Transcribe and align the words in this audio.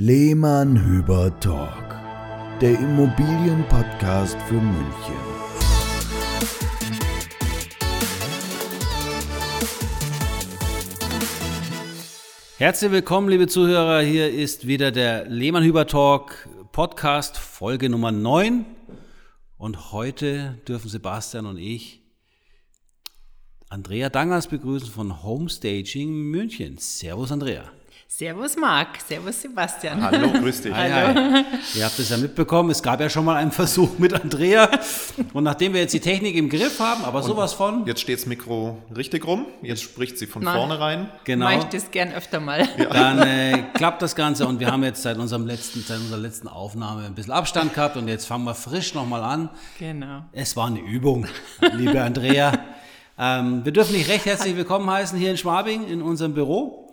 Lehmann 0.00 0.82
Hüber 0.82 1.38
Talk, 1.40 2.00
der 2.62 2.70
Immobilienpodcast 2.70 4.40
für 4.48 4.54
München. 4.54 5.14
Herzlich 12.56 12.90
willkommen, 12.90 13.28
liebe 13.28 13.46
Zuhörer. 13.46 14.00
Hier 14.00 14.32
ist 14.32 14.66
wieder 14.66 14.90
der 14.90 15.26
Lehmann 15.26 15.64
Hüber 15.64 15.86
Talk 15.86 16.48
Podcast, 16.72 17.36
Folge 17.36 17.90
Nummer 17.90 18.10
9. 18.10 18.64
Und 19.58 19.92
heute 19.92 20.62
dürfen 20.66 20.88
Sebastian 20.88 21.44
und 21.44 21.58
ich 21.58 22.00
Andrea 23.68 24.08
Dangers 24.08 24.46
begrüßen 24.46 24.88
von 24.88 25.22
Homestaging 25.22 26.08
München. 26.08 26.78
Servus, 26.78 27.30
Andrea. 27.30 27.70
Servus 28.12 28.56
Marc, 28.56 29.00
Servus 29.06 29.40
Sebastian. 29.40 30.02
Hallo, 30.02 30.32
grüß 30.32 30.62
dich. 30.62 30.74
Hi, 30.74 30.90
hi. 30.90 31.44
Ihr 31.76 31.84
habt 31.84 31.96
es 31.96 32.08
ja 32.08 32.16
mitbekommen, 32.16 32.70
es 32.70 32.82
gab 32.82 33.00
ja 33.00 33.08
schon 33.08 33.24
mal 33.24 33.36
einen 33.36 33.52
Versuch 33.52 34.00
mit 34.00 34.12
Andrea. 34.12 34.68
Und 35.32 35.44
nachdem 35.44 35.74
wir 35.74 35.80
jetzt 35.82 35.94
die 35.94 36.00
Technik 36.00 36.34
im 36.34 36.48
Griff 36.48 36.80
haben, 36.80 37.04
aber 37.04 37.22
sowas 37.22 37.52
von. 37.52 37.86
Jetzt 37.86 38.00
steht 38.00 38.18
das 38.18 38.26
Mikro 38.26 38.78
richtig 38.96 39.24
rum, 39.24 39.46
jetzt 39.62 39.84
spricht 39.84 40.18
sie 40.18 40.26
von 40.26 40.42
Nein. 40.42 40.56
vorne 40.56 40.80
rein. 40.80 41.08
Genau. 41.22 41.44
Mach 41.44 41.58
ich 41.58 41.64
das 41.66 41.92
gern 41.92 42.12
öfter 42.12 42.40
mal. 42.40 42.68
Dann 42.78 43.20
äh, 43.20 43.62
klappt 43.74 44.02
das 44.02 44.16
Ganze 44.16 44.44
und 44.44 44.58
wir 44.58 44.72
haben 44.72 44.82
jetzt 44.82 45.02
seit, 45.02 45.16
unserem 45.16 45.46
letzten, 45.46 45.80
seit 45.80 45.98
unserer 45.98 46.18
letzten 46.18 46.48
Aufnahme 46.48 47.06
ein 47.06 47.14
bisschen 47.14 47.32
Abstand 47.32 47.74
gehabt 47.74 47.96
und 47.96 48.08
jetzt 48.08 48.26
fangen 48.26 48.42
wir 48.42 48.56
frisch 48.56 48.92
nochmal 48.92 49.22
an. 49.22 49.50
Genau. 49.78 50.24
Es 50.32 50.56
war 50.56 50.66
eine 50.66 50.80
Übung, 50.80 51.28
liebe 51.74 52.02
Andrea. 52.02 52.58
Ähm, 53.16 53.64
wir 53.64 53.70
dürfen 53.70 53.92
dich 53.92 54.08
recht 54.08 54.26
herzlich 54.26 54.56
willkommen 54.56 54.90
heißen 54.90 55.16
hier 55.16 55.30
in 55.30 55.36
Schwabing 55.36 55.86
in 55.86 56.02
unserem 56.02 56.34
Büro. 56.34 56.89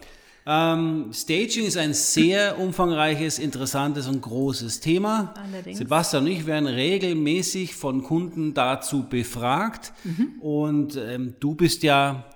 Ähm, 0.49 1.11
Staging 1.11 1.65
ist 1.65 1.75
ein 1.75 1.93
sehr 1.93 2.57
umfangreiches, 2.57 3.37
interessantes 3.37 4.07
und 4.07 4.21
großes 4.21 4.79
Thema. 4.79 5.33
Allerdings. 5.35 5.77
Sebastian 5.77 6.23
und 6.23 6.31
ich 6.31 6.45
werden 6.45 6.67
regelmäßig 6.67 7.75
von 7.75 8.01
Kunden 8.01 8.53
dazu 8.53 9.09
befragt. 9.09 9.91
Und 10.39 10.95
ähm, 10.95 11.35
du 11.41 11.53
bist 11.53 11.83
ja 11.83 12.29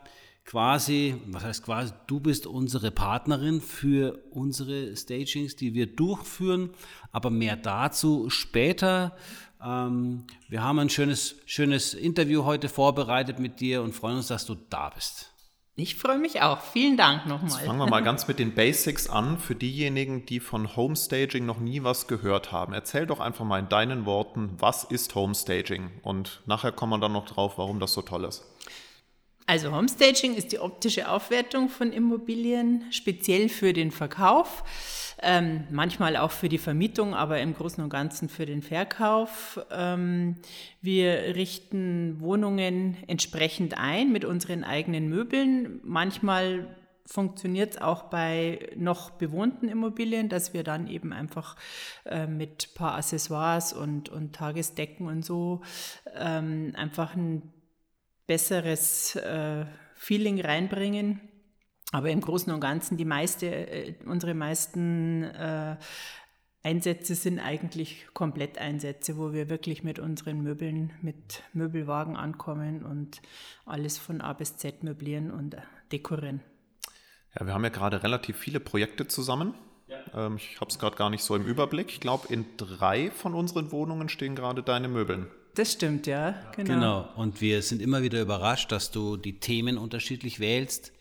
quasi, 0.43 1.15
was 1.27 1.45
heißt 1.45 1.63
quasi, 1.63 1.93
du 2.07 2.19
bist 2.19 2.47
unsere 2.47 2.91
Partnerin 2.91 3.61
für 3.61 4.21
unsere 4.31 4.93
Stagings, 4.97 5.55
die 5.55 5.73
wir 5.73 5.87
durchführen. 5.87 6.71
Aber 7.13 7.29
mehr 7.29 7.55
dazu 7.55 8.29
später. 8.29 9.15
Ähm, 9.63 10.25
wir 10.49 10.61
haben 10.61 10.79
ein 10.79 10.89
schönes, 10.89 11.35
schönes 11.45 11.93
Interview 11.93 12.43
heute 12.43 12.67
vorbereitet 12.67 13.39
mit 13.39 13.61
dir 13.61 13.81
und 13.83 13.93
freuen 13.95 14.17
uns, 14.17 14.27
dass 14.27 14.45
du 14.45 14.55
da 14.69 14.89
bist. 14.89 15.30
Ich 15.75 15.95
freue 15.95 16.17
mich 16.17 16.41
auch. 16.41 16.59
Vielen 16.59 16.97
Dank 16.97 17.25
nochmal. 17.25 17.63
Fangen 17.63 17.79
wir 17.79 17.87
mal 17.87 18.03
ganz 18.03 18.27
mit 18.27 18.39
den 18.39 18.53
Basics 18.53 19.09
an 19.09 19.37
für 19.37 19.55
diejenigen, 19.55 20.25
die 20.25 20.41
von 20.41 20.75
Homestaging 20.75 21.45
noch 21.45 21.59
nie 21.59 21.83
was 21.83 22.07
gehört 22.07 22.51
haben. 22.51 22.73
Erzähl 22.73 23.07
doch 23.07 23.21
einfach 23.21 23.45
mal 23.45 23.59
in 23.59 23.69
deinen 23.69 24.05
Worten, 24.05 24.51
was 24.57 24.83
ist 24.83 25.15
Homestaging? 25.15 25.91
Und 26.03 26.41
nachher 26.45 26.73
kommen 26.73 26.91
wir 26.91 26.99
dann 26.99 27.13
noch 27.13 27.25
drauf, 27.25 27.57
warum 27.57 27.79
das 27.79 27.93
so 27.93 28.01
toll 28.01 28.25
ist. 28.25 28.50
Also 29.51 29.73
Homestaging 29.73 30.35
ist 30.35 30.53
die 30.53 30.59
optische 30.59 31.09
Aufwertung 31.09 31.67
von 31.67 31.91
Immobilien, 31.91 32.85
speziell 32.89 33.49
für 33.49 33.73
den 33.73 33.91
Verkauf, 33.91 34.63
ähm, 35.21 35.65
manchmal 35.69 36.15
auch 36.15 36.31
für 36.31 36.47
die 36.47 36.57
Vermietung, 36.57 37.13
aber 37.13 37.41
im 37.41 37.53
Großen 37.53 37.83
und 37.83 37.89
Ganzen 37.89 38.29
für 38.29 38.45
den 38.45 38.61
Verkauf. 38.61 39.59
Ähm, 39.69 40.37
wir 40.81 41.35
richten 41.35 42.21
Wohnungen 42.21 42.95
entsprechend 43.07 43.77
ein 43.77 44.13
mit 44.13 44.23
unseren 44.23 44.63
eigenen 44.63 45.09
Möbeln. 45.09 45.81
Manchmal 45.83 46.73
funktioniert 47.05 47.73
es 47.73 47.81
auch 47.81 48.03
bei 48.03 48.69
noch 48.77 49.09
bewohnten 49.09 49.67
Immobilien, 49.67 50.29
dass 50.29 50.53
wir 50.53 50.63
dann 50.63 50.87
eben 50.87 51.11
einfach 51.11 51.57
äh, 52.05 52.25
mit 52.25 52.69
ein 52.71 52.75
paar 52.75 52.95
Accessoires 52.95 53.73
und, 53.73 54.07
und 54.07 54.33
Tagesdecken 54.33 55.07
und 55.07 55.25
so 55.25 55.59
ähm, 56.15 56.71
einfach 56.77 57.17
ein 57.17 57.51
besseres 58.31 59.17
äh, 59.17 59.65
Feeling 59.93 60.39
reinbringen. 60.39 61.19
Aber 61.91 62.09
im 62.11 62.21
Großen 62.21 62.53
und 62.53 62.61
Ganzen, 62.61 62.95
die 62.95 63.03
meiste, 63.03 63.47
äh, 63.47 63.95
unsere 64.05 64.33
meisten 64.33 65.23
äh, 65.23 65.75
Einsätze 66.63 67.15
sind 67.15 67.39
eigentlich 67.39 68.07
Kompletteinsätze, 68.13 69.17
wo 69.17 69.33
wir 69.33 69.49
wirklich 69.49 69.83
mit 69.83 69.99
unseren 69.99 70.41
Möbeln, 70.43 70.93
mit 71.01 71.43
Möbelwagen 71.51 72.15
ankommen 72.15 72.85
und 72.85 73.21
alles 73.65 73.97
von 73.97 74.21
A 74.21 74.31
bis 74.31 74.55
Z 74.55 74.81
möblieren 74.81 75.29
und 75.29 75.57
dekorieren. 75.91 76.39
Ja, 77.37 77.45
wir 77.45 77.53
haben 77.53 77.65
ja 77.65 77.69
gerade 77.69 78.01
relativ 78.01 78.37
viele 78.37 78.61
Projekte 78.61 79.07
zusammen. 79.07 79.55
Ähm, 80.13 80.37
ich 80.37 80.61
habe 80.61 80.71
es 80.71 80.79
gerade 80.79 80.95
gar 80.95 81.09
nicht 81.09 81.23
so 81.23 81.35
im 81.35 81.45
Überblick. 81.45 81.89
Ich 81.89 81.99
glaube, 81.99 82.33
in 82.33 82.45
drei 82.55 83.11
von 83.11 83.35
unseren 83.35 83.73
Wohnungen 83.73 84.07
stehen 84.07 84.35
gerade 84.35 84.63
deine 84.63 84.87
Möbeln. 84.87 85.27
Das 85.55 85.73
stimmt, 85.73 86.07
ja. 86.07 86.35
Genau. 86.55 86.73
Genau. 86.73 87.09
Und 87.17 87.41
wir 87.41 87.61
sind 87.61 87.81
immer 87.81 88.03
wieder 88.03 88.21
überrascht, 88.21 88.71
dass 88.71 88.91
du 88.91 89.17
die 89.17 89.39
Themen 89.39 89.77
unterschiedlich 89.77 90.39
wählst 90.39 90.93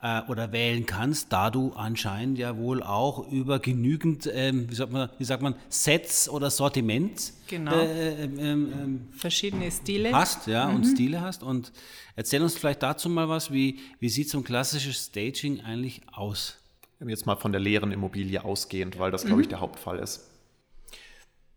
äh, 0.00 0.22
oder 0.28 0.52
wählen 0.52 0.86
kannst, 0.86 1.32
da 1.32 1.50
du 1.50 1.72
anscheinend 1.72 2.38
ja 2.38 2.56
wohl 2.56 2.82
auch 2.84 3.26
über 3.32 3.58
genügend, 3.58 4.30
ähm, 4.32 4.70
wie, 4.70 4.74
sagt 4.76 4.92
man, 4.92 5.08
wie 5.18 5.24
sagt 5.24 5.42
man, 5.42 5.56
Sets 5.68 6.28
oder 6.28 6.50
Sortiment 6.50 7.32
Genau. 7.48 7.74
äh, 7.74 8.22
ähm, 8.24 8.38
ähm, 8.38 9.08
Verschiedene 9.10 9.68
Stile. 9.72 10.12
hast, 10.12 10.46
ja, 10.46 10.68
Mhm. 10.68 10.76
und 10.76 10.84
Stile 10.84 11.20
hast. 11.20 11.42
Und 11.42 11.72
erzähl 12.14 12.40
uns 12.42 12.56
vielleicht 12.56 12.84
dazu 12.84 13.08
mal 13.08 13.28
was, 13.28 13.52
wie, 13.52 13.80
wie 13.98 14.08
sieht 14.08 14.30
so 14.30 14.38
ein 14.38 14.44
klassisches 14.44 15.06
Staging 15.06 15.60
eigentlich 15.62 16.02
aus? 16.12 16.58
Jetzt 17.04 17.26
mal 17.26 17.36
von 17.36 17.50
der 17.52 17.60
leeren 17.60 17.90
Immobilie 17.90 18.44
ausgehend, 18.44 18.98
weil 19.00 19.10
das, 19.10 19.24
glaube 19.24 19.40
ich, 19.42 19.48
der 19.48 19.58
Hauptfall 19.60 19.98
ist. 19.98 20.28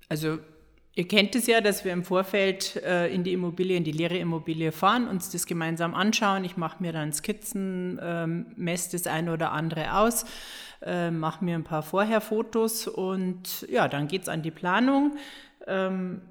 Also 0.09 0.39
ihr 0.95 1.07
kennt 1.07 1.35
es 1.35 1.47
ja, 1.47 1.61
dass 1.61 1.85
wir 1.85 1.93
im 1.93 2.03
Vorfeld 2.03 2.75
äh, 2.77 3.07
in 3.13 3.23
die 3.23 3.33
Immobilie, 3.33 3.77
in 3.77 3.83
die 3.83 3.91
leere 3.91 4.17
Immobilie 4.17 4.71
fahren, 4.71 5.07
uns 5.07 5.29
das 5.29 5.45
gemeinsam 5.45 5.93
anschauen. 5.93 6.43
Ich 6.43 6.57
mache 6.57 6.81
mir 6.83 6.91
dann 6.93 7.13
Skizzen, 7.13 7.99
ähm, 8.01 8.47
messe 8.55 8.91
das 8.97 9.07
eine 9.07 9.33
oder 9.33 9.51
andere 9.51 9.95
aus, 9.95 10.25
äh, 10.81 11.11
mache 11.11 11.43
mir 11.45 11.55
ein 11.55 11.63
paar 11.63 11.83
Vorherfotos 11.83 12.87
und 12.87 13.65
ja, 13.69 13.87
dann 13.87 14.07
geht 14.07 14.23
es 14.23 14.29
an 14.29 14.41
die 14.41 14.51
Planung. 14.51 15.15
Ähm, 15.67 16.21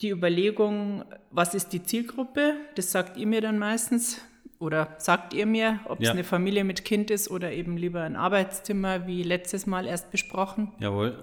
die 0.00 0.10
Überlegung, 0.10 1.04
was 1.30 1.54
ist 1.54 1.72
die 1.72 1.82
Zielgruppe, 1.82 2.54
das 2.74 2.92
sagt 2.92 3.16
ihr 3.16 3.26
mir 3.26 3.40
dann 3.40 3.58
meistens. 3.58 4.20
Oder 4.60 4.94
sagt 4.98 5.34
ihr 5.34 5.46
mir, 5.46 5.80
ob 5.86 6.00
es 6.00 6.06
Ja. 6.06 6.12
eine 6.12 6.24
Familie 6.24 6.64
mit 6.64 6.84
Kind 6.84 7.10
ist 7.10 7.30
oder 7.30 7.52
eben 7.52 7.76
lieber 7.76 8.02
ein 8.02 8.16
Arbeitszimmer, 8.16 9.06
wie 9.06 9.22
letztes 9.22 9.66
Mal 9.66 9.84
erst 9.86 10.10
besprochen. 10.10 10.72
Jawohl. 10.78 11.22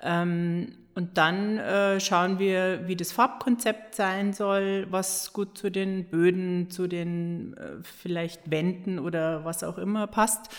Ähm, 0.00 0.76
und 0.98 1.16
dann 1.16 1.58
äh, 1.58 2.00
schauen 2.00 2.40
wir, 2.40 2.88
wie 2.88 2.96
das 2.96 3.12
Farbkonzept 3.12 3.94
sein 3.94 4.32
soll, 4.32 4.88
was 4.90 5.32
gut 5.32 5.56
zu 5.56 5.70
den 5.70 6.10
Böden, 6.10 6.72
zu 6.72 6.88
den 6.88 7.56
äh, 7.56 7.84
vielleicht 7.84 8.50
Wänden 8.50 8.98
oder 8.98 9.44
was 9.44 9.62
auch 9.62 9.78
immer 9.78 10.08
passt. 10.08 10.52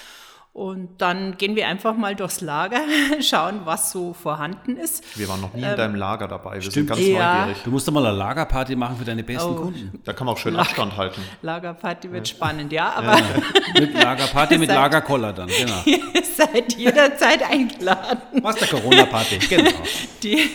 Und 0.51 0.99
dann 1.01 1.37
gehen 1.37 1.55
wir 1.55 1.67
einfach 1.67 1.95
mal 1.95 2.15
durchs 2.15 2.41
Lager, 2.41 2.81
schauen, 3.21 3.61
was 3.65 3.91
so 3.91 4.13
vorhanden 4.13 4.75
ist. 4.77 5.03
Wir 5.17 5.29
waren 5.29 5.39
noch 5.39 5.53
nie 5.53 5.61
in 5.61 5.75
deinem 5.77 5.95
Lager 5.95 6.27
dabei. 6.27 6.55
Wir 6.55 6.61
Stimmt. 6.61 6.73
sind 6.73 6.87
ganz 6.87 6.99
Ja. 7.01 7.39
neugierig. 7.45 7.63
Du 7.63 7.71
musst 7.71 7.87
doch 7.87 7.93
mal 7.93 8.05
eine 8.05 8.17
Lagerparty 8.17 8.75
machen 8.75 8.97
für 8.97 9.05
deine 9.05 9.23
besten 9.23 9.47
Oh. 9.51 9.55
Kunden. 9.55 10.01
Da 10.03 10.11
kann 10.11 10.25
man 10.25 10.35
auch 10.35 10.39
schön 10.39 10.55
Abstand 10.57 10.97
halten. 10.97 11.21
Lagerparty 11.43 12.11
wird 12.11 12.27
spannend, 12.27 12.73
ja, 12.73 12.91
aber 12.93 13.17
Mit 13.79 13.93
Lagerparty 13.93 14.57
mit 14.57 14.69
Lagerkoller 14.69 15.31
dann, 15.33 15.47
genau. 15.47 15.81
ihr 15.85 16.23
seid 16.23 16.75
jederzeit 16.75 17.43
eingeladen. 17.49 18.19
Was 18.41 18.55
der 18.57 18.67
Corona-Party, 18.69 19.37
genau. 19.47 19.69
Die, 20.23 20.49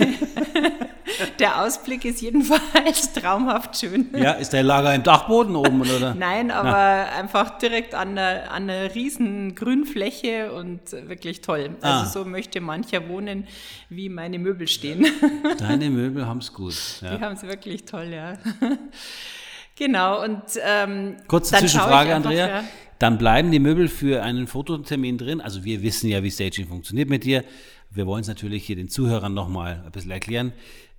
der 1.38 1.62
Ausblick 1.62 2.04
ist 2.04 2.20
jedenfalls 2.22 3.12
traumhaft 3.14 3.78
schön. 3.78 4.08
Ja, 4.16 4.32
ist 4.32 4.52
der 4.52 4.62
Lager 4.62 4.94
im 4.94 5.02
Dachboden 5.02 5.56
oben, 5.56 5.82
oder? 5.82 6.14
Nein, 6.18 6.50
aber 6.50 7.12
einfach 7.12 7.58
direkt 7.58 7.94
an 7.94 8.18
einer, 8.18 8.50
an 8.50 8.68
einer 8.68 8.94
riesen 8.94 9.54
Grünfläche 9.54 10.52
und 10.52 10.92
wirklich 10.92 11.40
toll. 11.40 11.70
Ah. 11.80 12.00
Also 12.00 12.20
so 12.20 12.28
möchte 12.28 12.60
mancher 12.60 13.08
wohnen, 13.08 13.46
wie 13.88 14.08
meine 14.08 14.38
Möbel 14.38 14.68
stehen. 14.68 15.06
Deine 15.58 15.90
Möbel 15.90 16.26
haben 16.26 16.38
es 16.38 16.52
gut. 16.52 16.74
Ja. 17.00 17.16
Die 17.16 17.24
haben 17.24 17.34
es 17.34 17.42
wirklich 17.42 17.84
toll, 17.84 18.08
ja. 18.12 18.34
Genau, 19.76 20.22
und 20.22 20.42
ähm, 20.62 21.16
Kurze 21.26 21.56
Zwischenfrage, 21.56 22.14
einfach, 22.14 22.30
Andrea. 22.30 22.48
ja. 22.48 22.64
Dann 22.98 23.18
bleiben 23.18 23.50
die 23.50 23.58
Möbel 23.58 23.88
für 23.88 24.22
einen 24.22 24.46
Fototermin 24.46 25.18
drin. 25.18 25.40
Also 25.40 25.64
wir 25.64 25.82
wissen 25.82 26.08
ja, 26.08 26.22
wie 26.22 26.30
Staging 26.30 26.68
funktioniert 26.68 27.08
mit 27.08 27.24
dir. 27.24 27.44
Wir 27.90 28.06
wollen 28.06 28.22
es 28.22 28.28
natürlich 28.28 28.64
hier 28.64 28.76
den 28.76 28.88
Zuhörern 28.88 29.34
nochmal 29.34 29.82
ein 29.84 29.92
bisschen 29.92 30.10
erklären. 30.10 30.52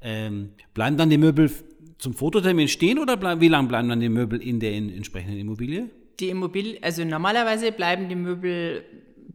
Ähm, 0.07 0.52
bleiben 0.75 0.98
dann 0.98 1.10
die 1.10 1.18
Möbel 1.18 1.52
zum 1.98 2.13
Fototermin 2.13 2.68
stehen 2.68 3.00
oder 3.00 3.18
bleiben, 3.18 3.42
wie 3.42 3.48
lange 3.48 3.68
bleiben 3.68 3.90
dann 3.90 4.00
die 4.00 4.10
Möbel 4.10 4.40
in 4.40 4.60
der 4.60 4.74
in, 4.74 4.96
entsprechenden 4.96 5.40
Immobilie? 5.40 5.90
Die 6.19 6.30
Immobilie, 6.30 6.78
also 6.84 7.04
normalerweise 7.04 7.72
bleiben 7.72 8.07
die 8.07 8.16
Möbel 8.16 8.86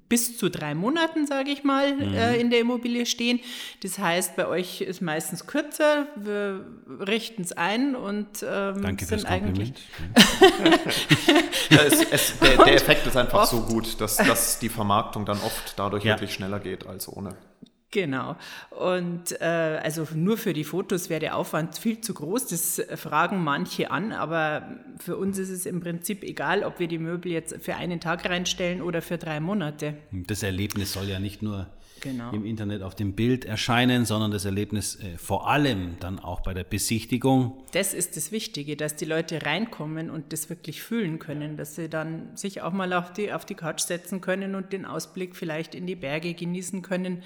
bis 0.08 0.38
zu 0.38 0.48
drei 0.48 0.76
Monaten, 0.76 1.26
sage 1.26 1.50
ich 1.50 1.64
mal, 1.64 1.96
mhm. 1.96 2.14
äh, 2.14 2.36
in 2.36 2.50
der 2.50 2.60
Immobilie 2.60 3.06
stehen. 3.06 3.40
Das 3.82 3.98
heißt, 3.98 4.36
bei 4.36 4.46
euch 4.46 4.80
ist 4.80 5.00
meistens 5.00 5.46
kürzer. 5.48 6.06
Wir 6.14 6.64
richten 7.00 7.42
es 7.42 7.52
ein 7.52 7.96
und 7.96 8.28
ähm, 8.42 8.82
Danke 8.82 9.06
sind 9.06 9.26
eigentlich. 9.26 9.72
ja, 11.70 11.78
es, 11.82 12.04
es, 12.10 12.38
der, 12.38 12.56
der, 12.64 12.74
Effekt 12.74 13.06
ist 13.08 13.16
einfach 13.16 13.44
so 13.46 13.62
gut, 13.62 14.00
dass, 14.00 14.16
dass 14.16 14.60
die 14.60 14.68
Vermarktung 14.68 15.24
dann 15.24 15.38
oft 15.38 15.74
dadurch 15.76 16.04
ja. 16.04 16.14
wirklich 16.14 16.34
schneller 16.34 16.60
geht 16.60 16.86
als 16.86 17.08
ohne. 17.08 17.36
Genau. 17.92 18.36
Und 18.70 19.40
äh, 19.40 19.44
also 19.44 20.06
nur 20.14 20.38
für 20.38 20.52
die 20.52 20.62
Fotos 20.62 21.10
wäre 21.10 21.20
der 21.20 21.36
Aufwand 21.36 21.76
viel 21.76 22.00
zu 22.00 22.14
groß. 22.14 22.46
Das 22.46 22.80
fragen 22.94 23.42
manche 23.42 23.90
an, 23.90 24.12
aber 24.12 24.76
für 24.98 25.16
uns 25.16 25.38
ist 25.38 25.50
es 25.50 25.66
im 25.66 25.80
Prinzip 25.80 26.22
egal, 26.22 26.62
ob 26.62 26.78
wir 26.78 26.86
die 26.86 26.98
Möbel 26.98 27.32
jetzt 27.32 27.56
für 27.60 27.74
einen 27.74 27.98
Tag 27.98 28.28
reinstellen 28.28 28.80
oder 28.80 29.02
für 29.02 29.18
drei 29.18 29.40
Monate. 29.40 29.94
Das 30.12 30.42
Erlebnis 30.42 30.92
soll 30.92 31.08
ja 31.08 31.18
nicht 31.18 31.42
nur 31.42 31.66
genau. 32.00 32.32
im 32.32 32.44
Internet 32.44 32.82
auf 32.82 32.94
dem 32.94 33.14
Bild 33.14 33.44
erscheinen, 33.44 34.04
sondern 34.04 34.30
das 34.30 34.44
Erlebnis 34.44 34.96
äh, 34.96 35.18
vor 35.18 35.48
allem 35.48 35.96
dann 36.00 36.18
auch 36.18 36.40
bei 36.40 36.54
der 36.54 36.64
Besichtigung. 36.64 37.62
Das 37.72 37.94
ist 37.94 38.16
das 38.16 38.32
Wichtige, 38.32 38.76
dass 38.76 38.96
die 38.96 39.04
Leute 39.04 39.44
reinkommen 39.44 40.10
und 40.10 40.32
das 40.32 40.50
wirklich 40.50 40.82
fühlen 40.82 41.18
können, 41.18 41.56
dass 41.56 41.76
sie 41.76 41.88
dann 41.88 42.36
sich 42.36 42.62
auch 42.62 42.72
mal 42.72 42.92
auf 42.92 43.12
die, 43.12 43.32
auf 43.32 43.44
die 43.44 43.54
Couch 43.54 43.80
setzen 43.80 44.20
können 44.20 44.54
und 44.54 44.72
den 44.72 44.84
Ausblick 44.84 45.36
vielleicht 45.36 45.74
in 45.74 45.86
die 45.86 45.96
Berge 45.96 46.34
genießen 46.34 46.82
können, 46.82 47.22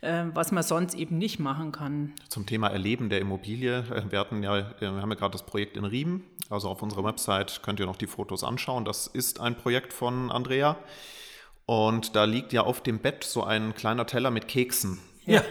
äh, 0.00 0.24
was 0.34 0.52
man 0.52 0.62
sonst 0.62 0.94
eben 0.94 1.18
nicht 1.18 1.38
machen 1.38 1.72
kann. 1.72 2.12
Zum 2.28 2.46
Thema 2.46 2.68
Erleben 2.68 3.08
der 3.08 3.20
Immobilie. 3.20 3.78
Äh, 3.78 4.10
wir, 4.10 4.18
hatten 4.18 4.42
ja, 4.42 4.72
wir 4.80 4.88
haben 4.88 5.10
ja 5.10 5.16
gerade 5.16 5.32
das 5.32 5.44
Projekt 5.44 5.76
in 5.76 5.84
Riemen. 5.84 6.24
Also 6.50 6.68
auf 6.68 6.82
unserer 6.82 7.04
Website 7.04 7.62
könnt 7.62 7.80
ihr 7.80 7.86
noch 7.86 7.96
die 7.96 8.06
Fotos 8.06 8.44
anschauen. 8.44 8.84
Das 8.84 9.06
ist 9.06 9.40
ein 9.40 9.56
Projekt 9.56 9.92
von 9.92 10.30
Andrea. 10.30 10.76
Und 11.68 12.16
da 12.16 12.24
liegt 12.24 12.54
ja 12.54 12.62
auf 12.62 12.80
dem 12.80 12.98
Bett 12.98 13.24
so 13.24 13.44
ein 13.44 13.74
kleiner 13.74 14.06
Teller 14.06 14.30
mit 14.30 14.48
Keksen. 14.48 14.98
Ja. 15.26 15.42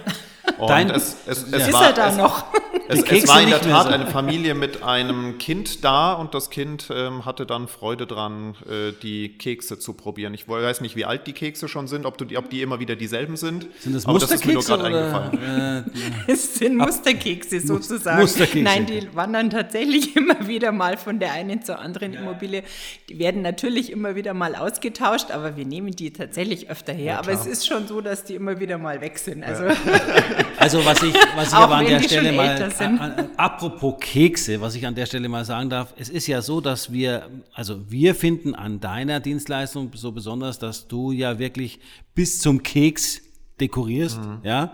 Und 0.57 0.67
Dein, 0.67 0.89
es, 0.89 1.15
es, 1.27 1.43
es 1.43 1.67
ist 1.67 1.73
war, 1.73 1.83
er 1.83 1.93
da 1.93 2.11
noch? 2.11 2.45
Es, 2.89 3.03
es, 3.03 3.27
war 3.27 3.41
in 3.41 3.49
der 3.49 3.61
Tat 3.61 3.87
so. 3.87 3.89
eine 3.89 4.07
Familie 4.07 4.55
mit 4.55 4.83
einem 4.83 5.37
Kind 5.37 5.83
da 5.83 6.13
und 6.13 6.33
das 6.33 6.49
Kind 6.49 6.87
ähm, 6.89 7.25
hatte 7.25 7.45
dann 7.45 7.67
Freude 7.67 8.07
dran, 8.07 8.55
äh, 8.69 8.93
die 9.01 9.37
Kekse 9.37 9.77
zu 9.77 9.93
probieren. 9.93 10.33
Ich 10.33 10.47
weiß 10.47 10.81
nicht, 10.81 10.95
wie 10.95 11.05
alt 11.05 11.27
die 11.27 11.33
Kekse 11.33 11.67
schon 11.67 11.87
sind, 11.87 12.05
ob, 12.05 12.17
du, 12.17 12.25
ob 12.37 12.49
die 12.49 12.61
immer 12.61 12.79
wieder 12.79 12.95
dieselben 12.95 13.35
sind. 13.35 13.67
Sind 13.79 13.95
das 13.95 14.05
aber 14.05 14.19
das 14.19 14.31
ist 14.31 14.45
mir 14.45 14.53
nur 14.53 14.63
gerade 14.63 14.83
eingefallen. 14.85 15.37
Äh, 15.47 15.83
es 16.31 16.55
sind 16.55 16.77
Musterkekse 16.77 17.59
sozusagen. 17.59 18.19
Musterkekse. 18.21 18.63
Nein, 18.63 18.85
die 18.85 19.07
wandern 19.15 19.49
tatsächlich 19.49 20.15
immer 20.15 20.47
wieder 20.47 20.71
mal 20.71 20.97
von 20.97 21.19
der 21.19 21.33
einen 21.33 21.63
zur 21.63 21.79
anderen 21.79 22.13
ja. 22.13 22.21
Immobilie. 22.21 22.63
Die 23.09 23.19
werden 23.19 23.41
natürlich 23.41 23.91
immer 23.91 24.15
wieder 24.15 24.33
mal 24.33 24.55
ausgetauscht, 24.55 25.31
aber 25.31 25.55
wir 25.55 25.65
nehmen 25.65 25.91
die 25.91 26.11
tatsächlich 26.11 26.69
öfter 26.69 26.93
her. 26.93 27.13
Ja, 27.13 27.19
aber 27.19 27.31
es 27.31 27.45
ist 27.45 27.67
schon 27.67 27.87
so, 27.87 28.01
dass 28.01 28.23
die 28.23 28.35
immer 28.35 28.59
wieder 28.59 28.77
mal 28.77 29.01
weg 29.01 29.17
sind. 29.17 29.43
Also, 29.43 29.65
ja. 29.65 29.75
also 30.57 30.85
was 30.85 31.01
ich, 31.03 31.13
was 31.35 31.47
ich 31.49 31.53
aber 31.53 31.75
an 31.75 31.85
der 31.85 32.01
Stelle 32.01 32.31
mal 32.33 32.57
sind. 32.77 33.00
Apropos 33.38 33.95
Kekse, 34.00 34.62
was 34.62 34.75
ich 34.75 34.85
an 34.85 34.95
der 34.95 35.06
Stelle 35.06 35.29
mal 35.29 35.45
sagen 35.45 35.69
darf, 35.69 35.94
es 35.97 36.09
ist 36.09 36.27
ja 36.27 36.41
so, 36.41 36.62
dass 36.62 36.91
wir, 36.91 37.29
also 37.53 37.89
wir 37.89 38.15
finden 38.15 38.56
an 38.56 38.79
deiner 38.79 39.19
Dienstleistung 39.19 39.91
so 39.94 40.12
besonders, 40.12 40.59
dass 40.59 40.88
du 40.88 41.12
ja 41.12 41.39
wirklich 41.39 41.79
bis 42.15 42.39
zum 42.39 42.63
Keks 42.63 43.21
dekorierst, 43.59 44.19
mhm. 44.19 44.39
ja. 44.44 44.74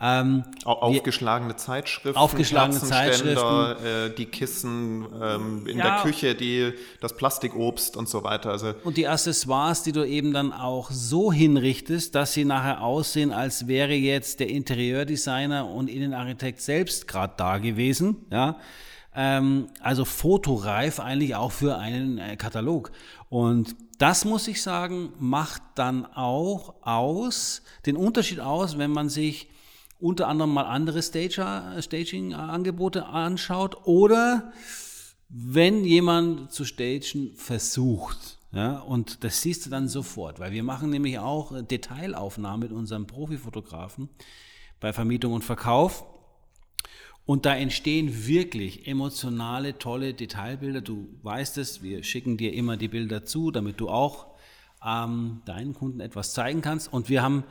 Ähm, 0.00 0.44
aufgeschlagene 0.64 1.56
Zeitschriften, 1.56 2.16
aufgeschlagene 2.16 2.78
Zeitschriften, 2.78 3.84
äh, 3.84 4.14
die 4.14 4.26
Kissen 4.26 5.04
ähm, 5.20 5.66
in 5.66 5.78
ja. 5.78 5.84
der 5.84 6.02
Küche, 6.02 6.36
die, 6.36 6.72
das 7.00 7.16
Plastikobst 7.16 7.96
und 7.96 8.08
so 8.08 8.22
weiter. 8.22 8.50
Also 8.52 8.74
und 8.84 8.96
die 8.96 9.08
Accessoires, 9.08 9.82
die 9.82 9.90
du 9.90 10.06
eben 10.06 10.32
dann 10.32 10.52
auch 10.52 10.92
so 10.92 11.32
hinrichtest, 11.32 12.14
dass 12.14 12.32
sie 12.32 12.44
nachher 12.44 12.80
aussehen, 12.80 13.32
als 13.32 13.66
wäre 13.66 13.94
jetzt 13.94 14.38
der 14.38 14.50
Interieurdesigner 14.50 15.68
und 15.68 15.90
Innenarchitekt 15.90 16.60
selbst 16.60 17.08
gerade 17.08 17.34
da 17.36 17.58
gewesen. 17.58 18.18
Ja, 18.30 18.56
ähm, 19.16 19.66
also 19.80 20.04
fotoreif 20.04 21.00
eigentlich 21.00 21.34
auch 21.34 21.50
für 21.50 21.76
einen 21.76 22.18
äh, 22.18 22.36
Katalog. 22.36 22.92
Und 23.30 23.74
das 23.98 24.24
muss 24.24 24.46
ich 24.46 24.62
sagen, 24.62 25.12
macht 25.18 25.60
dann 25.74 26.06
auch 26.06 26.74
aus, 26.82 27.62
den 27.84 27.96
Unterschied 27.96 28.38
aus, 28.38 28.78
wenn 28.78 28.92
man 28.92 29.08
sich 29.08 29.48
unter 29.98 30.28
anderem 30.28 30.52
mal 30.52 30.64
andere 30.64 31.02
Staging-Angebote 31.02 33.06
anschaut 33.06 33.78
oder 33.84 34.52
wenn 35.28 35.84
jemand 35.84 36.52
zu 36.52 36.64
stagen 36.64 37.32
versucht. 37.34 38.38
Ja, 38.50 38.78
und 38.78 39.24
das 39.24 39.42
siehst 39.42 39.66
du 39.66 39.70
dann 39.70 39.88
sofort, 39.88 40.40
weil 40.40 40.52
wir 40.52 40.62
machen 40.62 40.88
nämlich 40.88 41.18
auch 41.18 41.52
Detailaufnahmen 41.62 42.60
mit 42.60 42.72
unserem 42.72 43.06
Profifotografen 43.06 44.08
bei 44.80 44.94
Vermietung 44.94 45.34
und 45.34 45.44
Verkauf. 45.44 46.06
Und 47.26 47.44
da 47.44 47.54
entstehen 47.54 48.26
wirklich 48.26 48.86
emotionale, 48.86 49.78
tolle 49.78 50.14
Detailbilder. 50.14 50.80
Du 50.80 51.08
weißt 51.22 51.58
es, 51.58 51.82
wir 51.82 52.02
schicken 52.02 52.38
dir 52.38 52.54
immer 52.54 52.78
die 52.78 52.88
Bilder 52.88 53.26
zu, 53.26 53.50
damit 53.50 53.80
du 53.80 53.90
auch 53.90 54.28
ähm, 54.82 55.42
deinen 55.44 55.74
Kunden 55.74 56.00
etwas 56.00 56.32
zeigen 56.32 56.62
kannst. 56.62 56.90
Und 56.90 57.10
wir 57.10 57.22
haben 57.22 57.44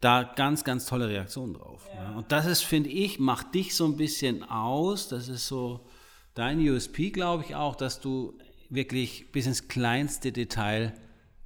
da 0.00 0.22
ganz, 0.22 0.64
ganz 0.64 0.86
tolle 0.86 1.08
Reaktionen 1.08 1.54
drauf. 1.54 1.86
Ja. 1.94 2.12
Und 2.12 2.32
das 2.32 2.46
ist, 2.46 2.62
finde 2.62 2.88
ich, 2.88 3.18
macht 3.18 3.54
dich 3.54 3.76
so 3.76 3.84
ein 3.84 3.96
bisschen 3.96 4.42
aus. 4.42 5.08
Das 5.08 5.28
ist 5.28 5.46
so 5.46 5.86
dein 6.34 6.58
USP, 6.66 7.10
glaube 7.10 7.44
ich 7.44 7.54
auch, 7.54 7.76
dass 7.76 8.00
du 8.00 8.38
wirklich 8.70 9.30
bis 9.32 9.46
ins 9.46 9.68
kleinste 9.68 10.32
Detail 10.32 10.94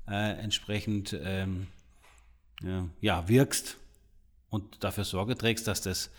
äh, 0.08 0.38
entsprechend 0.38 1.18
ähm, 1.20 1.66
ja, 2.62 2.88
ja, 3.00 3.28
wirkst 3.28 3.76
und 4.50 4.84
dafür 4.84 5.04
Sorge 5.04 5.36
trägst, 5.36 5.66
dass 5.66 5.80
das 5.80 6.10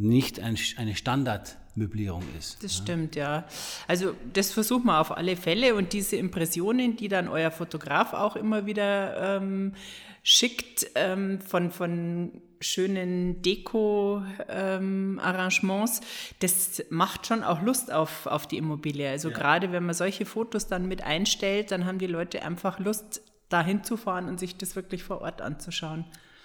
nicht 0.00 0.40
ein, 0.40 0.58
eine 0.76 0.96
Standardmöblierung 0.96 2.24
ist. 2.38 2.64
Das 2.64 2.78
ja. 2.78 2.82
stimmt, 2.82 3.16
ja. 3.16 3.44
Also 3.86 4.14
das 4.32 4.50
versucht 4.52 4.82
man 4.84 4.96
auf 4.96 5.14
alle 5.16 5.36
Fälle 5.36 5.74
und 5.74 5.92
diese 5.92 6.16
Impressionen, 6.16 6.96
die 6.96 7.08
dann 7.08 7.28
euer 7.28 7.50
Fotograf 7.50 8.14
auch 8.14 8.36
immer 8.36 8.64
wieder 8.66 9.36
ähm, 9.36 9.74
schickt 10.22 10.86
ähm, 10.94 11.40
von, 11.40 11.70
von 11.70 12.42
schönen 12.60 13.42
Deko-Arrangements, 13.42 16.00
ähm, 16.00 16.06
das 16.40 16.82
macht 16.90 17.26
schon 17.26 17.44
auch 17.44 17.60
Lust 17.62 17.92
auf, 17.92 18.26
auf 18.26 18.46
die 18.46 18.56
Immobilie. 18.56 19.08
Also 19.08 19.30
ja. 19.30 19.36
gerade 19.36 19.72
wenn 19.72 19.84
man 19.84 19.94
solche 19.94 20.26
Fotos 20.26 20.66
dann 20.66 20.88
mit 20.88 21.02
einstellt, 21.02 21.72
dann 21.72 21.86
haben 21.86 21.98
die 21.98 22.06
Leute 22.06 22.42
einfach 22.42 22.78
Lust, 22.78 23.22
da 23.50 23.62
hinzufahren 23.64 24.28
und 24.28 24.38
sich 24.38 24.56
das 24.56 24.76
wirklich 24.76 25.02
vor 25.02 25.22
Ort 25.22 25.42
anzuschauen. 25.42 26.04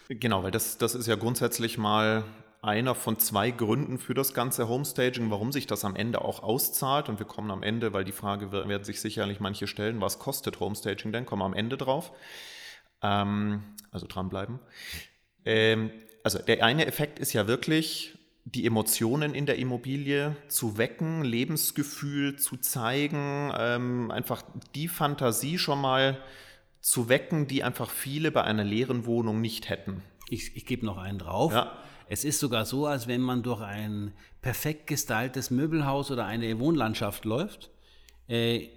Genau, 0.10 0.44
weil 0.44 0.52
das, 0.52 0.78
das 0.78 0.96
ist 0.96 1.07
ja 1.07 1.16
grundsätzlich 1.16 1.78
mal 1.78 2.25
einer 2.66 2.96
von 2.96 3.20
zwei 3.20 3.52
Gründen 3.52 3.98
für 3.98 4.14
das 4.14 4.34
ganze 4.34 4.68
Homestaging, 4.68 5.30
warum 5.30 5.52
sich 5.52 5.68
das 5.68 5.86
am 5.86 5.96
Ende 5.96 6.22
auch 6.22 6.44
auszahlt. 6.44 7.10
Und 7.10 7.20
wir 7.20 7.26
kommen 7.26 7.52
am 7.52 7.64
Ende, 7.64 7.94
weil 7.94 8.04
die 8.04 8.12
Frage 8.12 8.52
werden 8.52 8.84
sich 8.84 9.02
sicherlich 9.02 9.40
manche 9.40 9.68
stellen, 9.68 10.02
was 10.02 10.20
kostet 10.20 10.60
Homestaging 10.60 11.12
denn? 11.12 11.26
Kommen 11.26 11.42
wir 11.42 11.46
am 11.46 11.54
Ende 11.54 11.78
drauf. 11.78 12.12
Ähm, 13.02 13.64
also 13.92 14.08
dranbleiben. 14.08 14.60
Ähm, 15.46 15.92
also 16.24 16.40
der 16.40 16.64
eine 16.64 16.86
Effekt 16.88 17.20
ist 17.20 17.34
ja 17.34 17.48
wirklich, 17.48 18.18
die 18.45 18.66
Emotionen 18.66 19.34
in 19.34 19.48
der 19.48 19.57
Immobilie 19.57 20.36
zu 20.48 20.78
wecken, 20.78 21.24
Lebensgefühl 21.24 22.36
zu 22.38 22.57
zeigen, 22.57 23.52
ähm, 23.57 24.12
einfach 24.12 24.44
die 24.76 24.88
Fantasie 24.88 25.57
schon 25.57 25.81
mal 25.81 26.19
zu 26.80 27.10
wecken, 27.10 27.48
die 27.48 27.64
einfach 27.64 27.90
viele 27.90 28.31
bei 28.31 28.44
einer 28.44 28.64
leeren 28.64 29.07
Wohnung 29.07 29.42
nicht 29.42 29.69
hätten. 29.69 30.04
Ich, 30.30 30.56
ich 30.56 30.68
gebe 30.68 30.86
noch 30.86 30.98
einen 30.98 31.18
drauf. 31.18 31.54
Ja. 31.54 31.76
Es 32.07 32.24
ist 32.24 32.40
sogar 32.40 32.66
so, 32.66 32.85
als 32.85 33.07
wenn 33.07 33.21
man 33.21 33.44
durch 33.44 33.62
ein 33.62 34.14
perfekt 34.42 34.88
gestaltetes 34.88 35.50
Möbelhaus 35.52 36.12
oder 36.12 36.26
eine 36.26 36.59
Wohnlandschaft 36.59 37.26
läuft. 37.26 37.71
Äh, 38.28 38.69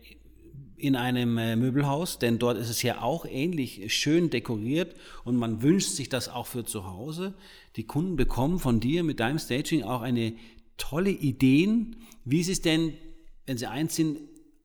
in 0.79 0.95
einem 0.95 1.39
äh, 1.39 1.57
Möbelhaus, 1.57 2.19
denn 2.19 2.39
dort 2.39 2.57
ist 2.57 2.71
es 2.71 2.83
ja 2.83 3.03
auch 3.03 3.27
ähnlich 3.27 3.93
schön 3.93 4.31
dekoriert 4.31 4.95
und 5.25 5.37
man 5.37 5.63
wünscht 5.63 5.91
sich 5.91 6.09
das 6.09 6.29
auch 6.29 6.47
für 6.47 6.65
zu 6.65 6.87
Hause. 6.87 7.35
Die 7.77 7.85
Kunden 7.85 8.17
bekommen 8.17 8.61
von 8.61 8.79
dir 8.81 9.03
mit 9.03 9.21
deinem 9.21 9.39
Staging 9.39 9.83
auch 9.83 10.03
eine 10.03 10.35
tolle 10.77 11.11
Ideen, 11.11 11.97
wie 12.25 12.43
sie 12.45 12.53
es 12.53 12.63
denn, 12.63 12.95
wenn 13.47 13.59
sie 13.59 13.67
einziehen, 13.67 14.19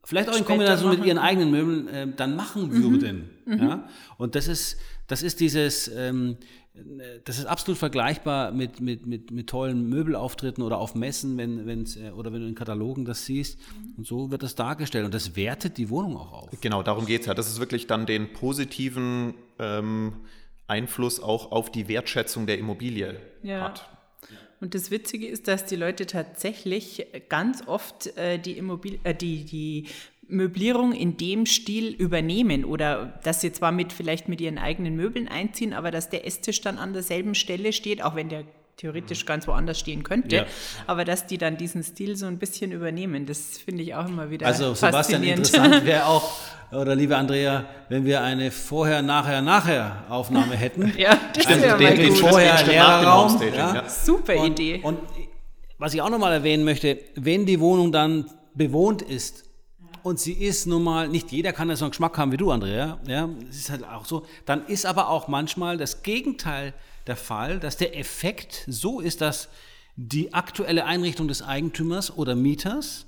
vielleicht 0.04 0.30
auch 0.30 0.38
in 0.38 0.46
Kombination 0.46 0.92
mit 0.92 1.06
ihren 1.06 1.18
eigenen 1.18 1.50
Möbeln 1.50 1.88
äh, 1.88 2.08
dann 2.16 2.36
machen 2.36 2.70
mhm. 2.70 2.84
würden. 2.84 3.30
Mhm. 3.46 3.58
Ja? 3.58 3.90
Und 4.18 4.36
das 4.36 4.48
ist, 4.48 4.78
das 5.08 5.24
ist 5.24 5.40
dieses, 5.40 5.88
ähm, 5.88 6.38
das 7.26 7.38
ist 7.38 7.46
absolut 7.46 7.78
vergleichbar 7.78 8.52
mit, 8.52 8.80
mit, 8.80 9.06
mit, 9.06 9.30
mit 9.30 9.48
tollen 9.48 9.90
Möbelauftritten 9.90 10.64
oder 10.64 10.80
auf 10.80 10.96
Messen, 10.96 11.38
wenn, 11.38 11.68
wenn's, 11.68 11.98
äh, 11.98 12.10
oder 12.10 12.34
wenn 12.34 12.42
du 12.42 12.48
in 12.48 12.56
Katalogen 12.56 13.06
das 13.06 13.26
siehst. 13.26 13.60
Und 13.96 14.08
so 14.08 14.32
wird 14.32 14.42
das 14.42 14.56
dargestellt. 14.56 15.06
Und 15.06 15.14
das 15.14 15.36
wertet 15.36 15.78
die 15.78 15.90
Wohnung 15.90 16.18
auch 16.18 16.34
auf. 16.34 16.50
Genau, 16.62 16.82
darum 16.82 17.06
geht 17.06 17.22
es 17.22 17.28
ja. 17.28 17.36
Das 17.36 17.48
ist 17.48 17.60
wirklich 17.60 17.86
dann 17.86 18.08
den 18.08 18.34
positiven 18.34 19.36
ähm, 19.60 20.14
Einfluss 20.66 21.20
auch 21.20 21.52
auf 21.52 21.72
die 21.72 21.88
Wertschätzung 21.88 22.48
der 22.48 22.58
Immobilie 22.58 23.18
ja. 23.44 23.62
hat. 23.62 23.88
Und 24.60 24.74
das 24.74 24.92
Witzige 24.92 25.28
ist, 25.28 25.50
dass 25.50 25.66
die 25.66 25.76
Leute 25.76 26.08
tatsächlich 26.08 27.06
ganz 27.28 27.68
oft 27.68 28.16
äh, 28.18 28.40
die, 28.40 28.58
Immobil 28.58 28.98
äh, 29.04 29.14
die, 29.14 29.44
die 29.44 29.90
Möblierung 30.28 30.94
in 30.94 31.18
dem 31.18 31.46
Stil 31.46 31.88
übernehmen 31.94 32.66
oder 32.66 33.20
dass 33.24 33.42
sie 33.42 33.52
zwar 33.52 33.72
mit 33.72 33.94
vielleicht 33.94 34.30
mit 34.30 34.42
ihren 34.42 34.58
eigenen 34.58 34.96
Möbeln 34.96 35.28
einziehen, 35.28 35.74
aber 35.74 35.92
dass 35.92 36.10
der 36.10 36.26
Esstisch 36.26 36.62
dann 36.62 36.78
an 36.78 36.94
derselben 36.94 37.36
Stelle 37.36 37.74
steht, 37.74 38.02
auch 38.04 38.16
wenn 38.16 38.30
der 38.30 38.44
theoretisch 38.78 39.26
ganz 39.28 39.48
woanders 39.48 39.78
stehen 39.80 40.02
könnte, 40.04 40.36
Ja. 40.38 40.46
aber 40.88 41.06
dass 41.06 41.28
die 41.28 41.38
dann 41.38 41.58
diesen 41.58 41.84
Stil 41.84 42.16
so 42.16 42.26
ein 42.26 42.40
bisschen 42.40 42.72
übernehmen, 42.72 43.28
das 43.28 43.60
finde 43.60 43.84
ich 43.84 43.94
auch 43.94 44.08
immer 44.08 44.32
wieder 44.32 44.48
Also 44.48 44.74
Sebastian, 44.74 44.94
faszinierend. 45.22 45.48
interessant 45.54 45.86
wäre 45.86 46.06
auch, 46.08 46.32
oder 46.72 46.96
liebe 46.96 47.16
Andrea, 47.16 47.66
wenn 47.90 48.04
wir 48.04 48.22
eine 48.24 48.50
Vorher, 48.50 49.04
Nachher, 49.04 49.44
Nachher 49.44 50.06
Aufnahme 50.10 50.56
hätten. 50.56 50.92
ja, 50.98 51.20
das 51.36 51.46
Also 51.46 51.62
wäre 51.62 51.78
den, 51.96 51.98
den 51.98 52.16
vorher 52.16 52.66
Lehrerraum. 52.66 53.40
Ja. 53.56 53.76
ja. 53.76 53.90
Super 53.90 54.38
Und, 54.38 54.60
Idee. 54.60 54.80
und 54.82 54.98
was 55.78 55.94
ich 55.94 56.02
auch 56.02 56.10
nochmal 56.10 56.34
erwähnen 56.34 56.64
möchte, 56.64 56.98
wenn 57.16 57.46
die 57.46 57.60
Wohnung 57.60 57.92
dann 57.92 58.26
bewohnt 58.56 59.04
ist 59.04 59.44
und 60.04 60.20
sie 60.20 60.34
ist 60.34 60.68
nun 60.68 60.84
mal, 60.84 61.08
nicht 61.08 61.32
jeder 61.32 61.54
kann 61.54 61.70
ja 61.70 61.76
so 61.76 61.86
einen 61.86 61.92
Geschmack 61.92 62.18
haben 62.18 62.32
wie 62.32 62.38
du, 62.38 62.52
Andrea, 62.52 63.00
ja, 63.08 63.30
es 63.50 63.58
ist 63.58 63.70
halt 63.70 63.84
auch 63.86 64.06
so, 64.06 64.26
dann 64.46 64.66
ist 64.68 64.86
aber 64.86 65.10
auch 65.10 65.28
manchmal 65.28 65.78
das 65.78 66.04
Gegenteil 66.04 66.74
der 67.08 67.16
Fall, 67.16 67.60
dass 67.60 67.78
der 67.78 67.98
Effekt 67.98 68.66
so 68.68 69.00
ist, 69.00 69.22
dass 69.22 69.50
die 69.96 70.34
aktuelle 70.34 70.86
Einrichtung 70.86 71.28
des 71.28 71.42
Eigentümers 71.42 72.16
oder 72.16 72.36
Mieters 72.36 73.06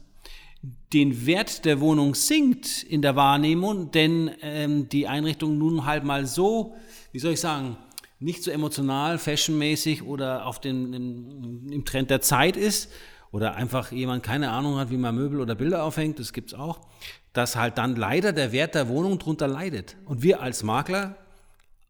den 0.94 1.26
Wert 1.26 1.66
der 1.66 1.80
Wohnung 1.80 2.16
sinkt 2.16 2.84
in 2.84 3.02
der 3.02 3.16
Wahrnehmung, 3.16 3.92
denn 3.92 4.32
ähm, 4.42 4.90
die 4.90 5.08
Einrichtung 5.08 5.58
nun 5.58 5.86
halt 5.86 6.04
mal 6.04 6.26
so, 6.26 6.76
wie 7.12 7.20
soll 7.20 7.34
ich 7.34 7.40
sagen, 7.40 7.78
nicht 8.20 8.44
so 8.44 8.50
emotional, 8.50 9.20
fashionmäßig 9.20 10.04
oder 10.04 10.46
auf 10.46 10.60
den, 10.60 10.94
im, 10.94 11.72
im 11.72 11.86
Trend 11.86 12.10
der 12.10 12.22
Zeit 12.22 12.56
ist 12.56 12.90
oder 13.36 13.56
einfach 13.56 13.92
jemand 13.92 14.24
keine 14.24 14.52
Ahnung 14.52 14.78
hat, 14.78 14.92
wie 14.92 14.98
man 14.98 15.14
Möbel 15.14 15.42
oder 15.42 15.56
Bilder 15.56 15.84
aufhängt, 15.84 16.20
das 16.20 16.32
gibt's 16.32 16.54
auch, 16.54 16.80
dass 17.34 17.58
halt 17.58 17.78
dann 17.78 17.98
leider 17.98 18.32
der 18.32 18.54
Wert 18.54 18.76
der 18.76 18.88
Wohnung 18.88 19.20
drunter 19.20 19.46
leidet. 19.46 19.98
Und 20.06 20.24
wir 20.24 20.42
als 20.42 20.64
Makler 20.64 21.18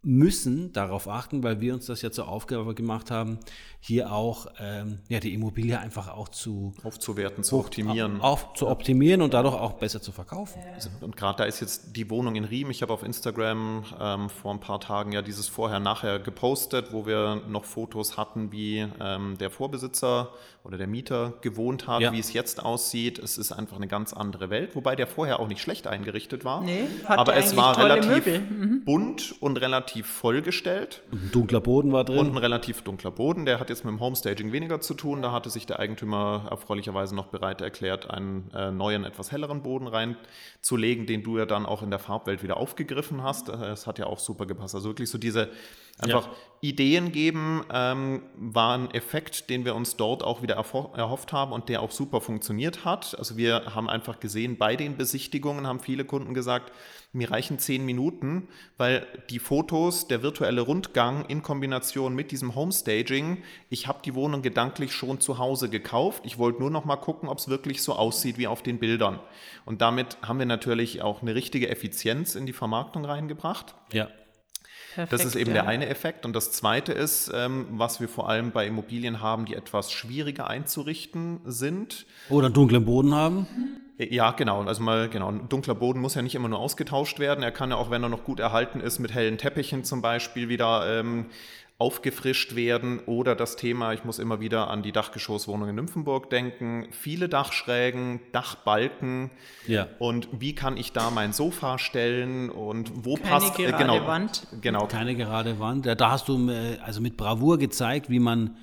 müssen 0.01 0.73
darauf 0.73 1.07
achten, 1.07 1.43
weil 1.43 1.61
wir 1.61 1.75
uns 1.75 1.85
das 1.85 2.01
ja 2.01 2.11
zur 2.11 2.29
Aufgabe 2.29 2.73
gemacht 2.73 3.11
haben, 3.11 3.39
hier 3.79 4.11
auch 4.11 4.47
ähm, 4.59 4.99
ja, 5.07 5.19
die 5.19 5.35
Immobilie 5.35 5.77
einfach 5.79 6.09
auch 6.09 6.29
zu 6.29 6.73
Aufzuwerten, 6.83 7.43
zu 7.43 7.59
optimieren. 7.59 8.21
auf 8.21 8.53
zu 8.53 8.67
optimieren 8.67 9.21
und 9.21 9.33
dadurch 9.33 9.55
auch 9.55 9.73
besser 9.73 10.01
zu 10.01 10.11
verkaufen. 10.11 10.61
Und 11.01 11.15
gerade 11.15 11.39
da 11.39 11.43
ist 11.45 11.59
jetzt 11.59 11.95
die 11.95 12.09
Wohnung 12.09 12.35
in 12.35 12.43
Riem. 12.43 12.71
Ich 12.71 12.81
habe 12.81 12.93
auf 12.93 13.03
Instagram 13.03 13.83
ähm, 13.99 14.29
vor 14.29 14.51
ein 14.51 14.59
paar 14.59 14.79
Tagen 14.79 15.11
ja 15.11 15.21
dieses 15.21 15.47
Vorher-Nachher 15.47 16.19
gepostet, 16.19 16.91
wo 16.91 17.05
wir 17.05 17.41
noch 17.47 17.65
Fotos 17.65 18.17
hatten, 18.17 18.51
wie 18.51 18.87
ähm, 18.99 19.37
der 19.39 19.51
Vorbesitzer 19.51 20.29
oder 20.65 20.77
der 20.77 20.87
Mieter 20.87 21.33
gewohnt 21.41 21.87
hat, 21.87 22.01
Ja. 22.01 22.11
wie 22.11 22.19
es 22.19 22.33
jetzt 22.33 22.63
aussieht. 22.63 23.19
Es 23.19 23.37
ist 23.37 23.51
einfach 23.51 23.77
eine 23.77 23.87
ganz 23.87 24.11
andere 24.13 24.49
Welt, 24.49 24.75
wobei 24.75 24.95
der 24.95 25.05
vorher 25.07 25.39
auch 25.39 25.47
nicht 25.47 25.61
schlecht 25.61 25.85
eingerichtet 25.87 26.43
war. 26.43 26.61
Nee, 26.61 26.87
hatte 27.05 27.19
aber 27.19 27.35
es 27.35 27.55
war 27.55 27.73
tolle 27.75 27.93
relativ. 27.95 28.25
Mhm. 28.49 28.83
bunt 28.83 29.35
und 29.41 29.57
relativ 29.57 30.07
vollgestellt. 30.07 31.03
Ein 31.11 31.29
dunkler 31.31 31.61
Boden 31.61 31.91
war 31.91 32.03
drin. 32.03 32.17
Und 32.17 32.31
ein 32.31 32.37
relativ 32.37 32.81
dunkler 32.81 33.11
Boden. 33.11 33.45
Der 33.45 33.59
hat 33.59 33.69
jetzt 33.69 33.85
mit 33.85 33.91
dem 33.93 33.99
Homestaging 33.99 34.51
weniger 34.51 34.81
zu 34.81 34.93
tun. 34.95 35.21
Da 35.21 35.31
hatte 35.31 35.49
sich 35.49 35.65
der 35.65 35.79
Eigentümer 35.79 36.47
erfreulicherweise 36.49 37.15
noch 37.15 37.27
bereit 37.27 37.61
erklärt, 37.61 38.09
einen 38.09 38.49
äh, 38.53 38.71
neuen, 38.71 39.05
etwas 39.05 39.31
helleren 39.31 39.61
Boden 39.63 39.87
reinzulegen, 39.87 41.05
den 41.05 41.23
du 41.23 41.37
ja 41.37 41.45
dann 41.45 41.65
auch 41.65 41.83
in 41.83 41.89
der 41.89 41.99
Farbwelt 41.99 42.43
wieder 42.43 42.57
aufgegriffen 42.57 43.23
hast. 43.23 43.49
Äh, 43.49 43.53
Das 43.57 43.87
hat 43.87 43.99
ja 43.99 44.05
auch 44.07 44.19
super 44.19 44.45
gepasst. 44.45 44.73
Also 44.75 44.89
wirklich 44.89 45.09
so 45.09 45.17
diese 45.17 45.49
einfach 45.99 46.27
Ideen 46.61 47.11
geben, 47.11 47.63
ähm, 47.71 48.23
war 48.35 48.77
ein 48.77 48.91
Effekt, 48.91 49.49
den 49.49 49.63
wir 49.65 49.75
uns 49.75 49.95
dort 49.95 50.23
auch 50.23 50.41
wieder 50.41 50.54
erhofft 50.55 51.33
haben 51.33 51.51
und 51.51 51.69
der 51.69 51.81
auch 51.81 51.91
super 51.91 52.21
funktioniert 52.21 52.85
hat. 52.85 53.15
Also 53.17 53.37
wir 53.37 53.75
haben 53.75 53.89
einfach 53.89 54.19
gesehen, 54.19 54.57
bei 54.57 54.75
den 54.75 54.97
Besichtigungen 54.97 55.67
haben 55.67 55.79
viele 55.79 56.05
Kunden 56.05 56.33
gesagt, 56.33 56.71
mir 57.13 57.31
reichen 57.31 57.59
zehn 57.59 57.85
Minuten, 57.85 58.49
weil 58.77 59.07
die 59.29 59.39
Fotos, 59.39 60.07
der 60.07 60.21
virtuelle 60.21 60.61
Rundgang 60.61 61.25
in 61.25 61.43
Kombination 61.43 62.13
mit 62.13 62.31
diesem 62.31 62.55
Homestaging, 62.55 63.43
ich 63.69 63.87
habe 63.87 63.99
die 64.03 64.15
Wohnung 64.15 64.41
gedanklich 64.41 64.91
schon 64.91 65.21
zu 65.21 65.37
Hause 65.37 65.69
gekauft. 65.69 66.23
Ich 66.25 66.37
wollte 66.37 66.59
nur 66.59 66.71
noch 66.71 66.85
mal 66.85 66.97
gucken, 66.97 67.29
ob 67.29 67.37
es 67.37 67.47
wirklich 67.47 67.81
so 67.83 67.93
aussieht 67.93 68.37
wie 68.37 68.47
auf 68.47 68.63
den 68.63 68.79
Bildern. 68.79 69.19
Und 69.65 69.81
damit 69.81 70.17
haben 70.21 70.39
wir 70.39 70.45
natürlich 70.45 71.01
auch 71.01 71.21
eine 71.21 71.35
richtige 71.35 71.69
Effizienz 71.69 72.35
in 72.35 72.45
die 72.45 72.53
Vermarktung 72.53 73.05
reingebracht. 73.05 73.75
Ja. 73.93 74.09
Das 74.95 75.09
Perfekt, 75.09 75.25
ist 75.25 75.35
eben 75.35 75.49
ja. 75.51 75.61
der 75.61 75.67
eine 75.67 75.87
Effekt. 75.87 76.25
Und 76.25 76.33
das 76.33 76.51
zweite 76.51 76.93
ist, 76.93 77.31
ähm, 77.33 77.67
was 77.71 77.99
wir 77.99 78.09
vor 78.09 78.29
allem 78.29 78.51
bei 78.51 78.67
Immobilien 78.67 79.21
haben, 79.21 79.45
die 79.45 79.55
etwas 79.55 79.91
schwieriger 79.91 80.47
einzurichten 80.47 81.39
sind. 81.45 82.05
Oder 82.29 82.47
einen 82.47 82.53
dunklen 82.53 82.85
Boden 82.85 83.13
haben. 83.13 83.47
Ja, 83.97 84.31
genau. 84.31 84.63
Also 84.63 84.83
mal, 84.83 85.09
genau, 85.09 85.29
ein 85.29 85.47
dunkler 85.47 85.75
Boden 85.75 86.01
muss 86.01 86.15
ja 86.15 86.21
nicht 86.21 86.35
immer 86.35 86.49
nur 86.49 86.59
ausgetauscht 86.59 87.19
werden. 87.19 87.43
Er 87.43 87.51
kann 87.51 87.69
ja 87.69 87.77
auch, 87.77 87.89
wenn 87.91 88.03
er 88.03 88.09
noch 88.09 88.23
gut 88.25 88.39
erhalten 88.39 88.81
ist, 88.81 88.99
mit 88.99 89.13
hellen 89.13 89.37
Teppichen 89.37 89.83
zum 89.83 90.01
Beispiel 90.01 90.49
wieder 90.49 90.99
ähm, 90.99 91.27
aufgefrischt 91.77 92.55
werden. 92.55 92.99
Oder 93.05 93.35
das 93.35 93.57
Thema, 93.57 93.93
ich 93.93 94.05
muss 94.05 94.19
immer 94.19 94.39
wieder 94.39 94.69
an 94.69 94.81
die 94.81 94.91
Dachgeschosswohnung 94.91 95.69
in 95.69 95.75
Nymphenburg 95.75 96.29
denken. 96.29 96.87
Viele 96.91 97.27
Dachschrägen, 97.27 98.21
Dachbalken. 98.31 99.31
Ja. 99.67 99.87
Und 99.99 100.29
wie 100.31 100.55
kann 100.55 100.77
ich 100.77 100.93
da 100.93 101.09
mein 101.09 101.33
Sofa 101.33 101.77
stellen 101.77 102.49
und 102.49 103.05
wo 103.05 103.15
Keine 103.15 103.29
passt 103.29 103.55
gerade 103.55 103.83
genau, 103.83 104.07
Wand. 104.07 104.47
Genau, 104.61 104.87
Keine 104.87 105.15
gerade 105.15 105.59
Wand. 105.59 105.85
Ja, 105.85 105.95
Da 105.95 106.11
hast 106.11 106.29
du 106.29 106.49
äh, 106.49 106.77
also 106.79 107.01
mit 107.01 107.17
Bravour 107.17 107.57
gezeigt, 107.57 108.09
wie 108.09 108.19
man 108.19 108.55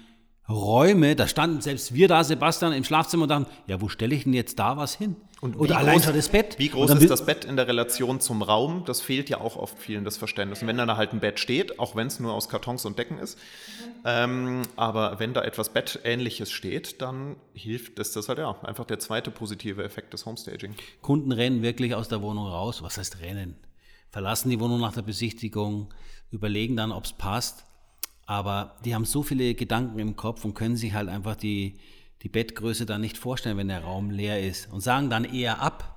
Räume, 0.49 1.15
da 1.15 1.29
standen 1.29 1.61
selbst 1.61 1.95
wir 1.95 2.09
da, 2.09 2.25
Sebastian, 2.25 2.73
im 2.73 2.85
Schlafzimmer 2.85 3.25
und 3.25 3.29
dachten, 3.29 3.47
ja, 3.69 3.81
wo 3.81 3.89
stelle 3.89 4.15
ich 4.15 4.25
denn 4.25 4.35
jetzt 4.35 4.59
da 4.59 4.77
was 4.77 4.95
hin? 4.95 5.17
Und 5.41 5.57
Oder 5.57 5.79
allein 5.79 5.99
groß- 5.99 6.05
schon 6.05 6.15
das 6.15 6.29
Bett. 6.29 6.57
Wie 6.59 6.69
groß 6.69 6.93
ist 6.93 7.11
das 7.11 7.27
Bett 7.27 7.45
in 7.45 7.57
der 7.57 7.67
Relation 7.67 8.21
zum 8.21 8.43
Raum? 8.43 8.85
Das 8.87 9.01
fehlt 9.01 9.29
ja 9.29 9.41
auch 9.41 9.57
oft 9.57 9.77
vielen 9.77 10.05
das 10.05 10.17
Verständnis. 10.17 10.63
Und 10.63 10.69
wenn 10.69 10.77
dann 10.77 10.97
halt 10.97 11.13
ein 11.13 11.19
Bett 11.19 11.41
steht, 11.41 11.81
auch 11.81 11.97
wenn 11.97 12.07
es 12.07 12.21
nur 12.21 12.33
aus 12.33 12.49
Kartons 12.49 12.85
und 12.85 12.97
Decken 12.97 13.19
ist, 13.19 13.39
ähm, 14.05 14.63
aber 14.77 15.19
wenn 15.19 15.35
da 15.35 15.43
etwas 15.43 15.71
Bettähnliches 15.71 16.51
steht, 16.53 17.03
dann 17.03 17.37
hilft 17.55 17.99
das, 17.99 18.13
das 18.13 18.29
halt 18.29 18.39
ja 18.39 18.57
einfach 18.63 18.85
der 18.85 19.01
zweite 19.01 19.33
positive 19.33 19.83
Effekt 19.83 20.13
des 20.13 20.27
Homestaging. 20.27 20.75
Kunden 21.01 21.33
rennen 21.33 21.63
wirklich 21.63 21.97
aus 21.97 22.09
der 22.09 22.23
Wohnung 22.23 22.47
raus. 22.47 22.83
Was 22.83 22.99
heißt 22.99 23.21
rennen? 23.21 23.57
Verlassen 24.11 24.51
die 24.51 24.61
Wohnung 24.61 24.81
nach 24.81 24.93
der 24.93 25.03
Besichtigung, 25.03 25.93
überlegen 26.31 26.77
dann, 26.77 26.93
ob 26.93 27.05
es 27.05 27.13
passt. 27.15 27.65
Aber 28.27 28.77
die 28.85 28.95
haben 28.95 29.05
so 29.05 29.23
viele 29.23 29.55
Gedanken 29.55 29.99
im 29.99 30.17
Kopf 30.17 30.45
und 30.45 30.55
können 30.55 30.77
sich 30.77 30.93
halt 30.93 31.09
einfach 31.09 31.37
die, 31.37 31.75
die 32.23 32.29
Bettgröße 32.29 32.87
dann 32.87 33.01
nicht 33.01 33.19
vorstellen, 33.19 33.57
wenn 33.57 33.69
der 33.69 33.83
Raum 33.83 34.11
leer 34.11 34.41
ist. 34.41 34.73
Und 34.73 34.81
sagen 34.81 35.11
dann 35.11 35.25
eher 35.25 35.61
ab, 35.61 35.93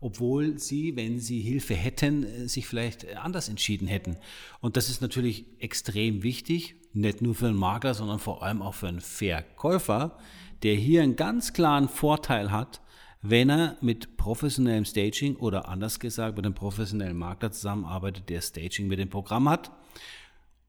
obwohl 0.00 0.58
sie, 0.58 0.96
wenn 0.96 1.18
sie 1.18 1.40
Hilfe 1.40 1.74
hätten, 1.74 2.24
äh, 2.24 2.48
sich 2.48 2.66
vielleicht 2.66 3.16
anders 3.16 3.48
entschieden 3.48 3.88
hätten. 3.88 4.16
Und 4.60 4.76
das 4.76 4.88
ist 4.88 5.00
natürlich 5.00 5.46
extrem 5.58 6.22
wichtig, 6.22 6.76
nicht 6.92 7.22
nur 7.22 7.34
für 7.34 7.48
einen 7.48 7.56
Makler, 7.56 7.94
sondern 7.94 8.18
vor 8.18 8.42
allem 8.42 8.62
auch 8.62 8.74
für 8.74 8.88
einen 8.88 9.00
Verkäufer, 9.00 10.18
der 10.62 10.74
hier 10.74 11.02
einen 11.02 11.16
ganz 11.16 11.52
klaren 11.52 11.88
Vorteil 11.88 12.50
hat, 12.50 12.80
wenn 13.20 13.50
er 13.50 13.76
mit 13.80 14.16
professionellem 14.16 14.84
Staging 14.84 15.36
oder 15.36 15.68
anders 15.68 15.98
gesagt 15.98 16.36
mit 16.36 16.46
einem 16.46 16.54
professionellen 16.54 17.16
Makler 17.16 17.50
zusammenarbeitet, 17.50 18.28
der 18.28 18.40
Staging 18.40 18.86
mit 18.86 18.98
dem 18.98 19.10
Programm 19.10 19.48
hat 19.48 19.72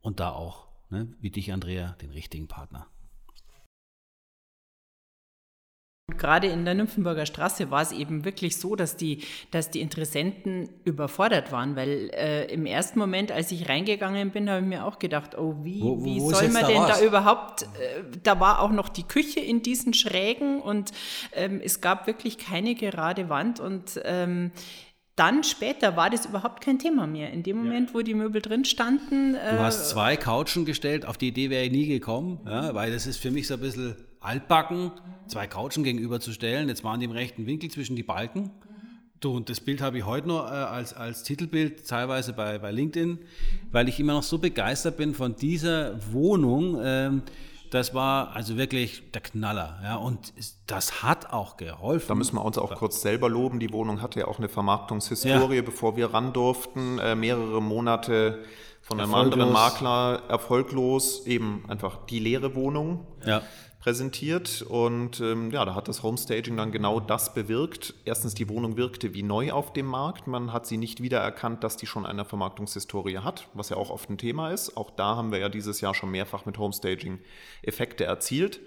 und 0.01 0.19
da 0.19 0.31
auch, 0.31 0.67
ne, 0.89 1.13
wie 1.19 1.29
dich, 1.31 1.51
Andrea, 1.53 1.93
den 2.01 2.12
richtigen 2.12 2.48
Partner. 2.48 2.88
Gerade 6.17 6.48
in 6.48 6.65
der 6.65 6.74
Nymphenburger 6.74 7.27
Straße 7.27 7.69
war 7.69 7.84
es 7.84 7.91
eben 7.91 8.25
wirklich 8.25 8.58
so, 8.58 8.75
dass 8.75 8.98
die, 8.98 9.24
dass 9.51 9.69
die 9.69 9.79
Interessenten 9.79 10.67
überfordert 10.84 11.51
waren, 11.51 11.75
weil 11.75 12.10
äh, 12.13 12.46
im 12.51 12.65
ersten 12.65 12.98
Moment, 12.98 13.31
als 13.31 13.51
ich 13.51 13.69
reingegangen 13.69 14.31
bin, 14.31 14.50
habe 14.50 14.62
ich 14.62 14.67
mir 14.67 14.86
auch 14.86 14.98
gedacht, 14.98 15.38
oh, 15.38 15.55
wie, 15.63 15.79
Wo- 15.81 16.00
wo- 16.01 16.05
wie 16.05 16.19
soll 16.19 16.50
man 16.50 16.63
da 16.63 16.67
denn 16.67 16.81
was? 16.81 17.00
da 17.00 17.05
überhaupt, 17.05 17.62
äh, 17.62 17.67
da 18.24 18.39
war 18.39 18.60
auch 18.62 18.72
noch 18.72 18.89
die 18.89 19.03
Küche 19.03 19.39
in 19.39 19.62
diesen 19.62 19.93
Schrägen 19.93 20.62
und 20.62 20.91
ähm, 21.34 21.62
es 21.63 21.79
gab 21.79 22.08
wirklich 22.08 22.39
keine 22.39 22.74
gerade 22.74 23.29
Wand 23.29 23.60
und 23.60 24.01
ähm, 24.03 24.51
dann 25.19 25.43
später 25.43 25.97
war 25.97 26.09
das 26.09 26.25
überhaupt 26.25 26.61
kein 26.61 26.79
Thema 26.79 27.05
mehr. 27.05 27.31
In 27.31 27.43
dem 27.43 27.57
Moment, 27.57 27.93
wo 27.93 28.01
die 28.01 28.13
Möbel 28.13 28.41
drin 28.41 28.63
standen, 28.63 29.35
äh, 29.35 29.57
Du 29.57 29.59
hast 29.59 29.89
zwei 29.89 30.15
Couchen 30.15 30.63
gestellt, 30.63 31.05
auf 31.05 31.17
die 31.17 31.27
Idee 31.27 31.49
wäre 31.49 31.65
ich 31.65 31.71
nie 31.71 31.88
gekommen, 31.88 32.39
ja, 32.45 32.73
weil 32.73 32.91
das 32.91 33.05
ist 33.05 33.17
für 33.17 33.29
mich 33.29 33.47
so 33.47 33.55
ein 33.55 33.59
bisschen 33.59 33.95
altbacken, 34.21 34.91
zwei 35.27 35.45
Couchen 35.47 35.83
gegenüberzustellen. 35.83 36.69
Jetzt 36.69 36.83
waren 36.83 36.99
die 37.01 37.05
im 37.05 37.11
rechten 37.11 37.45
Winkel 37.45 37.69
zwischen 37.69 37.95
die 37.97 38.03
Balken. 38.03 38.51
Du, 39.19 39.35
und 39.35 39.49
das 39.49 39.59
Bild 39.59 39.81
habe 39.81 39.97
ich 39.97 40.05
heute 40.05 40.29
noch 40.29 40.45
äh, 40.45 40.53
als, 40.53 40.93
als 40.93 41.23
Titelbild, 41.23 41.85
teilweise 41.85 42.31
bei, 42.31 42.57
bei 42.57 42.71
LinkedIn, 42.71 43.19
weil 43.71 43.89
ich 43.89 43.99
immer 43.99 44.13
noch 44.13 44.23
so 44.23 44.38
begeistert 44.38 44.95
bin 44.95 45.13
von 45.13 45.35
dieser 45.35 45.99
Wohnung. 46.13 46.79
Ähm, 46.81 47.23
das 47.71 47.93
war 47.93 48.35
also 48.35 48.57
wirklich 48.57 49.11
der 49.11 49.21
Knaller. 49.21 49.79
Ja, 49.83 49.95
und 49.95 50.33
das 50.67 51.03
hat 51.03 51.31
auch 51.31 51.57
geholfen. 51.57 52.07
Da 52.07 52.15
müssen 52.15 52.35
wir 52.35 52.43
uns 52.45 52.57
auch 52.57 52.73
kurz 52.75 53.01
selber 53.01 53.29
loben. 53.29 53.59
Die 53.59 53.71
Wohnung 53.71 54.01
hatte 54.01 54.19
ja 54.21 54.27
auch 54.27 54.38
eine 54.39 54.49
Vermarktungshistorie, 54.49 55.57
Ja. 55.57 55.61
bevor 55.61 55.95
wir 55.95 56.13
ran 56.13 56.33
durften. 56.33 56.99
Äh, 56.99 57.15
mehrere 57.15 57.61
Monate 57.61 58.43
von 58.81 58.99
einem 58.99 59.13
anderen 59.13 59.51
Makler 59.51 60.23
erfolglos 60.29 61.25
eben 61.27 61.63
einfach 61.67 62.05
die 62.07 62.19
leere 62.19 62.55
Wohnung. 62.55 63.05
Ja 63.25 63.41
präsentiert 63.79 64.62
und 64.62 65.21
ähm, 65.21 65.51
ja, 65.51 65.63
da 65.63 65.74
hat 65.74 65.88
das 65.88 66.03
Homestaging 66.03 66.57
dann 66.57 66.74
genau 66.74 67.00
das 67.00 67.33
bewirkt. 67.33 67.93
Erstens, 68.03 68.33
die 68.33 68.50
Wohnung 68.50 68.75
wirkte 68.75 69.13
wie 69.13 69.24
neu 69.24 69.53
auf 69.53 69.71
dem 69.71 69.86
Markt. 69.86 70.27
Man 70.27 70.51
hat 70.51 70.67
sie 70.67 70.77
nicht 70.77 71.01
wiedererkannt, 71.01 71.63
dass 71.63 71.77
die 71.77 71.88
schon 71.88 72.05
eine 72.05 72.25
Vermarktungshistorie 72.25 73.19
hat, 73.19 73.48
was 73.53 73.69
ja 73.69 73.77
auch 73.77 73.89
oft 73.89 74.09
ein 74.09 74.17
Thema 74.17 74.51
ist. 74.51 74.75
Auch 74.75 74.91
da 74.91 75.15
haben 75.15 75.31
wir 75.31 75.39
ja 75.39 75.48
dieses 75.48 75.79
Jahr 75.79 75.95
schon 75.95 76.12
mehrfach 76.12 76.45
mit 76.45 76.57
Homestaging 76.57 77.19
Effekte 77.63 78.03
erzielt, 78.03 78.59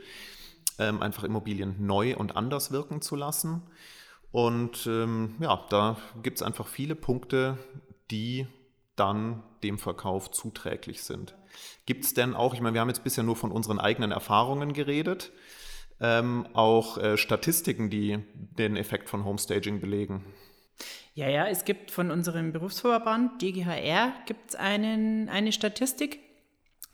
ähm, 0.79 1.03
einfach 1.03 1.25
Immobilien 1.25 1.77
neu 1.85 2.17
und 2.17 2.35
anders 2.35 2.73
wirken 2.73 3.03
zu 3.03 3.15
lassen. 3.15 3.63
Und 4.31 4.87
ähm, 4.87 5.35
ja, 5.41 5.63
da 5.69 5.99
gibt 6.23 6.39
es 6.39 6.43
einfach 6.43 6.67
viele 6.67 6.95
Punkte, 6.95 7.59
die 8.11 8.47
dann 8.97 9.43
dem 9.63 9.79
Verkauf 9.79 10.31
zuträglich 10.31 11.03
sind. 11.03 11.37
Gibt 11.87 12.05
es 12.05 12.15
denn 12.15 12.35
auch, 12.35 12.55
ich 12.55 12.61
meine, 12.61 12.75
wir 12.75 12.81
haben 12.81 12.89
jetzt 12.89 13.05
bisher 13.05 13.25
nur 13.25 13.37
von 13.37 13.51
unseren 13.51 13.79
eigenen 13.79 14.13
Erfahrungen 14.13 14.73
geredet, 14.73 15.33
ähm, 16.01 16.47
auch 16.53 16.99
äh, 16.99 17.17
Statistiken, 17.17 17.91
die 17.91 18.19
den 18.35 18.77
Effekt 18.77 19.09
von 19.09 19.25
Homestaging 19.25 19.81
belegen? 19.81 20.25
Ja, 21.15 21.29
ja, 21.29 21.47
es 21.47 21.65
gibt 21.65 21.91
von 21.91 22.11
unserem 22.11 22.53
Berufsverband 22.53 23.43
DGHR 23.43 24.13
gibt 24.27 24.57
eine 24.57 25.53
Statistik, 25.53 26.21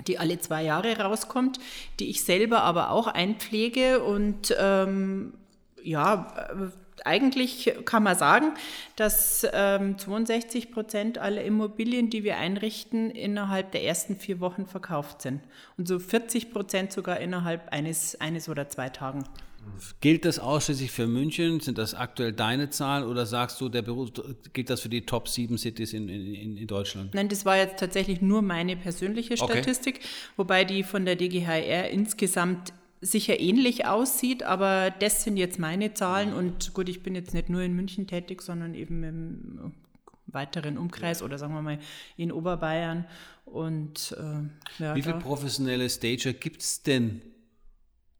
die 0.06 0.18
alle 0.18 0.38
zwei 0.40 0.62
Jahre 0.62 0.98
rauskommt, 0.98 1.60
die 2.00 2.10
ich 2.10 2.24
selber 2.24 2.62
aber 2.62 2.90
auch 2.90 3.06
einpflege 3.06 4.02
und 4.02 4.54
ähm, 4.58 5.34
ja, 5.82 6.50
äh, 6.50 6.70
eigentlich 7.06 7.72
kann 7.84 8.02
man 8.02 8.16
sagen, 8.16 8.52
dass 8.96 9.46
ähm, 9.52 9.98
62 9.98 10.70
Prozent 10.70 11.18
aller 11.18 11.42
Immobilien, 11.42 12.10
die 12.10 12.24
wir 12.24 12.36
einrichten, 12.36 13.10
innerhalb 13.10 13.72
der 13.72 13.84
ersten 13.84 14.16
vier 14.16 14.40
Wochen 14.40 14.66
verkauft 14.66 15.22
sind. 15.22 15.40
Und 15.76 15.88
so 15.88 15.98
40 15.98 16.50
Prozent 16.50 16.92
sogar 16.92 17.18
innerhalb 17.20 17.72
eines, 17.72 18.20
eines 18.20 18.48
oder 18.48 18.68
zwei 18.68 18.88
Tagen. 18.88 19.24
Gilt 20.00 20.24
das 20.24 20.38
ausschließlich 20.38 20.90
für 20.90 21.06
München? 21.06 21.60
Sind 21.60 21.78
das 21.78 21.94
aktuell 21.94 22.32
deine 22.32 22.70
Zahlen 22.70 23.04
oder 23.04 23.26
sagst 23.26 23.60
du, 23.60 23.68
der 23.68 23.82
Beruf, 23.82 24.10
gilt 24.52 24.70
das 24.70 24.80
für 24.80 24.88
die 24.88 25.04
Top 25.04 25.28
7 25.28 25.58
Cities 25.58 25.92
in, 25.92 26.08
in, 26.08 26.56
in 26.56 26.66
Deutschland? 26.66 27.14
Nein, 27.14 27.28
das 27.28 27.44
war 27.44 27.56
jetzt 27.56 27.78
tatsächlich 27.78 28.20
nur 28.20 28.42
meine 28.42 28.76
persönliche 28.76 29.36
Statistik, 29.36 29.96
okay. 29.96 30.08
wobei 30.36 30.64
die 30.64 30.82
von 30.82 31.04
der 31.04 31.16
DGHR 31.16 31.90
insgesamt 31.90 32.72
sicher 33.00 33.38
ähnlich 33.38 33.86
aussieht, 33.86 34.42
aber 34.42 34.90
das 34.90 35.24
sind 35.24 35.36
jetzt 35.36 35.58
meine 35.58 35.94
Zahlen 35.94 36.32
und 36.32 36.74
gut, 36.74 36.88
ich 36.88 37.02
bin 37.02 37.14
jetzt 37.14 37.34
nicht 37.34 37.48
nur 37.48 37.62
in 37.62 37.74
München 37.74 38.06
tätig, 38.06 38.42
sondern 38.42 38.74
eben 38.74 39.02
im 39.04 39.72
weiteren 40.26 40.78
Umkreis 40.78 41.22
oder 41.22 41.38
sagen 41.38 41.54
wir 41.54 41.62
mal 41.62 41.78
in 42.16 42.32
Oberbayern. 42.32 43.06
Und, 43.44 44.14
äh, 44.18 44.82
ja, 44.82 44.94
wie 44.94 45.02
viele 45.02 45.18
professionelle 45.18 45.88
Stager 45.88 46.32
gibt 46.32 46.60
es 46.62 46.82
denn 46.82 47.22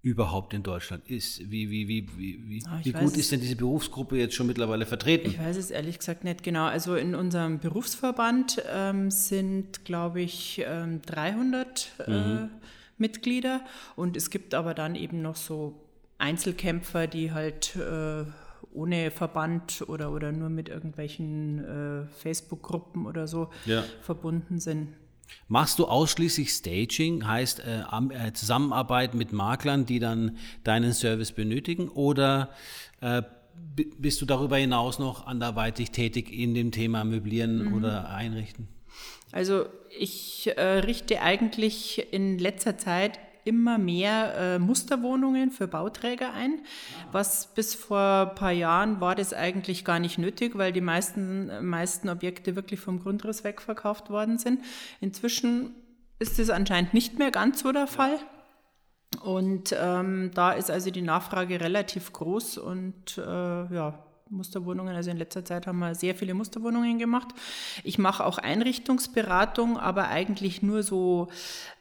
überhaupt 0.01 0.55
in 0.55 0.63
Deutschland 0.63 1.09
ist. 1.11 1.51
Wie, 1.51 1.71
wie, 1.71 1.89
wie, 1.89 2.09
wie, 2.17 2.63
ah, 2.67 2.81
wie 2.83 2.93
gut 2.93 3.17
ist 3.17 3.33
denn 3.33 3.41
diese 3.41 3.57
Berufsgruppe 3.57 4.17
jetzt 4.17 4.35
schon 4.35 4.47
mittlerweile 4.47 4.87
vertreten? 4.87 5.29
Ich 5.29 5.39
weiß 5.39 5.57
es 5.57 5.71
ehrlich 5.71 5.99
gesagt 5.99 6.25
nicht 6.25 6.43
genau. 6.43 6.65
Also 6.65 6.95
in 6.95 7.15
unserem 7.15 7.59
Berufsverband 7.59 8.63
ähm, 8.73 9.11
sind, 9.11 9.85
glaube 9.85 10.23
ich, 10.23 10.63
ähm, 10.65 11.03
300 11.03 11.93
äh, 12.07 12.11
mhm. 12.11 12.51
Mitglieder. 12.99 13.61
Und 13.97 14.17
es 14.17 14.31
gibt 14.31 14.55
aber 14.55 14.75
dann 14.75 14.95
eben 14.95 15.23
noch 15.23 15.37
so 15.37 15.81
Einzelkämpfer, 16.19 17.07
die 17.07 17.33
halt 17.33 17.77
äh, 17.77 18.25
ohne 18.73 19.11
Verband 19.11 19.85
oder, 19.87 20.13
oder 20.13 20.33
nur 20.33 20.49
mit 20.49 20.69
irgendwelchen 20.69 21.65
äh, 21.65 22.07
Facebook-Gruppen 22.07 23.07
oder 23.07 23.27
so 23.27 23.51
ja. 23.65 23.85
verbunden 24.01 24.59
sind. 24.59 24.89
Machst 25.47 25.79
du 25.79 25.87
ausschließlich 25.87 26.51
Staging, 26.51 27.27
heißt 27.27 27.61
äh, 27.61 27.83
äh 27.83 28.33
Zusammenarbeit 28.33 29.15
mit 29.15 29.33
Maklern, 29.33 29.85
die 29.85 29.99
dann 29.99 30.39
deinen 30.65 30.93
Service 30.93 31.33
benötigen? 31.33 31.89
Oder 31.89 32.51
äh, 33.01 33.23
bist 33.75 34.21
du 34.23 34.27
darüber 34.27 34.57
hinaus 34.57 34.99
noch 34.99 35.27
anderweitig 35.27 35.91
tätig 35.91 36.33
in 36.33 36.55
dem 36.55 36.71
Thema 36.73 37.05
Möblieren 37.05 37.67
mhm. 37.67 37.75
oder 37.75 38.09
Einrichten? 38.09 38.69
Also 39.33 39.67
ich 39.97 40.51
äh, 40.57 40.63
richte 40.79 41.21
eigentlich 41.21 42.13
in 42.13 42.39
letzter 42.39 42.79
Zeit 42.79 43.19
immer 43.45 43.79
mehr 43.79 44.35
äh, 44.37 44.59
Musterwohnungen 44.59 45.51
für 45.51 45.67
Bauträger 45.67 46.33
ein. 46.35 46.61
Was 47.13 47.55
bis 47.55 47.75
vor 47.75 48.31
ein 48.31 48.35
paar 48.35 48.53
Jahren 48.53 49.01
war 49.01 49.15
das 49.15 49.33
eigentlich 49.33 49.85
gar 49.85 49.99
nicht 49.99 50.19
nötig, 50.19 50.57
weil 50.57 50.73
die 50.73 50.83
meisten, 50.83 51.67
meisten 51.67 52.11
Objekte 52.11 52.57
wirklich 52.57 52.81
vom 52.81 53.01
Grundriss 53.01 53.45
weg 53.45 53.63
verkauft 53.63 54.11
worden 54.11 54.39
sind. 54.39 54.63
Inzwischen 55.01 55.75
ist 56.19 56.39
es 56.39 56.51
anscheinend 56.51 56.95
nicht 56.95 57.19
mehr 57.19 57.31
ganz 57.31 57.61
so 57.61 57.73
der 57.73 57.87
Fall. 57.87 58.19
Und 59.23 59.75
ähm, 59.79 60.31
da 60.35 60.53
ist 60.53 60.71
also 60.71 60.91
die 60.91 61.03
Nachfrage 61.03 61.61
relativ 61.61 62.13
groß 62.13 62.59
und 62.59 63.17
äh, 63.17 63.23
ja, 63.75 64.05
Musterwohnungen. 64.31 64.95
Also 64.95 65.11
in 65.11 65.17
letzter 65.17 65.45
Zeit 65.45 65.67
haben 65.67 65.79
wir 65.79 65.95
sehr 65.95 66.15
viele 66.15 66.35
Musterwohnungen 66.35 66.99
gemacht. 66.99 67.29
Ich 67.85 67.99
mache 67.99 68.25
auch 68.25 68.39
Einrichtungsberatung, 68.39 69.79
aber 69.79 70.09
eigentlich 70.09 70.63
nur 70.63 70.83
so 70.83 71.29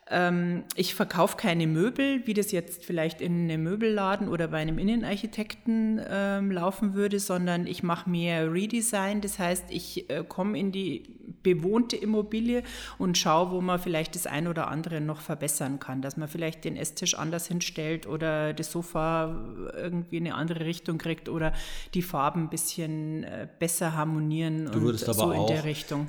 ähm, 0.10 0.64
ich 0.76 0.96
verkaufe 0.96 1.38
keine 1.38 1.68
Möbel, 1.68 2.26
wie 2.26 2.34
das 2.34 2.52
jetzt 2.52 2.86
vielleicht 2.86 3.22
in 3.22 3.44
einem 3.44 3.64
Möbelladen 3.64 4.30
oder 4.30 4.48
bei 4.48 4.58
einem 4.58 4.78
Innenarchitekten 4.78 6.02
ähm, 6.10 6.52
laufen 6.52 6.94
würde, 6.94 7.20
sondern 7.20 7.68
ich 7.68 7.84
mache 7.84 8.10
mehr 8.10 8.52
Redesign. 8.52 9.22
Das 9.22 9.40
heißt, 9.40 9.66
ich 9.70 10.10
äh, 10.10 10.24
komme 10.28 10.58
in 10.58 10.72
die 10.72 11.04
bewohnte 11.44 11.96
Immobilie 11.96 12.64
und 12.98 13.18
schaue, 13.18 13.52
wo 13.52 13.62
man 13.62 13.80
vielleicht 13.80 14.16
das 14.16 14.28
ein 14.28 14.48
oder 14.48 14.70
andere 14.70 15.02
noch 15.02 15.22
verbessern 15.22 15.80
kann, 15.80 16.02
dass 16.02 16.18
man 16.18 16.28
vielleicht 16.28 16.64
den 16.64 16.76
Esstisch 16.76 17.16
anders 17.16 17.48
hinstellt 17.48 18.08
oder 18.08 18.54
das 18.54 18.72
Sofa 18.72 19.46
irgendwie 19.76 20.18
in 20.18 20.26
eine 20.26 20.36
andere 20.36 20.66
Richtung 20.66 20.98
kriegt 20.98 21.30
oder 21.30 21.54
die 21.94 22.02
Farben 22.02 22.44
ein 22.44 22.50
bisschen 22.50 23.24
äh, 23.24 23.48
besser 23.60 23.96
harmonieren. 23.96 24.70
Du 24.72 24.82
würdest 24.82 25.08
aber 25.08 25.14
so 25.14 25.34
auch 25.34 25.52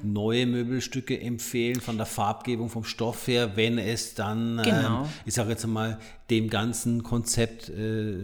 neue 0.02 0.46
Möbelstücke 0.46 1.20
empfehlen 1.20 1.80
von 1.80 1.96
der 1.96 2.06
Farbgebung, 2.06 2.68
vom 2.68 2.84
Stoff 2.84 3.26
her, 3.26 3.56
wenn 3.56 3.78
es 3.92 4.14
dann, 4.14 4.60
genau. 4.62 5.02
ähm, 5.02 5.08
ich 5.24 5.34
sage 5.34 5.50
jetzt 5.50 5.66
mal, 5.66 5.98
dem 6.30 6.48
ganzen 6.48 7.02
Konzept 7.02 7.68
äh, 7.68 8.14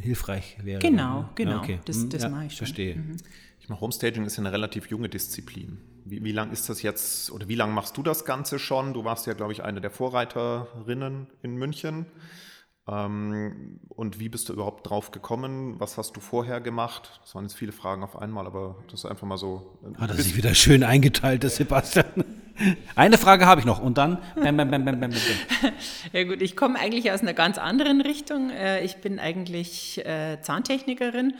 hilfreich 0.00 0.58
wäre. 0.62 0.80
Genau, 0.80 1.28
genau. 1.34 1.52
Ja, 1.52 1.58
okay. 1.58 1.80
Das, 1.84 1.96
hm, 1.96 2.10
das 2.10 2.22
ja, 2.22 2.28
mache 2.28 2.46
ich 2.46 2.52
schon. 2.52 2.58
Verstehe. 2.58 2.96
Mhm. 2.96 3.16
Ich 3.60 3.68
meine, 3.68 3.80
Homestaging 3.80 4.24
ist 4.24 4.36
ja 4.36 4.42
eine 4.42 4.52
relativ 4.52 4.90
junge 4.90 5.08
Disziplin. 5.08 5.78
Wie, 6.04 6.24
wie 6.24 6.32
lange 6.32 6.52
ist 6.52 6.68
das 6.68 6.82
jetzt 6.82 7.30
oder 7.30 7.48
wie 7.48 7.54
lange 7.54 7.72
machst 7.72 7.96
du 7.96 8.02
das 8.02 8.24
Ganze 8.24 8.58
schon? 8.58 8.94
Du 8.94 9.04
warst 9.04 9.26
ja, 9.26 9.34
glaube 9.34 9.52
ich, 9.52 9.62
eine 9.62 9.80
der 9.80 9.90
Vorreiterinnen 9.90 11.28
in 11.42 11.56
München. 11.56 12.06
Ähm, 12.88 13.78
und 13.88 14.18
wie 14.18 14.28
bist 14.28 14.48
du 14.48 14.52
überhaupt 14.52 14.88
drauf 14.88 15.10
gekommen? 15.10 15.78
Was 15.78 15.98
hast 15.98 16.16
du 16.16 16.20
vorher 16.20 16.60
gemacht? 16.60 17.20
Das 17.22 17.34
waren 17.34 17.44
jetzt 17.44 17.54
viele 17.54 17.72
Fragen 17.72 18.02
auf 18.02 18.16
einmal, 18.16 18.46
aber 18.46 18.76
das 18.90 19.00
ist 19.00 19.06
einfach 19.06 19.26
mal 19.26 19.36
so. 19.36 19.78
Hat 19.98 20.10
er 20.10 20.16
sich 20.16 20.36
wieder 20.36 20.54
schön 20.54 20.82
eingeteilt, 20.82 21.42
der 21.42 21.50
Sebastian. 21.50 22.24
Eine 22.94 23.18
Frage 23.18 23.46
habe 23.46 23.60
ich 23.60 23.66
noch 23.66 23.80
und 23.80 23.98
dann. 23.98 24.18
Bam, 24.34 24.56
bam, 24.56 24.70
bam, 24.70 25.10
Ja 26.12 26.24
gut, 26.24 26.42
ich 26.42 26.56
komme 26.56 26.78
eigentlich 26.78 27.10
aus 27.10 27.20
einer 27.20 27.32
ganz 27.32 27.58
anderen 27.58 28.00
Richtung. 28.00 28.50
Äh, 28.50 28.84
ich 28.84 28.96
bin 28.96 29.18
eigentlich 29.18 30.04
äh, 30.04 30.38
Zahntechnikerin 30.40 31.34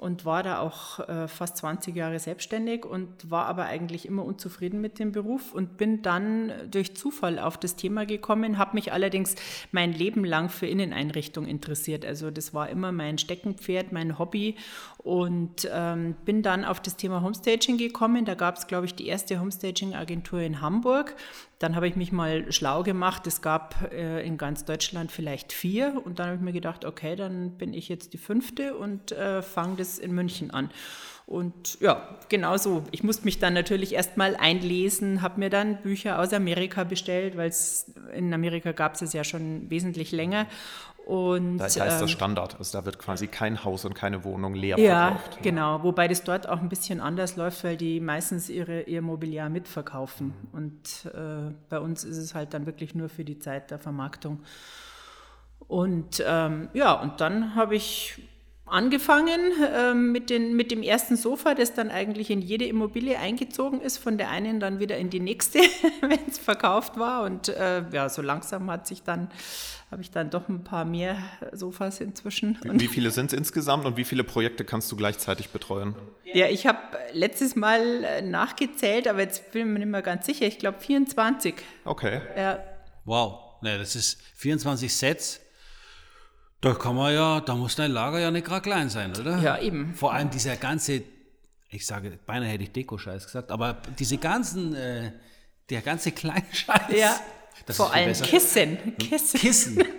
und 0.00 0.24
war 0.24 0.42
da 0.42 0.60
auch 0.60 0.98
äh, 1.00 1.28
fast 1.28 1.58
20 1.58 1.94
Jahre 1.94 2.18
selbstständig 2.18 2.86
und 2.86 3.30
war 3.30 3.44
aber 3.44 3.66
eigentlich 3.66 4.06
immer 4.06 4.24
unzufrieden 4.24 4.80
mit 4.80 4.98
dem 4.98 5.12
Beruf 5.12 5.52
und 5.52 5.76
bin 5.76 6.00
dann 6.00 6.52
durch 6.70 6.96
Zufall 6.96 7.38
auf 7.38 7.58
das 7.58 7.76
Thema 7.76 8.06
gekommen, 8.06 8.56
habe 8.56 8.76
mich 8.76 8.94
allerdings 8.94 9.34
mein 9.72 9.92
Leben 9.92 10.24
lang 10.24 10.48
für 10.48 10.66
Inneneinrichtung 10.66 11.44
interessiert. 11.46 12.06
Also 12.06 12.30
das 12.30 12.54
war 12.54 12.70
immer 12.70 12.92
mein 12.92 13.18
Steckenpferd, 13.18 13.92
mein 13.92 14.18
Hobby 14.18 14.56
und 14.96 15.68
ähm, 15.70 16.16
bin 16.24 16.42
dann 16.42 16.64
auf 16.64 16.80
das 16.80 16.96
Thema 16.96 17.20
Homestaging 17.20 17.76
gekommen. 17.76 18.24
Da 18.24 18.34
gab 18.34 18.56
es, 18.56 18.66
glaube 18.66 18.86
ich, 18.86 18.94
die 18.94 19.06
erste 19.06 19.38
Homestaging-Agentur 19.38 20.40
in 20.40 20.62
Hamburg. 20.62 21.14
Dann 21.60 21.76
habe 21.76 21.86
ich 21.86 21.94
mich 21.94 22.10
mal 22.10 22.50
schlau 22.50 22.82
gemacht. 22.82 23.26
Es 23.26 23.42
gab 23.42 23.92
äh, 23.92 24.26
in 24.26 24.38
ganz 24.38 24.64
Deutschland 24.64 25.12
vielleicht 25.12 25.52
vier. 25.52 26.00
Und 26.02 26.18
dann 26.18 26.28
habe 26.28 26.36
ich 26.36 26.42
mir 26.42 26.54
gedacht, 26.54 26.86
okay, 26.86 27.16
dann 27.16 27.58
bin 27.58 27.74
ich 27.74 27.90
jetzt 27.90 28.14
die 28.14 28.18
fünfte 28.18 28.74
und 28.74 29.12
äh, 29.12 29.42
fange 29.42 29.76
das 29.76 29.98
in 29.98 30.12
München 30.12 30.50
an. 30.50 30.70
Und 31.30 31.80
ja, 31.80 32.08
genau 32.28 32.56
so. 32.56 32.82
Ich 32.90 33.04
musste 33.04 33.24
mich 33.24 33.38
dann 33.38 33.54
natürlich 33.54 33.94
erstmal 33.94 34.34
einlesen, 34.34 35.22
habe 35.22 35.38
mir 35.38 35.48
dann 35.48 35.80
Bücher 35.80 36.18
aus 36.18 36.32
Amerika 36.32 36.82
bestellt, 36.82 37.36
weil 37.36 37.48
es 37.48 37.94
in 38.12 38.34
Amerika 38.34 38.72
gab 38.72 38.94
es 38.94 39.02
es 39.02 39.12
ja 39.12 39.22
schon 39.22 39.70
wesentlich 39.70 40.10
länger. 40.10 40.46
Und, 41.06 41.58
da, 41.58 41.62
da 41.62 41.66
ist 41.66 41.78
das 41.78 42.02
ähm, 42.02 42.08
Standard, 42.08 42.58
also 42.58 42.76
da 42.76 42.84
wird 42.84 42.98
quasi 42.98 43.28
kein 43.28 43.64
Haus 43.64 43.84
und 43.84 43.94
keine 43.94 44.24
Wohnung 44.24 44.54
leer 44.56 44.76
ja, 44.76 45.06
verkauft. 45.06 45.36
Ja, 45.36 45.42
genau, 45.42 45.82
wobei 45.84 46.08
das 46.08 46.24
dort 46.24 46.48
auch 46.48 46.60
ein 46.60 46.68
bisschen 46.68 47.00
anders 47.00 47.36
läuft, 47.36 47.62
weil 47.62 47.76
die 47.76 48.00
meistens 48.00 48.48
ihre, 48.48 48.82
ihr 48.82 49.00
Mobiliar 49.00 49.50
mitverkaufen. 49.50 50.34
Und 50.50 51.12
äh, 51.14 51.52
bei 51.68 51.78
uns 51.78 52.02
ist 52.02 52.16
es 52.16 52.34
halt 52.34 52.54
dann 52.54 52.66
wirklich 52.66 52.96
nur 52.96 53.08
für 53.08 53.24
die 53.24 53.38
Zeit 53.38 53.70
der 53.70 53.78
Vermarktung. 53.78 54.40
Und 55.68 56.24
ähm, 56.26 56.70
ja, 56.72 56.92
und 56.92 57.20
dann 57.20 57.54
habe 57.54 57.76
ich 57.76 58.20
angefangen 58.70 59.40
ähm, 59.74 60.12
mit, 60.12 60.30
den, 60.30 60.54
mit 60.56 60.70
dem 60.70 60.82
ersten 60.82 61.16
Sofa, 61.16 61.54
das 61.54 61.74
dann 61.74 61.90
eigentlich 61.90 62.30
in 62.30 62.40
jede 62.40 62.64
Immobilie 62.64 63.18
eingezogen 63.18 63.80
ist, 63.80 63.98
von 63.98 64.18
der 64.18 64.30
einen 64.30 64.60
dann 64.60 64.78
wieder 64.78 64.96
in 64.96 65.10
die 65.10 65.20
nächste, 65.20 65.58
wenn 66.00 66.20
es 66.28 66.38
verkauft 66.38 66.98
war. 66.98 67.24
Und 67.24 67.48
äh, 67.48 67.84
ja, 67.92 68.08
so 68.08 68.22
langsam 68.22 68.70
hat 68.70 68.86
sich 68.86 69.02
dann, 69.02 69.30
habe 69.90 70.02
ich 70.02 70.10
dann 70.10 70.30
doch 70.30 70.48
ein 70.48 70.64
paar 70.64 70.84
mehr 70.84 71.18
Sofas 71.52 72.00
inzwischen. 72.00 72.58
Wie, 72.62 72.80
wie 72.80 72.88
viele 72.88 73.10
sind 73.10 73.32
es 73.32 73.38
insgesamt 73.38 73.84
und 73.84 73.96
wie 73.96 74.04
viele 74.04 74.24
Projekte 74.24 74.64
kannst 74.64 74.90
du 74.92 74.96
gleichzeitig 74.96 75.50
betreuen? 75.50 75.94
Ja, 76.32 76.46
ich 76.46 76.66
habe 76.66 76.78
letztes 77.12 77.56
Mal 77.56 78.04
äh, 78.04 78.22
nachgezählt, 78.22 79.08
aber 79.08 79.20
jetzt 79.20 79.50
bin 79.52 79.62
ich 79.62 79.72
mir 79.72 79.78
nicht 79.80 79.88
mehr 79.88 80.02
ganz 80.02 80.26
sicher. 80.26 80.46
Ich 80.46 80.58
glaube 80.58 80.78
24. 80.78 81.54
Okay. 81.84 82.20
Ja. 82.36 82.60
Wow, 83.04 83.60
ne, 83.62 83.78
das 83.78 83.96
ist 83.96 84.22
24 84.36 84.94
Sets. 84.94 85.39
Da 86.60 86.74
kann 86.74 86.94
man 86.94 87.14
ja, 87.14 87.40
da 87.40 87.54
muss 87.54 87.76
dein 87.76 87.90
Lager 87.90 88.18
ja 88.18 88.30
nicht 88.30 88.46
gerade 88.46 88.60
klein 88.62 88.90
sein, 88.90 89.12
oder? 89.18 89.38
Ja, 89.38 89.58
eben. 89.58 89.94
Vor 89.94 90.12
allem 90.12 90.28
dieser 90.30 90.56
ganze, 90.56 91.02
ich 91.70 91.86
sage, 91.86 92.18
beinahe 92.26 92.48
hätte 92.50 92.64
ich 92.64 92.72
Deko-Scheiß 92.72 93.24
gesagt, 93.24 93.50
aber 93.50 93.78
diese 93.98 94.18
ganzen, 94.18 94.74
äh, 94.74 95.12
der 95.70 95.80
ganze 95.80 96.12
kleine 96.12 96.44
Scheiß. 96.52 96.94
Ja. 96.94 97.18
das 97.66 97.76
Vor 97.76 97.92
allem 97.94 98.08
besser. 98.08 98.26
Kissen. 98.26 98.76
Kissen. 98.98 99.40
Kissen. 99.40 99.84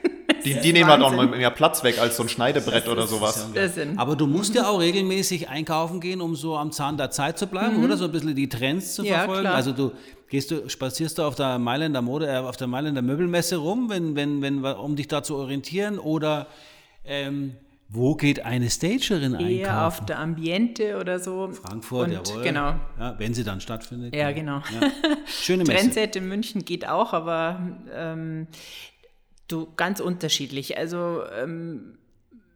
Die, 0.45 0.59
die 0.59 0.73
nehmen 0.73 0.89
halt 0.89 1.03
auch 1.03 1.11
mal 1.13 1.27
mehr 1.27 1.51
Platz 1.51 1.83
weg 1.83 1.99
als 1.99 2.15
so 2.17 2.23
ein 2.23 2.29
Schneidebrett 2.29 2.87
oder 2.87 3.05
sowas. 3.05 3.45
Das 3.53 3.75
sind- 3.75 3.99
Aber 3.99 4.15
du 4.15 4.25
musst 4.25 4.55
ja 4.55 4.67
auch 4.67 4.79
regelmäßig 4.79 5.49
einkaufen 5.49 5.99
gehen, 5.99 6.19
um 6.19 6.35
so 6.35 6.57
am 6.57 6.71
Zahn 6.71 6.97
der 6.97 7.11
Zeit 7.11 7.37
zu 7.37 7.45
bleiben, 7.45 7.83
oder? 7.83 7.95
So 7.95 8.05
ein 8.05 8.11
bisschen 8.11 8.33
die 8.35 8.49
Trends 8.49 8.95
zu 8.95 9.03
Mhm. 9.03 9.07
Ja, 9.09 9.17
verfolgen. 9.19 9.41
klar. 9.41 9.55
Also 9.55 9.71
du 9.71 9.91
gehst 10.31 10.49
du, 10.49 10.69
spazierst 10.69 11.17
du 11.17 11.23
auf 11.23 11.35
der 11.35 11.59
Mailänder 11.59 12.01
Mode, 12.01 12.27
äh, 12.27 12.37
auf 12.37 12.55
der 12.57 12.67
Mailänder 12.67 13.01
Möbelmesse 13.01 13.57
rum, 13.57 13.89
wenn, 13.89 14.15
wenn, 14.15 14.41
wenn, 14.41 14.63
um 14.63 14.95
dich 14.95 15.07
da 15.07 15.21
zu 15.21 15.35
orientieren, 15.35 15.99
oder 15.99 16.47
ähm, 17.03 17.57
wo 17.89 18.15
geht 18.15 18.45
eine 18.45 18.69
Stagerin 18.69 19.35
einkaufen? 19.35 19.51
Eher 19.51 19.85
auf 19.85 20.05
der 20.05 20.19
Ambiente 20.19 20.97
oder 20.97 21.19
so. 21.19 21.51
Frankfurt, 21.51 22.07
Und, 22.07 22.13
jawohl. 22.29 22.43
Genau. 22.43 22.75
Ja, 22.97 23.19
wenn 23.19 23.33
sie 23.33 23.43
dann 23.43 23.59
stattfindet. 23.59 24.15
Ja, 24.15 24.31
genau. 24.31 24.61
Schöne 25.25 25.65
Messe. 25.65 25.77
Trendset 25.77 26.15
in 26.15 26.29
München 26.29 26.63
geht 26.63 26.87
auch, 26.87 27.11
aber 27.11 27.59
ähm, 27.93 28.47
du 29.49 29.67
ganz 29.75 29.99
unterschiedlich. 29.99 30.77
Also 30.77 31.23
ähm, 31.37 31.97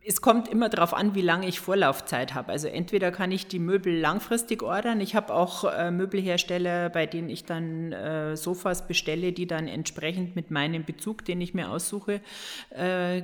es 0.08 0.22
kommt 0.22 0.48
immer 0.48 0.70
darauf 0.70 0.94
an, 0.94 1.16
wie 1.16 1.22
lange 1.22 1.48
ich 1.48 1.60
Vorlaufzeit 1.60 2.36
habe. 2.36 2.52
Also 2.52 2.68
entweder 2.68 3.12
kann 3.12 3.32
ich 3.32 3.48
die 3.48 3.58
Möbel 3.58 4.00
langfristig 4.00 4.62
ordern. 4.62 5.02
Ich 5.02 5.16
habe 5.16 5.34
auch 5.34 5.64
äh, 5.64 5.90
Möbelhersteller, 5.90 6.90
bei 6.90 7.08
denen 7.08 7.30
ich 7.30 7.46
dann 7.46 7.92
äh, 7.92 8.38
Sofas 8.38 8.88
bestelle, 8.88 9.32
die 9.32 9.48
dann 9.48 9.68
entsprechend 9.68 10.36
mit 10.36 10.52
meinem 10.52 10.84
Bezug, 10.86 11.26
den 11.26 11.42
ich 11.42 11.56
mir 11.56 11.72
aussuche, 11.72 12.22
äh, 12.70 13.24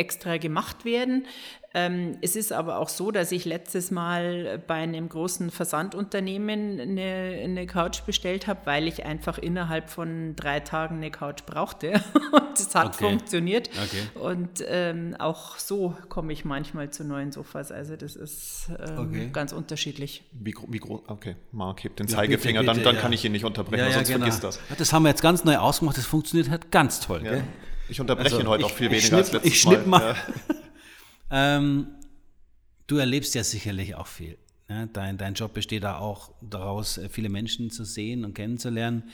extra 0.00 0.38
gemacht 0.38 0.84
werden. 0.84 1.26
Ähm, 1.72 2.18
es 2.20 2.34
ist 2.34 2.52
aber 2.52 2.78
auch 2.80 2.88
so, 2.88 3.12
dass 3.12 3.30
ich 3.30 3.44
letztes 3.44 3.92
Mal 3.92 4.60
bei 4.66 4.74
einem 4.74 5.08
großen 5.08 5.52
Versandunternehmen 5.52 6.80
eine, 6.80 7.38
eine 7.44 7.66
Couch 7.66 8.02
bestellt 8.06 8.48
habe, 8.48 8.60
weil 8.64 8.88
ich 8.88 9.04
einfach 9.04 9.38
innerhalb 9.38 9.88
von 9.88 10.34
drei 10.34 10.58
Tagen 10.58 10.96
eine 10.96 11.12
Couch 11.12 11.44
brauchte. 11.46 11.92
Und 12.32 12.58
es 12.58 12.74
hat 12.74 12.96
Okay. 12.96 13.04
funktioniert. 13.10 13.70
Okay. 13.84 14.02
Und 14.20 14.64
ähm, 14.66 15.14
auch 15.20 15.58
so 15.58 15.94
komme 16.08 16.32
ich 16.32 16.44
manchmal 16.44 16.90
zu 16.90 17.04
neuen 17.04 17.30
Sofas. 17.30 17.70
Also 17.70 17.94
das 17.94 18.16
ist 18.16 18.68
ähm, 18.88 18.98
Okay. 18.98 19.30
ganz 19.32 19.52
unterschiedlich. 19.52 20.24
Wie, 20.32 20.54
wie 20.68 20.78
groß? 20.78 21.02
Okay, 21.06 21.36
Marc 21.52 21.84
hebt 21.84 22.00
den 22.00 22.08
Ja, 22.08 22.16
Zeigefinger, 22.16 22.60
bitte, 22.60 22.66
dann, 22.66 22.76
bitte, 22.78 22.84
dann 22.84 22.96
ja. 22.96 23.00
kann 23.00 23.12
ich 23.12 23.24
ihn 23.24 23.30
nicht 23.30 23.44
unterbrechen, 23.44 23.78
Ja, 23.78 23.86
ja, 23.86 23.92
sonst 23.92 24.08
genau. 24.08 24.20
vergisst 24.24 24.42
das. 24.42 24.58
Das 24.76 24.92
haben 24.92 25.04
wir 25.04 25.10
jetzt 25.10 25.22
ganz 25.22 25.44
neu 25.44 25.56
ausgemacht. 25.56 25.96
Das 25.96 26.06
funktioniert 26.06 26.50
halt 26.50 26.72
ganz 26.72 26.98
toll. 26.98 27.22
Ja. 27.24 27.30
Gell? 27.30 27.44
Ich 27.90 28.00
unterbreche 28.00 28.26
Also, 28.36 28.40
ihn 28.40 28.48
heute 28.48 28.60
ich- 28.64 28.70
auch 28.72 28.74
viel 28.74 28.90
weniger 28.90 29.16
als 29.18 29.28
schnipp- 29.30 29.32
letztes 29.34 29.52
ich 29.52 29.60
schnipp 29.60 29.86
mal. 29.86 30.14
Ja. 30.14 30.16
Ähm, 31.32 31.86
du 32.88 32.96
erlebst 32.96 33.34
ja 33.36 33.44
sicherlich 33.44 33.94
auch 33.94 34.08
viel. 34.08 34.36
Ne? 34.68 34.88
Dein, 34.92 35.16
dein 35.16 35.34
Job 35.34 35.54
besteht 35.54 35.84
da 35.84 35.98
auch 35.98 36.32
daraus, 36.40 36.98
äh, 36.98 37.08
viele 37.08 37.28
Menschen 37.28 37.70
zu 37.70 37.84
sehen 37.84 38.24
und 38.24 38.34
kennenzulernen. 38.34 39.04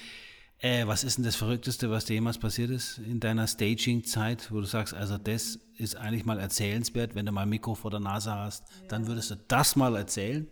Äh, 0.61 0.87
was 0.87 1.05
ist 1.05 1.19
denn 1.19 1.25
das 1.27 1.37
Verrückteste, 1.37 1.91
was 1.91 2.07
dir 2.07 2.15
jemals 2.15 2.39
passiert 2.39 2.71
ist 2.71 2.97
in 2.99 3.21
deiner 3.21 3.47
Staging-Zeit, 3.47 4.51
wo 4.51 4.61
du 4.61 4.67
sagst, 4.67 4.95
also 4.95 5.19
das 5.19 5.59
ist 5.77 5.95
eigentlich 5.97 6.25
mal 6.25 6.39
erzählenswert, 6.41 7.15
wenn 7.15 7.27
du 7.27 7.33
mal 7.33 7.43
ein 7.43 7.51
Mikro 7.51 7.75
vor 7.75 7.91
der 7.91 8.01
Nase 8.01 8.33
hast, 8.35 8.65
dann 8.89 9.07
würdest 9.07 9.31
du 9.33 9.35
das 9.49 9.77
mal 9.77 9.95
erzählen? 9.95 10.47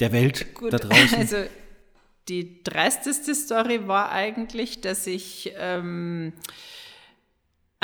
Der 0.00 0.12
Welt 0.12 0.46
da 0.70 0.78
draußen? 0.78 1.18
Also 1.18 1.36
die 2.28 2.62
dreisteste 2.64 3.34
Story 3.34 3.86
war 3.86 4.10
eigentlich, 4.10 4.80
dass 4.80 5.06
ich 5.06 5.52
ähm, 5.58 6.32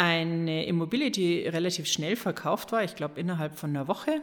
eine 0.01 0.65
Immobilie, 0.65 1.11
die 1.11 1.41
relativ 1.41 1.87
schnell 1.87 2.17
verkauft 2.17 2.73
war, 2.73 2.83
ich 2.83 2.97
glaube 2.97 3.21
innerhalb 3.21 3.59
von 3.59 3.71
einer 3.71 3.87
Woche. 3.87 4.23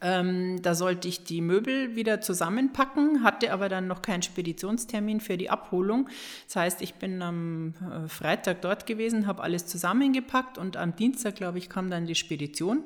Ähm, 0.00 0.62
da 0.62 0.74
sollte 0.74 1.06
ich 1.08 1.24
die 1.24 1.40
Möbel 1.40 1.94
wieder 1.94 2.20
zusammenpacken, 2.20 3.22
hatte 3.22 3.52
aber 3.52 3.68
dann 3.68 3.86
noch 3.86 4.02
keinen 4.02 4.22
Speditionstermin 4.22 5.20
für 5.20 5.36
die 5.36 5.50
Abholung. 5.50 6.08
Das 6.46 6.56
heißt, 6.56 6.82
ich 6.82 6.94
bin 6.94 7.22
am 7.22 7.74
äh, 7.74 8.08
Freitag 8.08 8.62
dort 8.62 8.86
gewesen, 8.86 9.26
habe 9.26 9.42
alles 9.42 9.66
zusammengepackt 9.66 10.58
und 10.58 10.76
am 10.76 10.96
Dienstag, 10.96 11.36
glaube 11.36 11.58
ich, 11.58 11.68
kam 11.68 11.90
dann 11.90 12.06
die 12.06 12.14
Spedition. 12.14 12.84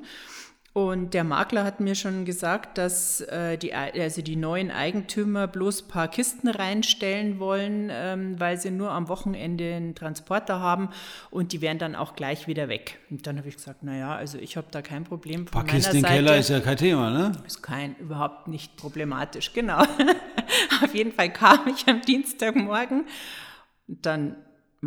Und 0.87 1.13
der 1.13 1.25
Makler 1.25 1.65
hat 1.65 1.81
mir 1.81 1.93
schon 1.93 2.23
gesagt, 2.23 2.77
dass 2.77 3.19
äh, 3.19 3.57
die, 3.57 3.73
also 3.73 4.21
die 4.21 4.37
neuen 4.37 4.71
Eigentümer 4.71 5.45
bloß 5.45 5.81
ein 5.81 5.87
paar 5.89 6.07
Kisten 6.07 6.47
reinstellen 6.47 7.37
wollen, 7.37 7.89
ähm, 7.91 8.39
weil 8.39 8.57
sie 8.57 8.71
nur 8.71 8.91
am 8.91 9.09
Wochenende 9.09 9.75
einen 9.75 9.93
Transporter 9.93 10.61
haben 10.61 10.87
und 11.31 11.51
die 11.51 11.59
wären 11.59 11.79
dann 11.79 11.95
auch 11.95 12.15
gleich 12.15 12.47
wieder 12.47 12.69
weg. 12.69 12.97
Und 13.09 13.27
dann 13.27 13.37
habe 13.37 13.49
ich 13.49 13.57
gesagt, 13.57 13.83
naja, 13.83 14.15
also 14.15 14.37
ich 14.37 14.55
habe 14.55 14.67
da 14.71 14.81
kein 14.81 15.03
Problem 15.03 15.41
Ein 15.41 15.45
paar 15.45 15.65
Kisten 15.65 15.97
im. 15.97 16.03
Keller 16.03 16.37
ist 16.37 16.49
ja 16.49 16.61
kein 16.61 16.77
Thema, 16.77 17.09
ne? 17.09 17.33
Ist 17.45 17.61
kein, 17.61 17.97
überhaupt 17.97 18.47
nicht 18.47 18.77
problematisch, 18.77 19.51
genau. 19.51 19.81
Auf 20.83 20.95
jeden 20.95 21.11
Fall 21.11 21.33
kam 21.33 21.67
ich 21.67 21.89
am 21.89 21.99
Dienstagmorgen 22.03 23.05
und 23.89 24.05
dann 24.05 24.37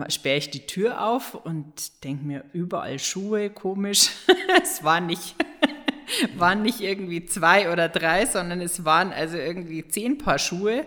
sperre 0.08 0.38
ich 0.38 0.48
die 0.48 0.66
Tür 0.66 1.06
auf 1.06 1.34
und 1.34 2.02
denke 2.02 2.24
mir, 2.24 2.44
überall 2.54 2.98
Schuhe, 2.98 3.50
komisch. 3.50 4.08
es 4.62 4.82
war 4.82 5.02
nicht, 5.02 5.34
waren 6.36 6.62
nicht 6.62 6.80
irgendwie 6.80 7.24
zwei 7.26 7.72
oder 7.72 7.88
drei, 7.88 8.26
sondern 8.26 8.60
es 8.60 8.84
waren 8.84 9.12
also 9.12 9.36
irgendwie 9.36 9.86
zehn 9.86 10.18
Paar 10.18 10.38
Schuhe. 10.38 10.84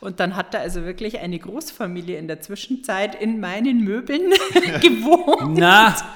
Und 0.00 0.20
dann 0.20 0.36
hat 0.36 0.54
da 0.54 0.58
also 0.58 0.84
wirklich 0.84 1.18
eine 1.18 1.38
Großfamilie 1.38 2.18
in 2.18 2.28
der 2.28 2.40
Zwischenzeit 2.40 3.20
in 3.20 3.40
meinen 3.40 3.80
Möbeln 3.82 4.30
gewohnt. 4.80 5.58
Na, 5.58 5.96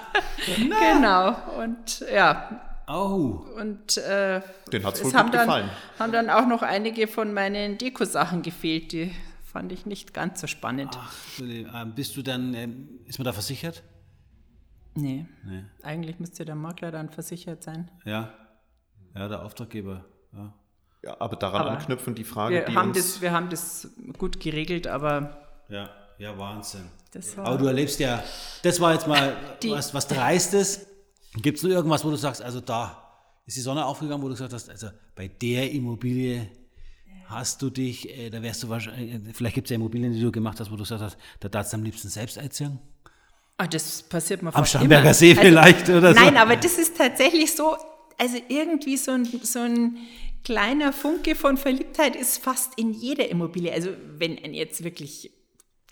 Genau. 0.46 1.36
Und 1.58 2.04
ja, 2.12 2.60
oh, 2.88 3.44
und 3.58 3.96
äh, 3.98 4.40
Den 4.72 4.84
hat's 4.84 5.00
es 5.00 5.06
wohl 5.06 5.14
haben 5.14 5.26
gut 5.26 5.34
dann, 5.34 5.46
gefallen. 5.46 5.70
haben 5.98 6.12
dann 6.12 6.30
auch 6.30 6.46
noch 6.46 6.62
einige 6.62 7.06
von 7.06 7.32
meinen 7.32 7.78
Dekosachen 7.78 8.42
gefehlt, 8.42 8.92
die 8.92 9.12
fand 9.52 9.72
ich 9.72 9.86
nicht 9.86 10.14
ganz 10.14 10.40
so 10.40 10.46
spannend. 10.46 10.96
ach, 10.98 11.12
ähm, 11.40 11.92
bist 11.94 12.16
du 12.16 12.22
dann, 12.22 12.54
ähm, 12.54 12.88
ist 13.06 13.18
man 13.18 13.24
da 13.24 13.32
versichert? 13.32 13.82
Nee. 14.94 15.26
Eigentlich 15.82 16.18
müsste 16.20 16.44
der 16.44 16.54
Makler 16.54 16.90
dann 16.90 17.08
versichert 17.10 17.62
sein. 17.62 17.90
Ja, 18.04 18.32
ja, 19.14 19.28
der 19.28 19.42
Auftraggeber, 19.44 20.04
ja. 20.32 20.52
Ja, 21.04 21.16
aber 21.20 21.34
daran 21.36 21.62
Aber 21.62 21.70
anknüpfen 21.72 22.14
die 22.14 22.22
Frage, 22.24 22.54
Wir 22.54 22.64
die 22.64 22.74
haben, 22.76 22.88
uns... 22.90 22.96
das, 22.98 23.20
wir 23.20 23.32
haben 23.32 23.50
das 23.50 23.88
gut 24.18 24.38
geregelt, 24.38 24.86
aber 24.86 25.64
Ja, 25.68 25.90
ja, 26.18 26.38
Wahnsinn. 26.38 26.84
das 27.12 27.36
war. 27.36 27.46
Aber 27.46 27.58
du 27.58 27.66
erlebst 27.66 27.98
ja, 27.98 28.22
das 28.62 28.80
war 28.80 28.92
jetzt 28.92 29.08
mal 29.08 29.36
Die- 29.62 29.70
was, 29.72 29.92
was 29.94 30.06
Dreistes. 30.06 30.86
Gibt 31.36 31.56
es 31.58 31.64
nur 31.64 31.72
irgendwas, 31.72 32.04
wo 32.04 32.10
du 32.10 32.16
sagst, 32.16 32.40
also 32.42 32.60
da 32.60 33.02
ist 33.46 33.56
die 33.56 33.62
Sonne 33.62 33.84
aufgegangen, 33.84 34.22
wo 34.22 34.26
du 34.28 34.34
gesagt 34.34 34.52
hast, 34.52 34.68
also 34.70 34.88
bei 35.16 35.26
der 35.26 35.72
Immobilie 35.72 36.48
hast 37.26 37.62
du 37.62 37.70
dich, 37.70 38.08
äh, 38.16 38.30
da 38.30 38.40
wärst 38.42 38.62
du 38.62 38.68
wahrscheinlich, 38.68 39.14
äh, 39.14 39.32
vielleicht 39.32 39.54
gibt 39.56 39.66
es 39.66 39.70
ja 39.70 39.76
Immobilien, 39.76 40.12
die 40.12 40.20
du 40.20 40.30
gemacht 40.30 40.60
hast, 40.60 40.70
wo 40.70 40.76
du 40.76 40.82
gesagt 40.82 41.02
hast, 41.02 41.16
da 41.40 41.48
darfst 41.48 41.72
du 41.72 41.78
am 41.78 41.82
liebsten 41.82 42.08
selbst 42.10 42.38
einziehen. 42.38 42.78
Ah, 43.58 43.66
das 43.66 44.02
passiert 44.02 44.42
mir 44.42 44.54
Am 44.54 44.64
Starnberger 44.64 45.02
immer. 45.02 45.14
See 45.14 45.34
vielleicht 45.34 45.88
oder 45.88 46.14
so. 46.14 46.20
Nein, 46.20 46.36
aber 46.36 46.56
das 46.56 46.78
ist 46.78 46.96
tatsächlich 46.96 47.52
so, 47.52 47.76
also 48.18 48.36
irgendwie 48.48 48.96
so 48.96 49.12
ein, 49.12 49.24
so 49.24 49.60
ein 49.60 49.98
kleiner 50.44 50.92
Funke 50.92 51.34
von 51.34 51.56
Verliebtheit 51.56 52.16
ist 52.16 52.42
fast 52.42 52.78
in 52.78 52.92
jeder 52.92 53.28
Immobilie. 53.28 53.72
Also 53.72 53.90
wenn 54.18 54.38
ein 54.42 54.54
jetzt 54.54 54.82
wirklich 54.84 55.30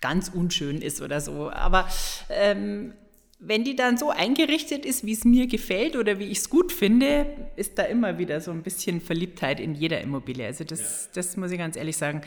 ganz 0.01 0.29
unschön 0.29 0.81
ist 0.81 1.01
oder 1.01 1.21
so. 1.21 1.49
Aber 1.51 1.87
ähm, 2.29 2.93
wenn 3.39 3.63
die 3.63 3.75
dann 3.75 3.97
so 3.97 4.09
eingerichtet 4.09 4.85
ist, 4.85 5.05
wie 5.05 5.13
es 5.13 5.23
mir 5.23 5.47
gefällt 5.47 5.95
oder 5.95 6.19
wie 6.19 6.25
ich 6.25 6.39
es 6.39 6.49
gut 6.49 6.71
finde, 6.71 7.25
ist 7.55 7.77
da 7.77 7.83
immer 7.83 8.17
wieder 8.17 8.41
so 8.41 8.51
ein 8.51 8.63
bisschen 8.63 9.01
Verliebtheit 9.01 9.59
in 9.59 9.75
jeder 9.75 10.01
Immobilie. 10.01 10.45
Also 10.45 10.63
das, 10.63 11.09
das 11.13 11.37
muss 11.37 11.51
ich 11.51 11.57
ganz 11.57 11.75
ehrlich 11.75 11.97
sagen. 11.97 12.21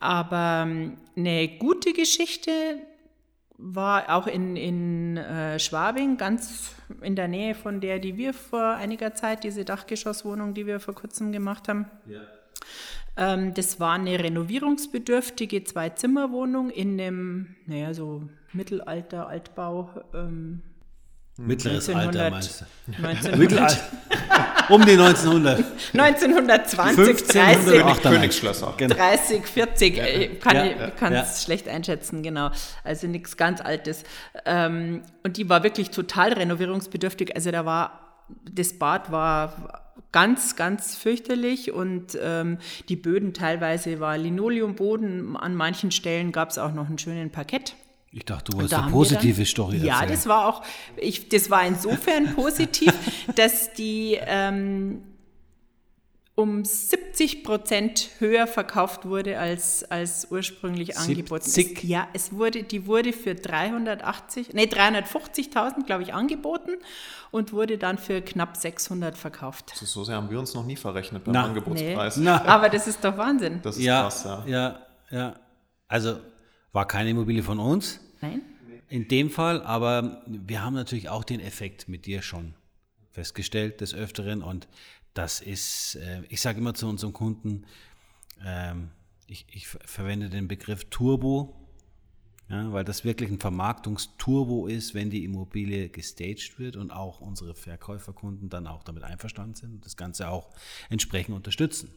Aber 0.00 0.64
ähm, 0.66 0.96
eine 1.16 1.48
gute 1.58 1.92
Geschichte 1.92 2.50
war 3.62 4.14
auch 4.14 4.26
in, 4.26 4.56
in 4.56 5.16
äh, 5.16 5.58
Schwabing, 5.58 6.16
ganz 6.16 6.74
in 7.00 7.14
der 7.14 7.28
Nähe 7.28 7.54
von 7.54 7.80
der, 7.80 8.00
die 8.00 8.16
wir 8.16 8.34
vor 8.34 8.74
einiger 8.74 9.14
Zeit, 9.14 9.44
diese 9.44 9.64
Dachgeschosswohnung, 9.64 10.52
die 10.52 10.66
wir 10.66 10.80
vor 10.80 10.94
kurzem 10.94 11.32
gemacht 11.32 11.68
haben. 11.68 11.86
Ähm, 13.16 13.54
das 13.54 13.78
war 13.78 13.94
eine 13.94 14.18
renovierungsbedürftige 14.18 15.64
Zwei-Zimmer-Wohnung 15.64 16.70
in 16.70 17.00
einem, 17.00 17.54
naja, 17.66 17.94
so 17.94 18.24
Mittelalter, 18.52 19.28
Altbau. 19.28 19.90
Ähm, 20.12 20.62
Mittleres 21.38 21.88
Alter 21.88 22.24
1900, 22.26 22.30
meinst 22.30 22.60
du? 22.60 23.34
1900, 23.34 23.38
Mittelalter. 23.38 23.80
um 24.68 24.84
die 24.84 24.92
1900. 24.92 25.64
1920, 25.94 26.98
1500, 26.98 27.34
30, 27.34 27.82
Ach, 27.84 27.98
dann 27.98 28.12
Königsschlösser. 28.12 28.74
Genau. 28.76 28.94
30, 28.94 29.46
40, 29.46 29.98
äh, 29.98 30.28
kann 30.36 30.56
Ja, 30.56 30.64
ich 30.64 30.76
ja, 30.76 30.90
kann 30.90 31.12
ja. 31.14 31.22
es 31.22 31.42
schlecht 31.42 31.68
einschätzen, 31.68 32.22
genau. 32.22 32.50
Also 32.84 33.06
nichts 33.06 33.38
ganz 33.38 33.62
Altes. 33.62 34.04
Ähm, 34.44 35.02
und 35.22 35.38
die 35.38 35.48
war 35.48 35.62
wirklich 35.62 35.90
total 35.90 36.34
renovierungsbedürftig. 36.34 37.34
Also 37.34 37.50
da 37.50 37.64
war, 37.64 38.26
das 38.50 38.78
Bad 38.78 39.10
war 39.10 39.82
ganz, 40.12 40.56
ganz 40.56 40.96
fürchterlich 40.96 41.72
und 41.72 42.18
ähm, 42.20 42.58
die 42.90 42.96
Böden 42.96 43.32
teilweise 43.32 44.00
war 44.00 44.18
Linoleumboden. 44.18 45.36
An 45.36 45.54
manchen 45.54 45.90
Stellen 45.90 46.30
gab 46.30 46.50
es 46.50 46.58
auch 46.58 46.72
noch 46.72 46.86
einen 46.86 46.98
schönen 46.98 47.30
Parkett. 47.30 47.74
Ich 48.14 48.26
dachte, 48.26 48.52
du 48.52 48.58
wolltest 48.58 48.74
da 48.74 48.82
eine 48.82 48.90
positive 48.90 49.36
dann, 49.36 49.46
Story 49.46 49.76
Ja, 49.78 49.94
erzählen. 49.94 50.10
das 50.10 50.26
war 50.26 50.46
auch, 50.46 50.62
ich, 50.96 51.30
das 51.30 51.48
war 51.48 51.66
insofern 51.66 52.34
positiv, 52.34 52.92
dass 53.34 53.72
die 53.72 54.18
ähm, 54.20 55.02
um 56.34 56.62
70 56.64 57.42
Prozent 57.42 58.10
höher 58.18 58.46
verkauft 58.46 59.06
wurde 59.06 59.38
als, 59.38 59.90
als 59.90 60.28
ursprünglich 60.30 60.98
angeboten. 60.98 61.44
70? 61.48 61.84
Es, 61.84 61.88
ja, 61.88 62.08
es 62.12 62.32
wurde, 62.32 62.62
die 62.64 62.86
wurde 62.86 63.14
für 63.14 63.34
380, 63.34 64.52
nee, 64.52 64.64
350.000, 64.64 65.84
glaube 65.86 66.02
ich, 66.02 66.12
angeboten 66.12 66.72
und 67.30 67.52
wurde 67.54 67.78
dann 67.78 67.96
für 67.96 68.20
knapp 68.20 68.58
600 68.58 69.16
verkauft. 69.16 69.72
Ist 69.80 69.92
so 69.92 70.04
sehr 70.04 70.16
haben 70.16 70.30
wir 70.30 70.38
uns 70.38 70.52
noch 70.52 70.64
nie 70.64 70.76
verrechnet 70.76 71.24
beim 71.24 71.32
Na. 71.32 71.44
Angebotspreis. 71.44 72.18
Na. 72.18 72.44
Aber 72.44 72.68
das 72.68 72.86
ist 72.86 73.02
doch 73.02 73.16
Wahnsinn. 73.16 73.60
Das 73.62 73.76
ist 73.76 73.84
ja, 73.84 74.02
krass, 74.02 74.24
ja. 74.24 74.44
ja, 74.46 74.78
ja. 75.10 75.34
Also 75.88 76.16
war 76.72 76.86
keine 76.88 77.10
Immobilie 77.10 77.42
von 77.42 77.58
uns 77.58 78.00
Nein? 78.20 78.42
in 78.88 79.08
dem 79.08 79.30
Fall, 79.30 79.62
aber 79.62 80.22
wir 80.26 80.62
haben 80.62 80.74
natürlich 80.74 81.08
auch 81.08 81.24
den 81.24 81.40
Effekt 81.40 81.88
mit 81.88 82.06
dir 82.06 82.22
schon 82.22 82.54
festgestellt 83.10 83.80
des 83.80 83.94
Öfteren 83.94 84.42
und 84.42 84.68
das 85.14 85.40
ist, 85.40 85.96
äh, 85.96 86.22
ich 86.28 86.40
sage 86.40 86.58
immer 86.58 86.72
zu 86.74 86.88
unseren 86.88 87.12
Kunden, 87.12 87.64
ähm, 88.44 88.88
ich, 89.26 89.46
ich 89.50 89.68
ver- 89.68 89.80
verwende 89.84 90.30
den 90.30 90.48
Begriff 90.48 90.86
Turbo, 90.88 91.54
ja, 92.48 92.72
weil 92.72 92.84
das 92.84 93.04
wirklich 93.04 93.30
ein 93.30 93.38
Vermarktungsturbo 93.38 94.66
ist, 94.66 94.94
wenn 94.94 95.10
die 95.10 95.24
Immobilie 95.24 95.88
gestaged 95.90 96.58
wird 96.58 96.76
und 96.76 96.90
auch 96.90 97.20
unsere 97.20 97.54
Verkäuferkunden 97.54 98.48
dann 98.48 98.66
auch 98.66 98.82
damit 98.82 99.04
einverstanden 99.04 99.54
sind 99.54 99.74
und 99.74 99.86
das 99.86 99.96
Ganze 99.96 100.28
auch 100.28 100.50
entsprechend 100.90 101.34
unterstützen. 101.34 101.90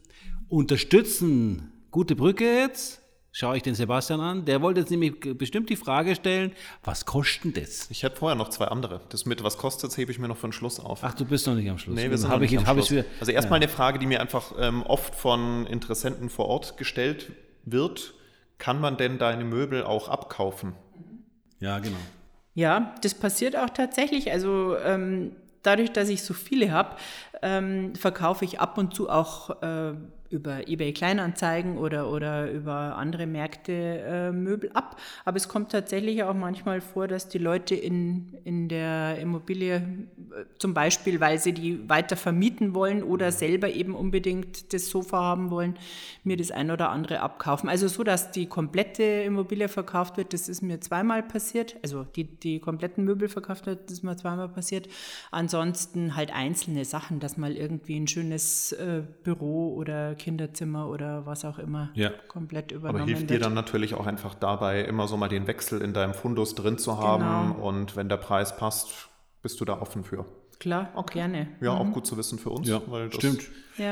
Unterstützen, 0.48 1.72
gute 1.92 2.16
Brücke 2.16 2.46
jetzt, 2.46 3.02
schaue 3.36 3.58
ich 3.58 3.64
den 3.64 3.76
Sebastian 3.76 4.22
an, 4.22 4.46
der 4.46 4.62
wollte 4.62 4.80
jetzt 4.80 4.90
nämlich 4.90 5.20
bestimmt 5.38 5.70
die 5.70 5.76
Frage 5.76 6.16
stellen, 6.16 6.54
was 6.86 7.06
kostet 7.06 7.58
das? 7.58 7.92
Ich 7.92 8.04
hätte 8.04 8.16
vorher 8.16 8.38
noch 8.38 8.48
zwei 8.48 8.68
andere. 8.68 9.02
Das 9.10 9.26
mit 9.26 9.44
was 9.44 9.58
kostet, 9.58 9.96
hebe 9.98 10.10
ich 10.10 10.20
mir 10.20 10.30
noch 10.30 10.38
für 10.38 10.48
den 10.48 10.54
Schluss 10.54 10.80
auf. 10.80 11.00
Ach, 11.04 11.14
du 11.14 11.26
bist 11.26 11.46
noch 11.46 11.54
nicht 11.54 11.70
am 11.70 11.78
Schluss. 11.78 11.98
Nee, 11.98 12.10
wir 12.10 12.18
sind 12.18 12.30
Hab 12.30 12.38
noch 12.38 12.46
ich, 12.46 12.52
nicht 12.52 12.66
am 12.66 12.80
ich 12.80 12.86
Schluss. 12.86 12.98
wieder, 13.00 13.06
Also 13.20 13.34
erstmal 13.34 13.58
eine 13.58 13.68
Frage, 13.68 14.00
die 14.00 14.06
mir 14.06 14.22
einfach 14.22 14.54
ähm, 14.58 14.84
oft 14.84 15.14
von 15.16 15.68
Interessenten 15.68 16.30
vor 16.30 16.46
Ort 16.46 16.78
gestellt 16.78 17.34
wird. 17.66 18.14
Kann 18.58 18.80
man 18.80 18.96
denn 18.96 19.18
deine 19.18 19.44
Möbel 19.44 19.84
auch 19.84 20.08
abkaufen? 20.08 20.74
ja, 21.60 21.80
genau. 21.80 21.98
Ja, 22.54 22.96
das 23.02 23.14
passiert 23.16 23.58
auch 23.58 23.70
tatsächlich. 23.70 24.32
Also 24.32 24.78
ähm, 24.78 25.36
dadurch, 25.62 25.92
dass 25.92 26.08
ich 26.08 26.24
so 26.24 26.34
viele 26.34 26.72
habe, 26.72 26.96
ähm, 27.42 27.96
verkaufe 27.96 28.46
ich 28.46 28.62
ab 28.62 28.78
und 28.78 28.96
zu 28.96 29.10
auch 29.10 29.62
äh, 29.62 29.94
über 30.30 30.68
eBay 30.68 30.92
Kleinanzeigen 30.94 31.78
oder, 31.78 32.12
oder 32.12 32.52
über 32.52 32.98
andere 32.98 33.28
Märkte 33.28 33.72
äh, 33.74 34.32
Möbel 34.32 34.72
ab. 34.74 35.00
Aber 35.24 35.38
es 35.38 35.48
kommt 35.48 35.72
tatsächlich 35.72 36.24
auch 36.24 36.34
manchmal 36.34 36.82
vor, 36.82 37.08
dass 37.08 37.30
die 37.30 37.38
Leute 37.38 37.76
in, 37.76 38.34
in 38.44 38.68
der 38.68 39.18
Immobilie, 39.20 39.76
äh, 39.76 40.46
zum 40.58 40.74
Beispiel, 40.74 41.20
weil 41.20 41.40
sie 41.40 41.54
die 41.54 41.88
weiter 41.88 42.16
vermieten 42.16 42.74
wollen 42.74 43.04
oder 43.04 43.32
selber 43.32 43.70
eben 43.70 43.94
unbedingt 43.94 44.74
das 44.74 44.90
Sofa 44.90 45.20
haben 45.20 45.52
wollen, 45.52 45.76
mir 46.24 46.38
das 46.38 46.52
ein 46.52 46.72
oder 46.72 46.90
andere 46.90 47.20
abkaufen. 47.20 47.70
Also 47.70 47.88
so, 47.88 48.04
dass 48.04 48.32
die 48.32 48.48
komplette 48.48 49.04
Immobilie 49.04 49.68
verkauft 49.68 50.18
wird, 50.18 50.34
das 50.34 50.50
ist 50.50 50.62
mir 50.62 50.82
zweimal 50.82 51.22
passiert. 51.22 51.76
Also 51.84 52.04
die, 52.04 52.24
die 52.24 52.60
kompletten 52.60 53.06
Möbel 53.06 53.30
verkauft 53.30 53.68
wird, 53.68 53.86
das 53.86 54.00
ist 54.00 54.04
mir 54.04 54.18
zweimal 54.18 54.50
passiert. 54.50 54.88
Ansonsten 55.30 56.16
halt 56.16 56.34
einzelne 56.34 56.84
Sachen, 56.84 57.20
dass 57.20 57.38
mal 57.38 57.56
irgendwie 57.56 58.00
ein 58.00 58.08
schönes 58.08 58.72
äh, 58.74 59.04
Büro 59.24 59.76
oder 59.76 60.15
Kinderzimmer 60.16 60.90
oder 60.90 61.26
was 61.26 61.46
auch 61.46 61.60
immer 61.60 61.90
Ja. 61.94 62.10
komplett 62.28 62.72
Aber 62.74 62.80
übernommen 62.90 63.06
hilft 63.06 63.24
dir 63.24 63.36
wird. 63.36 63.46
dann 63.46 63.54
natürlich 63.54 63.94
auch 63.94 64.08
einfach 64.08 64.34
dabei, 64.34 64.82
immer 64.84 65.08
so 65.08 65.18
mal 65.18 65.30
den 65.30 65.46
Wechsel 65.48 65.82
in 65.82 65.94
deinem 65.94 66.14
Fundus 66.14 66.56
drin 66.56 66.78
zu 66.78 66.98
haben. 66.98 67.54
Genau. 67.54 67.68
Und 67.68 67.96
wenn 67.96 68.10
der 68.10 68.18
Preis 68.18 68.58
passt, 68.58 69.10
bist 69.42 69.60
du 69.62 69.66
da 69.66 69.80
offen 69.80 70.04
für. 70.04 70.26
Klar, 70.60 70.90
gerne. 71.12 71.48
Ja, 71.62 71.72
auch 71.72 71.92
gut 71.92 72.06
zu 72.08 72.18
wissen 72.18 72.40
für 72.40 72.50
uns. 72.50 72.68
Ja, 72.68 72.82
weil 72.88 73.10
das 73.10 73.18
stimmt. 73.18 73.42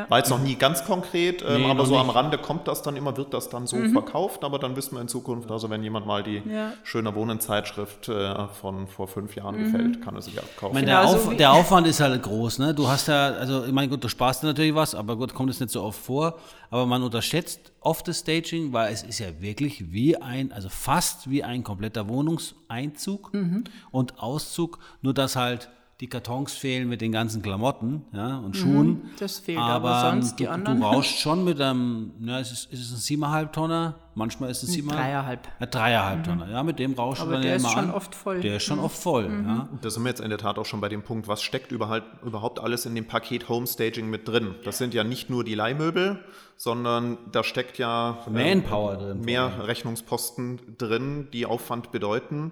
War 0.08 0.18
jetzt 0.20 0.30
noch 0.30 0.40
nie 0.42 0.56
ganz 0.56 0.86
konkret, 0.86 1.44
ähm, 1.46 1.64
Nee, 1.64 1.70
aber 1.70 1.86
so 1.86 1.98
am 1.98 2.08
nicht. 2.08 2.16
Rande 2.16 2.38
kommt 2.38 2.70
das 2.70 2.84
dann 2.84 2.96
immer, 2.96 3.18
wird 3.18 3.34
das 3.34 3.50
dann 3.50 3.68
so 3.68 3.76
verkauft, 3.90 4.46
aber 4.46 4.58
dann 4.58 4.78
wissen 4.78 4.96
wir 4.96 5.02
in 5.02 5.10
Zukunft, 5.10 5.52
also 5.52 5.70
wenn 5.70 5.84
jemand 5.84 6.06
mal 6.08 6.24
die 6.24 6.42
Ja. 6.50 6.72
schöne 6.86 7.14
Wohnenzeitschrift 7.14 8.08
äh, 8.08 8.48
von 8.48 8.88
vor 8.88 9.10
fünf 9.10 9.36
Jahren 9.36 9.58
gefällt, 9.60 10.02
kann 10.02 10.16
er 10.16 10.22
sich 10.22 10.40
abkaufen. 10.40 10.74
Meine, 10.76 10.88
Genau 10.88 11.02
der, 11.02 11.10
so 11.10 11.16
Auf, 11.18 11.32
wie- 11.32 11.36
der 11.36 11.52
Aufwand 11.52 11.86
ist 11.88 12.00
halt 12.00 12.24
groß, 12.24 12.60
ne? 12.60 12.74
Du 12.74 12.88
hast 12.88 13.10
ja, 13.10 13.32
also 13.34 13.66
ich 13.66 13.74
meine, 13.74 13.90
gut, 13.90 14.02
du 14.02 14.08
sparst 14.08 14.42
dir 14.44 14.48
natürlich 14.48 14.74
was, 14.74 14.96
aber 14.96 15.18
gut, 15.18 15.34
kommt 15.34 15.50
es 15.50 15.60
nicht 15.60 15.72
so 15.72 15.84
oft 15.84 16.00
vor. 16.00 16.40
Aber 16.70 16.86
man 16.86 17.04
unterschätzt 17.04 17.74
oft 17.82 18.08
das 18.08 18.20
Staging, 18.20 18.72
weil 18.72 18.94
es 18.94 19.04
ist 19.04 19.20
ja 19.20 19.42
wirklich 19.42 19.92
wie 19.92 20.16
ein, 20.16 20.54
also 20.54 20.70
fast 20.70 21.30
wie 21.30 21.44
ein 21.44 21.62
kompletter 21.66 22.08
Wohnungseinzug 22.08 23.34
Mhm. 23.34 23.66
und 23.92 24.20
Auszug, 24.20 24.80
nur 25.02 25.14
dass 25.14 25.36
halt 25.36 25.70
die 26.00 26.08
Kartons 26.08 26.54
fehlen 26.54 26.90
mit 26.90 27.02
den 27.02 27.12
ganzen 27.12 27.42
Klamotten 27.42 28.04
ja, 28.12 28.38
und 28.40 28.58
Schuhen. 28.58 28.88
Mhm, 28.88 29.02
das 29.20 29.40
fehlt, 29.40 29.60
aber 29.60 30.02
sonst 30.02 30.32
du, 30.32 30.36
die 30.38 30.48
anderen. 30.48 30.82
Du 30.82 30.86
rauschst 30.86 31.20
schon 31.20 31.44
mit 31.44 31.62
einem, 31.62 32.12
ja, 32.20 32.40
ist 32.40 32.52
es, 32.52 32.66
ist 32.66 32.82
es 32.82 32.92
ein 32.92 32.98
siebeneinhalb 32.98 33.54
Tonner? 33.54 33.96
Manchmal 34.16 34.50
ist 34.50 34.64
es 34.64 34.72
siebeneinhalb. 34.72 35.44
Dreieinhalb. 35.44 35.48
Ja, 35.60 35.66
dreieinhalb 35.68 36.24
Tonner. 36.24 36.50
Ja, 36.50 36.64
mit 36.64 36.80
dem 36.80 36.94
rauschst 36.94 37.22
Aber 37.22 37.32
du 37.32 37.36
dann 37.36 37.42
der 37.44 37.52
ja 37.52 37.56
ist 37.58 37.64
immer 37.64 37.72
schon 37.74 37.90
an. 37.90 37.92
oft 37.92 38.16
voll. 38.16 38.38
Mhm. 38.38 38.42
Der 38.42 38.56
ist 38.58 38.64
schon 38.64 38.80
oft 38.80 38.98
voll, 38.98 39.44
ja. 39.48 39.70
Da 39.82 39.90
sind 39.90 40.04
wir 40.04 40.10
jetzt 40.10 40.22
in 40.22 40.30
der 40.30 40.40
Tat 40.40 40.58
auch 40.58 40.66
schon 40.66 40.82
bei 40.82 40.90
dem 40.90 41.04
Punkt, 41.04 41.28
was 41.28 41.42
steckt 41.44 41.72
überhaupt, 41.72 42.24
überhaupt 42.24 42.60
alles 42.60 42.86
in 42.86 42.96
dem 42.96 43.06
Paket 43.06 43.48
Homestaging 43.48 44.10
mit 44.10 44.28
drin? 44.28 44.56
Das 44.66 44.80
sind 44.80 44.94
ja 44.94 45.04
nicht 45.04 45.30
nur 45.30 45.44
die 45.44 45.56
Leihmöbel, 45.56 46.24
sondern 46.58 47.18
da 47.32 47.44
steckt 47.44 47.78
ja 47.78 48.18
ähm, 48.28 48.34
Manpower 48.34 48.98
drin. 48.98 49.22
mehr 49.22 49.68
Rechnungsposten 49.68 50.76
drin, 50.78 51.28
die 51.32 51.46
Aufwand 51.46 51.92
bedeuten. 51.92 52.52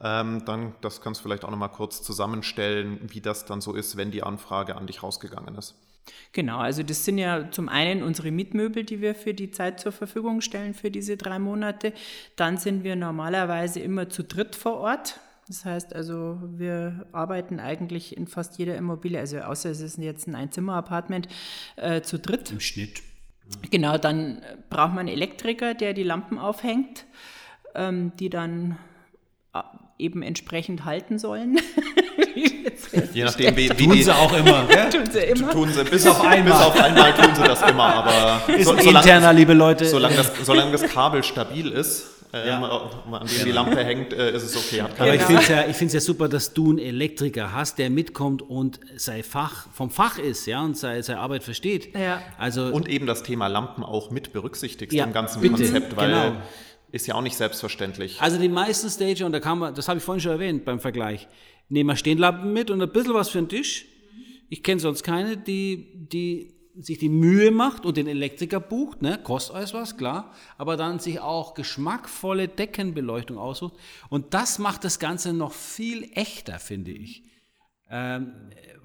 Ähm, 0.00 0.44
dann, 0.44 0.74
das 0.80 1.00
kannst 1.00 1.20
du 1.20 1.22
vielleicht 1.22 1.44
auch 1.44 1.50
nochmal 1.50 1.70
kurz 1.70 2.02
zusammenstellen, 2.02 3.00
wie 3.08 3.20
das 3.20 3.44
dann 3.44 3.60
so 3.60 3.74
ist, 3.74 3.96
wenn 3.96 4.10
die 4.10 4.22
Anfrage 4.22 4.76
an 4.76 4.86
dich 4.86 5.02
rausgegangen 5.02 5.54
ist. 5.54 5.74
Genau, 6.32 6.58
also 6.58 6.82
das 6.82 7.04
sind 7.04 7.18
ja 7.18 7.50
zum 7.50 7.68
einen 7.68 8.02
unsere 8.02 8.30
Mietmöbel, 8.30 8.84
die 8.84 9.00
wir 9.00 9.14
für 9.14 9.32
die 9.32 9.50
Zeit 9.50 9.80
zur 9.80 9.92
Verfügung 9.92 10.40
stellen 10.40 10.74
für 10.74 10.90
diese 10.90 11.16
drei 11.16 11.38
Monate. 11.38 11.92
Dann 12.36 12.58
sind 12.58 12.84
wir 12.84 12.96
normalerweise 12.96 13.80
immer 13.80 14.10
zu 14.10 14.22
dritt 14.22 14.54
vor 14.54 14.78
Ort. 14.78 15.20
Das 15.46 15.64
heißt 15.64 15.94
also, 15.94 16.40
wir 16.42 17.06
arbeiten 17.12 17.60
eigentlich 17.60 18.16
in 18.16 18.26
fast 18.26 18.58
jeder 18.58 18.76
Immobilie, 18.76 19.18
also 19.18 19.38
außer 19.38 19.70
es 19.70 19.80
ist 19.80 19.98
jetzt 19.98 20.26
ein 20.26 20.34
Einzimmer-Apartment, 20.34 21.28
äh, 21.76 22.00
zu 22.00 22.18
dritt. 22.18 22.50
Im 22.50 22.60
Schnitt. 22.60 23.02
Genau, 23.70 23.98
dann 23.98 24.40
braucht 24.70 24.90
man 24.90 25.00
einen 25.00 25.08
Elektriker, 25.08 25.74
der 25.74 25.92
die 25.92 26.02
Lampen 26.02 26.38
aufhängt, 26.38 27.04
ähm, 27.74 28.12
die 28.18 28.30
dann 28.30 28.78
eben 29.98 30.22
entsprechend 30.22 30.84
halten 30.84 31.18
sollen. 31.18 31.58
Je 33.12 33.24
nachdem, 33.24 33.56
wie, 33.56 33.70
wie 33.70 33.84
Tun 33.86 33.92
die, 33.96 34.02
sie 34.02 34.14
auch 34.14 34.32
immer. 34.32 34.66
tun 34.90 35.06
sie 35.10 35.18
immer. 35.20 35.50
tun 35.50 35.68
sie 35.72 35.84
bis 35.84 36.06
auf 36.06 36.20
einmal. 36.24 36.42
Bis 36.58 36.66
auf 36.66 36.80
einmal 36.80 37.12
tun 37.14 37.34
sie 37.34 37.42
das 37.42 37.62
immer, 37.68 37.84
aber 37.96 38.54
Ist 38.54 38.64
so- 38.66 38.72
ein 38.72 38.78
solange- 38.84 39.06
interner, 39.06 39.32
liebe 39.32 39.52
Leute. 39.54 39.84
Solange 39.86 40.16
das, 40.16 40.30
solange 40.44 40.72
das 40.72 40.82
Kabel 40.82 41.22
stabil 41.22 41.70
ist, 41.70 42.06
ähm, 42.32 42.48
Ja. 42.48 42.90
an 43.12 43.26
dem 43.26 43.44
die 43.44 43.52
Lampe 43.52 43.84
hängt, 43.84 44.12
äh, 44.12 44.32
ist 44.34 44.42
es 44.42 44.56
okay. 44.56 44.82
Hat 44.82 44.90
Aber 44.90 44.98
keine 44.98 45.16
ich 45.16 45.26
Genau. 45.26 45.40
finde 45.40 45.42
es 45.42 45.48
ja, 45.76 45.86
ich 45.86 45.92
ja 45.92 46.00
super, 46.00 46.28
dass 46.28 46.52
du 46.52 46.70
einen 46.70 46.78
Elektriker 46.78 47.52
hast, 47.52 47.78
der 47.78 47.90
mitkommt 47.90 48.42
und 48.42 48.80
sei 48.96 49.22
Fach, 49.22 49.66
vom 49.72 49.90
Fach 49.90 50.18
ist, 50.18 50.46
ja, 50.46 50.60
und 50.62 50.76
sei, 50.76 51.00
seine 51.02 51.20
Arbeit 51.20 51.44
versteht. 51.44 51.94
Ja. 51.96 52.20
Also, 52.38 52.66
Und 52.66 52.88
eben 52.88 53.06
das 53.06 53.22
Thema 53.22 53.46
Lampen 53.48 53.84
auch 53.84 54.10
mit 54.10 54.32
berücksichtigst 54.32 54.92
Ja, 54.96 55.04
im 55.04 55.12
ganzen 55.12 55.40
bitte, 55.40 55.54
Konzept, 55.54 55.96
weil 55.96 56.08
genau. 56.08 56.32
Ist 56.94 57.08
ja 57.08 57.16
auch 57.16 57.22
nicht 57.22 57.36
selbstverständlich. 57.36 58.22
also 58.22 58.38
die 58.38 58.48
meisten 58.48 58.88
Stager, 58.88 59.26
und 59.26 59.32
da 59.32 59.40
kann 59.40 59.58
man, 59.58 59.74
das 59.74 59.88
habe 59.88 59.98
ich 59.98 60.04
vorhin 60.04 60.20
schon 60.20 60.32
erwähnt 60.32 60.64
beim 60.64 60.78
Vergleich, 60.78 61.26
nehmen 61.68 61.90
wir 61.90 61.96
Stehenlampen 61.96 62.52
mit 62.52 62.70
und 62.70 62.80
ein 62.80 62.92
bisschen 62.92 63.14
was 63.14 63.30
für 63.30 63.38
den 63.38 63.48
Tisch. 63.48 63.86
Ich 64.48 64.62
kenne 64.62 64.80
sonst 64.80 65.02
keine, 65.02 65.36
die, 65.36 66.06
die 66.08 66.54
sich 66.78 66.98
die 66.98 67.08
Mühe 67.08 67.50
macht 67.50 67.84
und 67.84 67.96
den 67.96 68.06
Elektriker 68.06 68.60
bucht, 68.60 69.02
ne, 69.02 69.18
kostet 69.22 69.56
alles 69.56 69.74
was, 69.74 69.96
klar, 69.96 70.32
aber 70.56 70.76
dann 70.76 71.00
sich 71.00 71.18
auch 71.18 71.54
geschmackvolle 71.54 72.46
Deckenbeleuchtung 72.46 73.38
aussucht. 73.38 73.74
Und 74.08 74.32
das 74.32 74.60
macht 74.60 74.84
das 74.84 75.00
Ganze 75.00 75.32
noch 75.32 75.52
viel 75.52 76.08
echter, 76.14 76.60
finde 76.60 76.92
ich. 76.92 77.24
Ähm, 77.90 78.34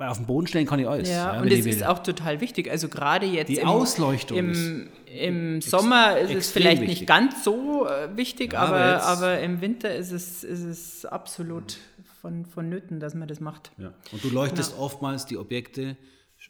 auf 0.08 0.18
den 0.18 0.26
Boden 0.26 0.48
stellen 0.48 0.66
kann 0.66 0.80
ich 0.80 0.88
alles. 0.88 1.10
Ja, 1.10 1.34
ja, 1.36 1.42
und 1.42 1.52
ich 1.52 1.66
ist 1.66 1.86
auch 1.86 2.00
total 2.00 2.40
wichtig. 2.42 2.72
Also 2.72 2.88
gerade 2.88 3.26
jetzt 3.26 3.50
Die 3.50 3.58
im, 3.58 3.68
Ausleuchtung 3.68 4.38
im, 4.38 4.88
im 5.06 5.62
Sommer 5.62 6.18
ist 6.18 6.34
es 6.34 6.52
vielleicht 6.52 6.82
wichtig. 6.82 7.00
nicht 7.02 7.08
ganz 7.08 7.44
so 7.44 7.86
äh, 7.88 8.16
wichtig, 8.16 8.54
Ja, 8.54 8.60
aber 8.62 8.76
aber, 8.78 9.04
aber 9.04 9.40
im 9.40 9.62
Winter 9.62 9.94
ist 9.94 10.12
es, 10.12 10.44
ist 10.44 10.64
es 10.64 11.06
absolut 11.06 11.78
von, 12.22 12.46
vonnöten, 12.46 13.00
dass 13.00 13.14
man 13.16 13.28
das 13.28 13.40
macht. 13.40 13.72
Ja. 13.78 13.94
Und 14.12 14.24
du 14.24 14.30
leuchtest 14.30 14.78
oftmals 14.78 15.26
die 15.26 15.38
Objekte 15.38 15.98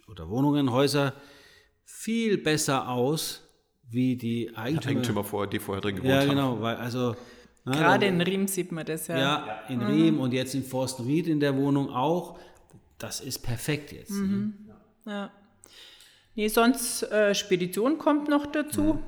oder 0.08 0.30
Wohnungen, 0.30 0.72
Häuser 0.72 1.14
viel 1.86 2.38
besser 2.38 2.90
aus, 2.90 3.42
wie 3.90 4.16
die 4.16 4.52
Eigentümer. 4.56 4.92
Eigentümer, 4.92 5.24
vor, 5.24 5.48
die 5.48 5.60
vorher 5.60 5.82
drin 5.82 5.96
gewohnt 5.96 6.10
Ja, 6.14 6.20
haben. 6.22 6.30
genau, 6.30 6.62
weil 6.62 6.76
also 6.76 7.16
Gerade 7.66 8.08
in 8.08 8.20
Riem 8.22 8.48
sieht 8.48 8.72
man 8.72 8.86
das 8.86 9.08
ja. 9.08 9.18
ja, 9.18 9.60
in 9.70 9.82
Riem 9.82 10.20
und 10.20 10.34
jetzt 10.34 10.56
in 10.56 10.64
Forstenried 10.64 11.28
in 11.28 11.40
der 11.40 11.56
Wohnung 11.56 11.90
auch. 11.90 12.40
Das 13.00 13.22
ist 13.22 13.40
perfekt 13.40 13.92
jetzt. 13.92 14.12
Mhm. 14.12 14.54
Ja. 15.06 15.32
Nee, 16.36 16.48
sonst 16.48 17.04
äh, 17.04 17.34
Spedition 17.34 17.98
kommt 17.98 18.30
noch 18.30 18.46
dazu. 18.46 19.02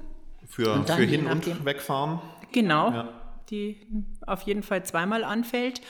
Für, 0.48 0.74
Und 0.74 0.90
für 0.90 1.04
hin 1.04 1.28
und 1.28 1.66
wegfahren. 1.66 2.20
Genau, 2.52 3.08
die 3.50 3.88
auf 4.26 4.42
jeden 4.42 4.64
Fall 4.64 4.84
zweimal 4.84 5.24
anfällt. 5.24 5.82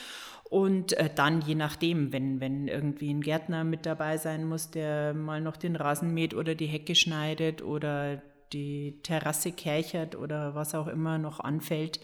Und 0.44 0.92
äh, 0.98 1.08
dann 1.12 1.40
je 1.40 1.54
nachdem, 1.54 2.12
wenn, 2.12 2.38
wenn 2.38 2.68
irgendwie 2.68 3.12
ein 3.12 3.22
Gärtner 3.22 3.64
mit 3.64 3.86
dabei 3.86 4.18
sein 4.18 4.44
muss, 4.44 4.70
der 4.70 5.14
mal 5.14 5.40
noch 5.40 5.56
den 5.56 5.76
Rasen 5.76 6.12
mäht 6.12 6.34
oder 6.34 6.54
die 6.54 6.66
Hecke 6.66 6.94
schneidet 6.94 7.62
oder 7.62 8.20
die 8.52 9.00
Terrasse 9.02 9.52
kerchert 9.52 10.14
oder 10.14 10.54
was 10.54 10.74
auch 10.74 10.88
immer 10.88 11.16
noch 11.16 11.40
anfällt. 11.40 12.00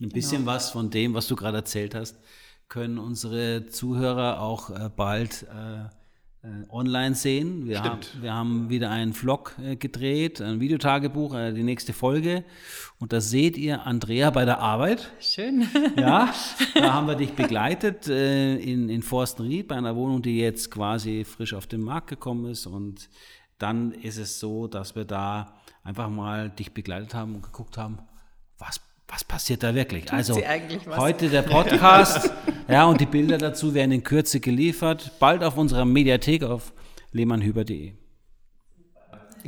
Ein 0.00 0.08
bisschen 0.08 0.46
was 0.46 0.70
von 0.70 0.90
dem, 0.90 1.12
was 1.12 1.26
du 1.28 1.36
gerade 1.36 1.58
erzählt 1.58 1.94
hast, 1.94 2.16
können 2.70 2.98
unsere 2.98 3.66
Zuhörer 3.66 4.40
auch 4.40 4.70
äh, 4.70 4.88
bald 4.94 5.44
äh, 5.52 5.84
äh, 6.42 6.64
online 6.70 7.16
sehen. 7.16 7.66
Wir, 7.66 7.82
haben, 7.82 8.00
wir 8.20 8.32
haben 8.32 8.70
wieder 8.70 8.90
einen 8.90 9.12
Vlog 9.12 9.56
äh, 9.62 9.76
gedreht, 9.76 10.40
ein 10.40 10.60
Videotagebuch, 10.60 11.34
äh, 11.34 11.52
die 11.52 11.64
nächste 11.64 11.92
Folge. 11.92 12.44
Und 12.98 13.12
da 13.12 13.20
seht 13.20 13.58
ihr 13.58 13.86
Andrea 13.86 14.30
bei 14.30 14.46
der 14.46 14.60
Arbeit. 14.60 15.10
Schön. 15.20 15.68
Ja, 15.98 16.32
da 16.74 16.94
haben 16.94 17.08
wir 17.08 17.16
dich 17.16 17.32
begleitet 17.36 18.06
äh, 18.06 18.54
in, 18.56 18.88
in 18.88 19.02
Forstenried 19.02 19.68
bei 19.68 19.74
einer 19.74 19.96
Wohnung, 19.96 20.22
die 20.22 20.38
jetzt 20.38 20.70
quasi 20.70 21.24
frisch 21.24 21.52
auf 21.52 21.66
den 21.66 21.82
Markt 21.82 22.08
gekommen 22.08 22.46
ist. 22.46 22.66
Und 22.66 23.10
dann 23.58 23.92
ist 23.92 24.16
es 24.16 24.40
so, 24.40 24.68
dass 24.68 24.94
wir 24.94 25.04
da 25.04 25.56
einfach 25.82 26.08
mal 26.08 26.48
dich 26.48 26.72
begleitet 26.72 27.14
haben 27.14 27.34
und 27.34 27.42
geguckt 27.42 27.76
haben, 27.76 27.98
was, 28.58 28.80
was 29.20 29.24
passiert 29.24 29.62
da 29.62 29.74
wirklich. 29.74 30.10
also 30.12 30.34
sie 30.34 30.46
eigentlich 30.46 30.86
was? 30.86 30.96
heute 30.96 31.28
der 31.28 31.42
Podcast, 31.42 32.30
ja, 32.68 32.86
und 32.86 33.00
die 33.00 33.06
Bilder 33.06 33.36
dazu 33.36 33.74
werden 33.74 33.92
in 33.92 34.02
Kürze 34.02 34.40
geliefert, 34.40 35.12
bald 35.18 35.44
auf 35.44 35.58
unserer 35.58 35.84
Mediathek 35.84 36.42
auf 36.42 36.72
lehmannhüber.de. 37.12 37.92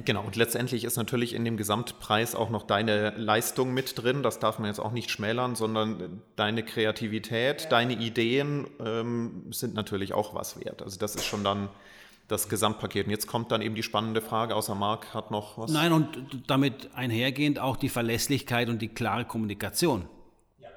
Genau, 0.05 0.25
und 0.25 0.37
letztendlich 0.37 0.85
ist 0.85 0.97
natürlich 0.97 1.35
in 1.35 1.45
dem 1.45 1.57
Gesamtpreis 1.57 2.35
auch 2.35 2.49
noch 2.51 2.67
deine 2.67 3.11
Leistung 3.17 3.75
mit 3.75 4.03
drin. 4.03 4.23
Das 4.23 4.39
darf 4.39 4.59
man 4.59 4.69
jetzt 4.69 4.79
auch 4.79 4.93
nicht 4.93 5.11
schmälern, 5.11 5.55
sondern 5.55 6.23
deine 6.37 6.63
Kreativität, 6.63 7.69
deine 7.71 7.95
Ideen 7.95 8.67
ähm, 8.81 9.45
sind 9.51 9.75
natürlich 9.75 10.15
auch 10.15 10.35
was 10.35 10.59
wert. 10.65 10.83
Also 10.83 10.99
das 10.99 11.15
ist 11.15 11.27
schon 11.27 11.45
dann 11.45 11.69
das 12.33 12.49
Gesamtpaket. 12.49 13.07
Und 13.07 13.11
jetzt 13.13 13.27
kommt 13.29 13.53
dann 13.53 13.63
eben 13.63 13.75
die 13.75 13.83
spannende 13.85 14.21
Frage, 14.21 14.57
außer 14.57 14.75
Marc 14.75 15.15
hat 15.15 15.31
noch 15.31 15.59
was. 15.59 15.71
Nein, 15.71 15.93
und 15.93 16.09
damit 16.49 16.91
einhergehend 16.95 17.59
auch 17.61 17.77
die 17.77 17.89
Verlässlichkeit 17.89 18.69
und 18.69 18.83
die 18.83 18.89
klare 18.89 19.25
Kommunikation. 19.25 20.07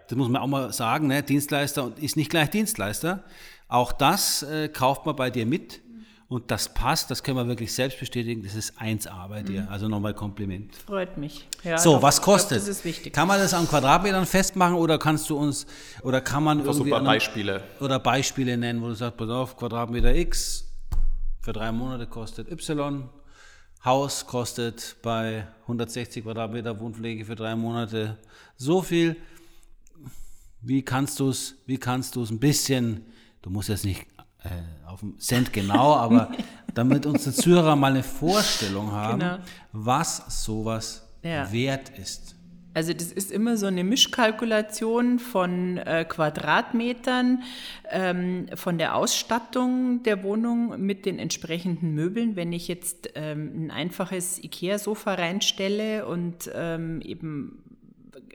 Das 0.07 0.15
muss 0.17 0.29
man 0.29 0.39
auch 0.41 0.47
mal 0.47 0.71
sagen, 0.71 1.07
ne? 1.07 1.23
Dienstleister 1.23 1.91
ist 1.99 2.15
nicht 2.15 2.29
gleich 2.29 2.51
Dienstleister. 2.51 3.23
Auch 3.67 3.91
das 3.91 4.43
äh, 4.43 4.69
kauft 4.69 5.07
man 5.07 5.15
bei 5.15 5.31
dir 5.31 5.47
mit 5.47 5.81
und 6.27 6.51
das 6.51 6.73
passt, 6.73 7.09
das 7.09 7.23
können 7.23 7.37
wir 7.37 7.47
wirklich 7.47 7.73
selbst 7.73 7.99
bestätigen, 7.99 8.43
das 8.43 8.53
ist 8.53 8.79
1A 8.79 9.27
bei 9.29 9.41
dir. 9.41 9.67
Also 9.71 9.87
nochmal 9.87 10.13
Kompliment. 10.13 10.75
Freut 10.75 11.17
mich. 11.17 11.47
Ja, 11.63 11.77
So, 11.79 11.93
doch, 11.95 12.01
was 12.03 12.17
ich 12.17 12.23
glaub, 12.23 12.35
kostet? 12.35 12.57
Das 12.59 12.67
ist 12.67 12.85
wichtig. 12.85 13.13
Kann 13.13 13.27
man 13.27 13.39
das 13.39 13.53
an 13.55 13.67
Quadratmetern 13.67 14.25
festmachen 14.27 14.75
oder 14.75 14.99
kannst 14.99 15.27
du 15.31 15.37
uns, 15.37 15.65
oder 16.03 16.21
kann 16.21 16.43
man 16.43 16.59
irgendwie 16.59 16.77
super 16.77 16.95
an 16.97 17.01
einem- 17.01 17.05
Beispiele. 17.07 17.63
oder 17.79 17.97
Beispiele 17.99 18.57
nennen, 18.57 18.81
wo 18.83 18.87
du 18.87 18.93
sagst, 18.95 19.17
pass 19.17 19.29
auf, 19.29 19.57
Quadratmeter 19.57 20.13
X 20.15 20.64
für 21.45 21.53
drei 21.53 21.71
Monate 21.71 22.07
kostet 22.07 22.49
Y, 22.51 23.03
Haus 23.85 24.25
kostet 24.25 24.95
bei 25.03 25.45
160 25.61 26.23
Quadratmeter 26.23 26.79
Wohnfläche 26.79 27.23
für 27.23 27.35
drei 27.35 27.55
Monate 27.55 28.17
so 28.57 28.81
viel. 28.81 29.15
Wie 30.61 30.81
kannst 30.81 31.19
du 31.19 31.29
es, 31.29 31.53
wie 31.67 31.77
kannst 31.77 32.15
du 32.15 32.23
es 32.23 32.31
ein 32.31 32.39
bisschen, 32.39 33.05
du 33.43 33.51
musst 33.51 33.69
jetzt 33.69 33.85
nicht 33.85 34.07
äh, 34.43 34.49
auf 34.87 35.01
den 35.01 35.19
Cent 35.19 35.53
genau, 35.53 35.95
aber 35.97 36.31
damit 36.73 37.05
unsere 37.05 37.35
Zuhörer 37.35 37.75
mal 37.75 37.91
eine 37.91 38.01
Vorstellung 38.01 38.91
haben, 38.91 39.19
Genau. 39.19 39.37
was 39.71 40.43
sowas 40.43 41.07
Ja. 41.21 41.51
wert 41.51 41.89
ist. 41.99 42.34
Also 42.75 42.91
das 42.91 43.13
ist 43.13 43.31
immer 43.31 43.55
so 43.55 43.67
eine 43.67 43.85
Mischkalkulation 43.85 45.17
von 45.17 45.77
äh, 45.77 46.03
Quadratmetern, 46.03 47.41
ähm, 47.89 48.47
von 48.53 48.77
der 48.77 48.95
Ausstattung 48.95 50.03
der 50.03 50.23
Wohnung 50.23 50.81
mit 50.81 51.05
den 51.05 51.17
entsprechenden 51.17 51.95
Möbeln. 51.95 52.35
Wenn 52.35 52.51
ich 52.51 52.67
jetzt 52.67 53.11
ähm, 53.15 53.67
ein 53.67 53.71
einfaches 53.71 54.43
IKEA-Sofa 54.43 55.13
reinstelle 55.13 56.05
und 56.05 56.51
ähm, 56.53 56.99
eben 56.99 57.63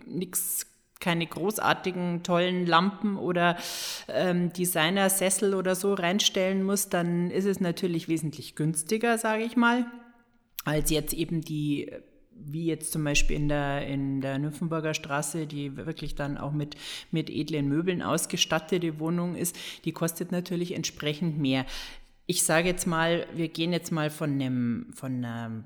nichts 0.06 0.66
keine 1.00 1.26
großartigen, 1.26 2.22
tollen 2.22 2.64
Lampen 2.64 3.18
oder 3.18 3.58
ähm, 4.08 4.54
Designer-Sessel 4.54 5.54
oder 5.54 5.74
so 5.74 5.92
reinstellen 5.92 6.62
muss, 6.62 6.88
dann 6.88 7.30
ist 7.30 7.44
es 7.44 7.60
natürlich 7.60 8.08
wesentlich 8.08 8.54
günstiger, 8.54 9.18
sage 9.18 9.42
ich 9.42 9.56
mal, 9.56 9.84
als 10.64 10.90
jetzt 10.90 11.12
eben 11.12 11.42
die 11.42 11.90
wie 12.44 12.66
jetzt 12.66 12.92
zum 12.92 13.04
Beispiel 13.04 13.36
in 13.36 13.48
der, 13.48 13.86
in 13.86 14.20
der 14.20 14.38
Nymphenburger 14.38 14.94
Straße, 14.94 15.46
die 15.46 15.76
wirklich 15.76 16.14
dann 16.14 16.38
auch 16.38 16.52
mit, 16.52 16.76
mit 17.10 17.30
edlen 17.30 17.68
Möbeln 17.68 18.02
ausgestattete 18.02 18.98
Wohnung 18.98 19.34
ist, 19.34 19.56
die 19.84 19.92
kostet 19.92 20.32
natürlich 20.32 20.74
entsprechend 20.74 21.38
mehr. 21.38 21.66
Ich 22.26 22.42
sage 22.42 22.68
jetzt 22.68 22.86
mal, 22.86 23.26
wir 23.34 23.48
gehen 23.48 23.72
jetzt 23.72 23.90
mal 23.90 24.10
von 24.10 24.30
einem, 24.32 24.86
von 24.94 25.16
einer 25.16 25.64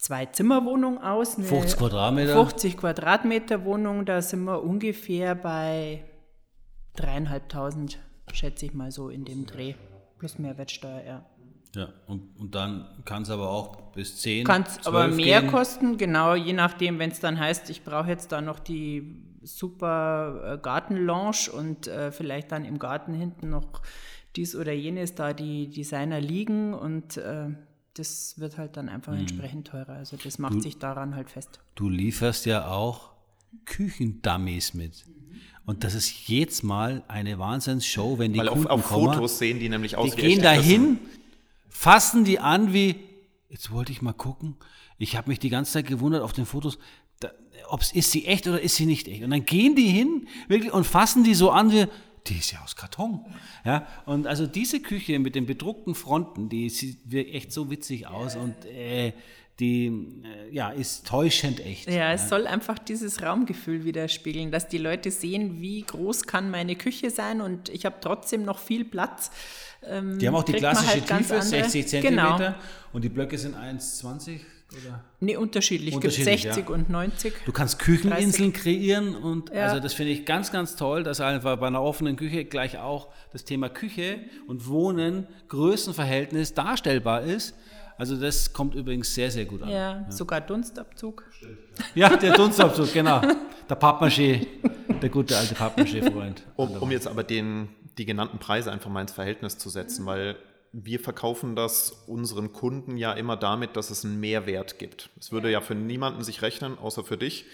Zwei-Zimmer-Wohnung 0.00 1.02
aus. 1.02 1.36
Eine 1.36 1.46
50 1.46 1.78
Quadratmeter. 1.78 2.32
50 2.32 2.76
Quadratmeter 2.78 3.64
Wohnung, 3.64 4.06
da 4.06 4.22
sind 4.22 4.44
wir 4.44 4.62
ungefähr 4.62 5.34
bei 5.34 6.04
dreieinhalbtausend, 6.96 7.98
schätze 8.32 8.64
ich 8.64 8.72
mal 8.72 8.90
so 8.90 9.10
in 9.10 9.26
dem 9.26 9.44
Dreh. 9.44 9.74
Plus 10.18 10.38
Mehrwertsteuer, 10.38 11.02
ja. 11.04 11.26
Ja, 11.74 11.88
und, 12.08 12.22
und 12.38 12.54
dann 12.54 12.86
kann 13.04 13.22
es 13.22 13.30
aber 13.30 13.48
auch 13.50 13.76
bis 13.92 14.16
10. 14.16 14.44
Kann 14.44 14.62
es 14.62 14.86
aber 14.86 15.04
12 15.04 15.16
mehr 15.16 15.40
gehen. 15.42 15.50
kosten, 15.50 15.96
genau, 15.98 16.34
je 16.34 16.52
nachdem, 16.52 16.98
wenn 16.98 17.10
es 17.10 17.20
dann 17.20 17.38
heißt, 17.38 17.70
ich 17.70 17.84
brauche 17.84 18.08
jetzt 18.08 18.32
da 18.32 18.40
noch 18.40 18.58
die 18.58 19.22
super 19.42 20.54
äh, 20.54 20.58
Gartenlounge 20.58 21.50
und 21.52 21.86
äh, 21.86 22.10
vielleicht 22.12 22.50
dann 22.52 22.64
im 22.64 22.78
Garten 22.78 23.14
hinten 23.14 23.50
noch 23.50 23.82
dies 24.36 24.54
oder 24.56 24.72
jenes, 24.72 25.14
da 25.14 25.32
die 25.32 25.68
Designer 25.68 26.20
liegen 26.20 26.74
und 26.74 27.16
äh, 27.16 27.46
das 27.94 28.38
wird 28.38 28.58
halt 28.58 28.76
dann 28.76 28.88
einfach 28.88 29.12
Mhm. 29.12 29.20
entsprechend 29.20 29.66
teurer. 29.68 29.94
Also 29.94 30.16
das 30.22 30.38
macht 30.38 30.62
sich 30.62 30.78
daran 30.78 31.14
halt 31.14 31.30
fest. 31.30 31.60
Du 31.74 31.88
lieferst 31.88 32.46
ja 32.46 32.68
auch 32.68 33.10
Küchendummies 33.64 34.74
mit. 34.74 35.04
Und 35.66 35.84
das 35.84 35.94
ist 35.94 36.28
jedes 36.28 36.62
Mal 36.62 37.02
eine 37.08 37.38
Wahnsinnsshow, 37.38 38.18
wenn 38.18 38.32
die 38.32 38.38
Weil 38.40 38.48
auf, 38.48 38.54
Kunden 38.54 38.68
auf 38.68 38.88
kommen. 38.88 39.12
Fotos 39.14 39.38
sehen 39.38 39.58
die 39.60 39.68
nämlich 39.68 39.96
aus 39.96 40.10
die 40.10 40.16
wie 40.16 40.20
gehen 40.22 40.30
echte 40.32 40.42
da 40.42 40.54
Essen. 40.54 40.64
hin, 40.64 40.98
fassen 41.70 42.24
die 42.24 42.38
an 42.38 42.74
wie, 42.74 42.96
jetzt 43.48 43.70
wollte 43.70 43.92
ich 43.92 44.02
mal 44.02 44.12
gucken, 44.12 44.56
ich 44.98 45.16
habe 45.16 45.30
mich 45.30 45.38
die 45.38 45.48
ganze 45.48 45.72
Zeit 45.72 45.86
gewundert 45.86 46.22
auf 46.22 46.34
den 46.34 46.44
Fotos, 46.44 46.78
ob's, 47.68 47.92
ist 47.92 48.10
sie 48.10 48.26
echt 48.26 48.46
oder 48.46 48.60
ist 48.60 48.76
sie 48.76 48.86
nicht 48.86 49.08
echt? 49.08 49.22
Und 49.22 49.30
dann 49.30 49.46
gehen 49.46 49.74
die 49.76 49.88
hin 49.88 50.28
wirklich, 50.48 50.72
und 50.72 50.84
fassen 50.84 51.24
die 51.24 51.34
so 51.34 51.50
an 51.50 51.72
wie, 51.72 51.86
die 52.26 52.36
ist 52.36 52.52
ja 52.52 52.60
aus 52.62 52.76
Karton. 52.76 53.24
Ja, 53.64 53.86
und 54.04 54.26
also 54.26 54.46
diese 54.46 54.80
Küche 54.80 55.18
mit 55.18 55.34
den 55.34 55.46
bedruckten 55.46 55.94
Fronten, 55.94 56.48
die 56.48 56.68
sieht 56.68 56.98
wirklich 57.10 57.34
echt 57.34 57.52
so 57.52 57.70
witzig 57.70 58.06
aus 58.08 58.36
und 58.36 58.66
äh, 58.66 59.12
die 59.58 59.86
äh, 59.86 60.54
ja, 60.54 60.70
ist 60.70 61.06
täuschend 61.06 61.60
echt. 61.60 61.88
Ja, 61.88 62.12
es 62.12 62.28
soll 62.28 62.46
einfach 62.46 62.78
dieses 62.78 63.22
Raumgefühl 63.22 63.84
widerspiegeln, 63.84 64.50
dass 64.50 64.68
die 64.68 64.78
Leute 64.78 65.10
sehen, 65.10 65.60
wie 65.60 65.82
groß 65.82 66.24
kann 66.24 66.50
meine 66.50 66.76
Küche 66.76 67.10
sein 67.10 67.40
und 67.40 67.68
ich 67.68 67.84
habe 67.84 67.96
trotzdem 68.00 68.44
noch 68.44 68.58
viel 68.58 68.84
Platz. 68.84 69.30
Ähm, 69.82 70.18
Die 70.18 70.26
haben 70.28 70.34
auch 70.34 70.42
die 70.42 70.52
klassische 70.52 70.90
halt 70.90 71.06
Tiefe, 71.06 71.34
andere- 71.34 71.42
60 71.42 71.88
Zentimeter. 71.88 72.36
Genau. 72.36 72.54
Und 72.92 73.02
die 73.04 73.08
Blöcke 73.08 73.38
sind 73.38 73.56
1,20 73.56 74.40
oder? 74.72 75.02
Nee, 75.20 75.36
unterschiedlich. 75.36 75.94
Es 75.94 76.00
gibt 76.00 76.04
Unterschiedlich, 76.04 76.42
60 76.42 76.68
ja. 76.68 76.74
und 76.74 76.90
90. 76.90 77.32
Du 77.44 77.52
kannst 77.52 77.78
Kücheninseln 77.78 78.52
kreieren 78.52 79.16
und 79.16 79.50
Ja. 79.50 79.66
also 79.66 79.80
das 79.80 79.94
finde 79.94 80.12
ich 80.12 80.24
ganz, 80.26 80.52
ganz 80.52 80.76
toll, 80.76 81.02
dass 81.02 81.20
einfach 81.20 81.56
bei 81.58 81.66
einer 81.66 81.82
offenen 81.82 82.16
Küche 82.16 82.44
gleich 82.44 82.78
auch 82.78 83.08
das 83.32 83.44
Thema 83.44 83.68
Küche 83.68 84.18
und 84.46 84.68
Wohnen, 84.68 85.26
Größenverhältnis 85.48 86.54
darstellbar 86.54 87.22
ist. 87.22 87.54
Also 88.00 88.16
das 88.16 88.50
kommt 88.54 88.74
übrigens 88.74 89.14
sehr, 89.14 89.30
sehr 89.30 89.44
gut 89.44 89.62
an. 89.62 89.68
Ja, 89.68 90.06
sogar 90.08 90.40
Dunstabzug. 90.40 91.22
Ja, 91.94 92.16
der 92.16 92.32
Dunstabzug, 92.32 92.94
genau. 92.94 93.20
Der 93.68 93.78
Pappmaché, 93.78 94.46
der 95.02 95.10
gute 95.10 95.36
alte 95.36 95.54
Pappmaché-Freund. 95.54 96.46
Um, 96.56 96.70
um 96.78 96.90
jetzt 96.90 97.06
aber 97.06 97.24
den, 97.24 97.68
die 97.98 98.06
genannten 98.06 98.38
Preise 98.38 98.72
einfach 98.72 98.88
mal 98.88 99.02
ins 99.02 99.12
Verhältnis 99.12 99.58
zu 99.58 99.68
setzen, 99.68 100.06
weil 100.06 100.36
wir 100.72 100.98
verkaufen 100.98 101.56
das 101.56 101.90
unseren 102.06 102.54
Kunden 102.54 102.96
ja 102.96 103.12
immer 103.12 103.36
damit, 103.36 103.76
dass 103.76 103.90
es 103.90 104.02
einen 104.02 104.18
Mehrwert 104.18 104.78
gibt. 104.78 105.10
Es 105.18 105.30
würde 105.30 105.50
ja 105.50 105.60
für 105.60 105.74
niemanden 105.74 106.24
sich 106.24 106.40
rechnen, 106.40 106.78
außer 106.78 107.04
für 107.04 107.18
dich, 107.18 107.44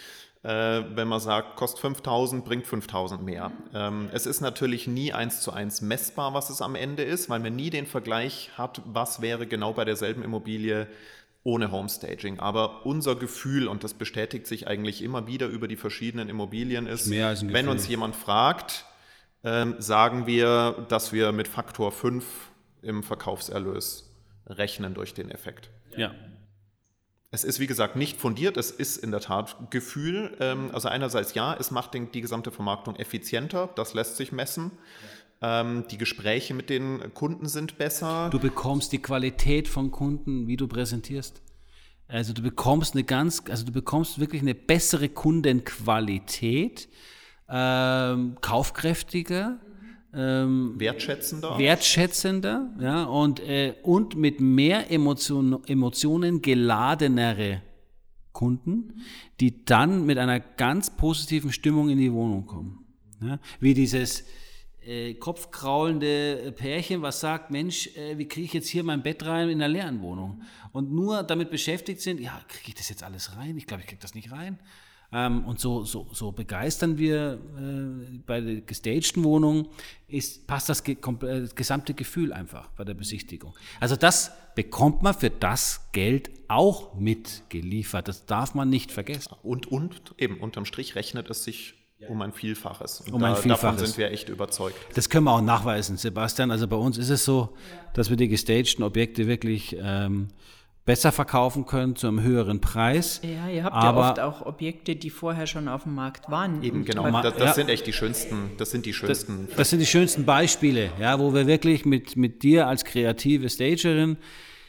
wenn 0.48 1.08
man 1.08 1.20
sagt, 1.20 1.56
kostet 1.56 1.80
5000, 1.80 2.44
bringt 2.44 2.66
5000 2.66 3.22
mehr. 3.22 3.50
Ähm, 3.74 4.08
es 4.12 4.26
ist 4.26 4.40
natürlich 4.40 4.86
nie 4.86 5.12
eins 5.12 5.40
zu 5.40 5.52
eins 5.52 5.80
messbar, 5.80 6.34
was 6.34 6.50
es 6.50 6.62
am 6.62 6.74
Ende 6.74 7.02
ist, 7.02 7.28
weil 7.28 7.40
man 7.40 7.56
nie 7.56 7.70
den 7.70 7.86
Vergleich 7.86 8.50
hat, 8.56 8.80
was 8.84 9.20
wäre 9.20 9.46
genau 9.46 9.72
bei 9.72 9.84
derselben 9.84 10.22
Immobilie 10.22 10.86
ohne 11.42 11.70
Homestaging. 11.70 12.40
Aber 12.40 12.84
unser 12.86 13.14
Gefühl, 13.14 13.68
und 13.68 13.84
das 13.84 13.94
bestätigt 13.94 14.46
sich 14.46 14.66
eigentlich 14.66 15.02
immer 15.02 15.26
wieder 15.26 15.46
über 15.46 15.68
die 15.68 15.76
verschiedenen 15.76 16.28
Immobilien, 16.28 16.86
ist, 16.86 17.10
ein 17.10 17.52
wenn 17.52 17.68
uns 17.68 17.88
jemand 17.88 18.16
fragt, 18.16 18.84
ähm, 19.44 19.76
sagen 19.78 20.26
wir, 20.26 20.86
dass 20.88 21.12
wir 21.12 21.32
mit 21.32 21.46
Faktor 21.46 21.92
5 21.92 22.24
im 22.82 23.02
Verkaufserlös 23.02 24.12
rechnen 24.46 24.94
durch 24.94 25.14
den 25.14 25.30
Effekt. 25.30 25.70
Ja. 25.96 26.14
Es 27.30 27.44
ist, 27.44 27.58
wie 27.58 27.66
gesagt, 27.66 27.96
nicht 27.96 28.18
fundiert, 28.18 28.56
es 28.56 28.70
ist 28.70 28.98
in 28.98 29.10
der 29.10 29.20
Tat 29.20 29.70
Gefühl. 29.70 30.36
Ähm, 30.40 30.70
also 30.72 30.88
einerseits 30.88 31.34
ja, 31.34 31.54
es 31.58 31.70
macht 31.70 31.94
die 31.94 32.20
gesamte 32.20 32.50
Vermarktung 32.50 32.96
effizienter, 32.96 33.68
das 33.74 33.94
lässt 33.94 34.16
sich 34.16 34.32
messen. 34.32 34.72
Ähm, 35.42 35.84
die 35.90 35.98
Gespräche 35.98 36.54
mit 36.54 36.70
den 36.70 37.12
Kunden 37.12 37.46
sind 37.48 37.78
besser. 37.78 38.30
Du 38.30 38.38
bekommst 38.38 38.92
die 38.92 39.02
Qualität 39.02 39.68
von 39.68 39.90
Kunden, 39.90 40.46
wie 40.46 40.56
du 40.56 40.66
präsentierst. 40.66 41.42
Also 42.08 42.32
du 42.32 42.42
bekommst 42.42 42.94
eine 42.94 43.04
ganz, 43.04 43.42
also 43.50 43.66
du 43.66 43.72
bekommst 43.72 44.20
wirklich 44.20 44.40
eine 44.40 44.54
bessere 44.54 45.08
Kundenqualität, 45.08 46.88
ähm, 47.48 48.36
kaufkräftiger, 48.40 49.58
ähm, 50.16 50.74
wertschätzender. 50.78 51.58
wertschätzender, 51.58 52.70
ja, 52.80 53.04
und, 53.04 53.40
äh, 53.40 53.74
und 53.82 54.16
mit 54.16 54.40
mehr 54.40 54.90
Emotion, 54.90 55.62
Emotionen 55.66 56.40
geladenere 56.42 57.62
Kunden, 58.32 59.02
die 59.40 59.64
dann 59.64 60.06
mit 60.06 60.18
einer 60.18 60.40
ganz 60.40 60.90
positiven 60.90 61.52
Stimmung 61.52 61.90
in 61.90 61.98
die 61.98 62.12
Wohnung 62.12 62.46
kommen. 62.46 62.86
Ja, 63.22 63.38
wie 63.60 63.74
dieses 63.74 64.24
äh, 64.86 65.14
kopfkraulende 65.14 66.52
Pärchen, 66.56 67.02
was 67.02 67.20
sagt, 67.20 67.50
Mensch, 67.50 67.88
äh, 67.96 68.18
wie 68.18 68.28
kriege 68.28 68.44
ich 68.44 68.52
jetzt 68.52 68.68
hier 68.68 68.84
mein 68.84 69.02
Bett 69.02 69.24
rein 69.24 69.48
in 69.48 69.60
einer 69.60 69.68
leeren 69.68 70.00
Wohnung? 70.00 70.42
Und 70.72 70.92
nur 70.92 71.22
damit 71.22 71.50
beschäftigt 71.50 72.00
sind, 72.00 72.20
ja, 72.20 72.40
kriege 72.48 72.68
ich 72.68 72.74
das 72.74 72.88
jetzt 72.88 73.02
alles 73.02 73.36
rein? 73.36 73.56
Ich 73.56 73.66
glaube, 73.66 73.82
ich 73.82 73.88
kriege 73.88 74.00
das 74.00 74.14
nicht 74.14 74.30
rein. 74.30 74.58
Ähm, 75.16 75.46
und 75.46 75.58
so, 75.58 75.82
so, 75.84 76.06
so 76.12 76.30
begeistern 76.30 76.98
wir 76.98 77.38
äh, 77.58 78.18
bei 78.26 78.42
der 78.42 78.60
gestagten 78.60 79.24
Wohnung, 79.24 79.68
ist, 80.08 80.46
passt 80.46 80.68
das, 80.68 80.80
äh, 80.86 80.96
das 81.00 81.54
gesamte 81.54 81.94
Gefühl 81.94 82.34
einfach 82.34 82.68
bei 82.76 82.84
der 82.84 82.92
Besichtigung. 82.92 83.54
Also 83.80 83.96
das 83.96 84.30
bekommt 84.54 85.02
man 85.02 85.14
für 85.14 85.30
das 85.30 85.88
Geld 85.92 86.28
auch 86.48 86.94
mitgeliefert. 86.96 88.08
Das 88.08 88.26
darf 88.26 88.54
man 88.54 88.68
nicht 88.68 88.92
vergessen. 88.92 89.34
Und, 89.42 89.66
und 89.66 90.14
eben 90.18 90.38
unterm 90.38 90.66
Strich 90.66 90.96
rechnet 90.96 91.30
es 91.30 91.44
sich 91.44 91.74
um 92.08 92.20
ein 92.20 92.34
Vielfaches. 92.34 93.00
Und 93.00 93.14
Um 93.14 93.24
ein 93.24 93.32
da, 93.32 93.40
Davon 93.40 93.50
Vielfaches. 93.52 93.80
sind 93.80 93.96
wir 93.96 94.10
echt 94.10 94.28
überzeugt. 94.28 94.76
Das 94.96 95.08
können 95.08 95.24
wir 95.24 95.32
auch 95.32 95.40
nachweisen, 95.40 95.96
Sebastian. 95.96 96.50
Also 96.50 96.68
bei 96.68 96.76
uns 96.76 96.98
ist 96.98 97.08
es 97.08 97.24
so, 97.24 97.56
dass 97.94 98.10
wir 98.10 98.18
die 98.18 98.28
gestagten 98.28 98.84
Objekte 98.84 99.26
wirklich 99.26 99.74
ähm, 99.80 100.28
besser 100.86 101.10
verkaufen 101.12 101.66
können 101.66 101.96
zu 101.96 102.06
einem 102.06 102.22
höheren 102.22 102.60
Preis. 102.60 103.20
Ja, 103.22 103.48
ihr 103.50 103.64
habt 103.64 103.74
Aber- 103.76 104.00
ja 104.00 104.08
oft 104.08 104.20
auch 104.20 104.46
Objekte, 104.46 104.96
die 104.96 105.10
vorher 105.10 105.46
schon 105.46 105.68
auf 105.68 105.82
dem 105.82 105.94
Markt 105.94 106.30
waren. 106.30 106.62
Eben, 106.62 106.84
genau. 106.84 107.10
Das, 107.22 107.34
das 107.34 107.42
ja. 107.42 107.52
sind 107.54 107.68
echt 107.68 107.86
die 107.86 107.92
schönsten, 107.92 108.52
das 108.56 108.70
sind 108.70 108.86
die 108.86 108.94
schönsten. 108.94 109.48
Das 109.56 109.68
sind 109.68 109.80
die 109.80 109.86
schönsten 109.86 110.24
Beispiele, 110.24 110.90
ja, 110.98 111.18
wo 111.18 111.34
wir 111.34 111.46
wirklich 111.46 111.84
mit, 111.84 112.16
mit 112.16 112.42
dir 112.44 112.68
als 112.68 112.84
kreative 112.84 113.50
Stagerin 113.50 114.16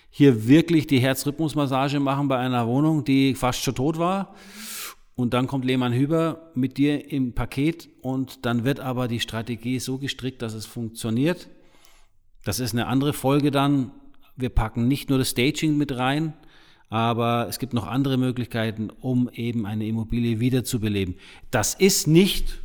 hier 0.10 0.48
wirklich 0.48 0.88
die 0.88 1.00
Herzrhythmusmassage 1.00 2.00
machen 2.00 2.28
bei 2.28 2.38
einer 2.38 2.66
Wohnung, 2.68 3.06
die 3.06 3.36
fast 3.36 3.64
schon 3.64 3.76
tot 3.76 4.00
war. 4.00 4.34
Und 5.16 5.36
dann 5.36 5.46
kommt 5.46 5.66
Lehmann 5.66 5.94
Hüber 5.94 6.52
mit 6.56 6.78
dir 6.78 7.12
im 7.12 7.34
Paket 7.34 7.90
und 8.02 8.46
dann 8.46 8.64
wird 8.64 8.80
aber 8.80 9.08
die 9.08 9.20
Strategie 9.20 9.80
so 9.80 10.00
gestrickt, 10.00 10.42
dass 10.42 10.54
es 10.54 10.66
funktioniert. 10.66 11.48
Das 12.44 12.60
ist 12.60 12.74
eine 12.74 12.88
andere 12.88 13.14
Folge 13.14 13.52
dann. 13.52 13.92
Wir 14.38 14.50
packen 14.50 14.88
nicht 14.88 15.10
nur 15.10 15.18
das 15.18 15.32
Staging 15.32 15.78
mit 15.78 15.98
rein, 15.98 16.34
aber 16.90 17.48
es 17.50 17.60
gibt 17.60 17.74
noch 17.74 17.88
andere 17.88 18.18
Möglichkeiten, 18.18 18.90
um 18.90 19.30
eben 19.34 19.66
eine 19.66 19.86
Immobilie 19.86 20.40
wiederzubeleben. 20.40 21.16
Das 21.52 21.74
ist 21.74 22.08
nicht 22.08 22.60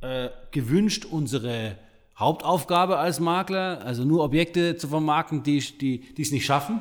äh, 0.00 0.28
gewünscht 0.50 1.06
unsere 1.06 1.76
Hauptaufgabe 2.18 2.98
als 2.98 3.20
Makler, 3.20 3.80
also 3.84 4.04
nur 4.04 4.22
Objekte 4.22 4.76
zu 4.76 4.88
vermarkten, 4.88 5.42
die 5.42 5.60
die 5.60 6.00
die 6.14 6.22
es 6.22 6.30
nicht 6.30 6.44
schaffen 6.44 6.80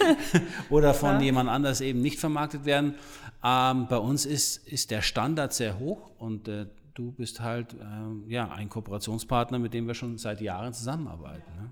oder 0.70 0.94
von 0.94 1.20
jemand 1.20 1.50
anders 1.50 1.80
eben 1.80 2.00
nicht 2.00 2.18
vermarktet 2.18 2.64
werden. 2.64 2.94
Ähm, 3.44 3.86
bei 3.88 3.98
uns 3.98 4.24
ist, 4.24 4.66
ist 4.66 4.90
der 4.90 5.02
Standard 5.02 5.52
sehr 5.52 5.78
hoch 5.78 6.10
und 6.18 6.48
äh, 6.48 6.66
du 6.94 7.12
bist 7.12 7.40
halt 7.40 7.76
ähm, 7.80 8.24
ja, 8.28 8.50
ein 8.50 8.68
Kooperationspartner, 8.68 9.58
mit 9.58 9.74
dem 9.74 9.86
wir 9.86 9.94
schon 9.94 10.18
seit 10.18 10.40
Jahren 10.40 10.72
zusammenarbeiten. 10.72 11.52
Ne? 11.56 11.70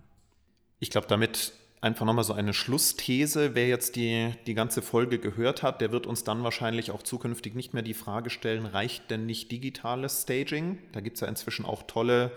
Ich 0.78 0.90
glaube, 0.90 1.08
damit 1.08 1.52
einfach 1.86 2.04
nochmal 2.04 2.24
so 2.24 2.32
eine 2.32 2.52
Schlussthese, 2.52 3.54
wer 3.54 3.68
jetzt 3.68 3.96
die, 3.96 4.32
die 4.46 4.54
ganze 4.54 4.82
Folge 4.82 5.18
gehört 5.18 5.62
hat, 5.62 5.80
der 5.80 5.92
wird 5.92 6.06
uns 6.06 6.24
dann 6.24 6.42
wahrscheinlich 6.42 6.90
auch 6.90 7.02
zukünftig 7.02 7.54
nicht 7.54 7.74
mehr 7.74 7.82
die 7.82 7.94
Frage 7.94 8.28
stellen, 8.28 8.66
reicht 8.66 9.10
denn 9.10 9.24
nicht 9.24 9.50
digitales 9.52 10.22
Staging? 10.22 10.78
Da 10.92 11.00
gibt 11.00 11.16
es 11.16 11.20
ja 11.20 11.28
inzwischen 11.28 11.64
auch 11.64 11.84
tolle 11.84 12.32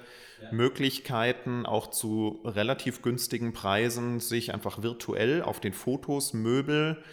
Möglichkeiten, 0.52 1.66
auch 1.66 1.88
zu 1.88 2.40
relativ 2.46 3.02
günstigen 3.02 3.52
Preisen, 3.52 4.20
sich 4.20 4.54
einfach 4.54 4.82
virtuell 4.84 5.42
auf 5.42 5.60
den 5.60 5.74
Fotos, 5.74 6.34
Möbel, 6.34 7.04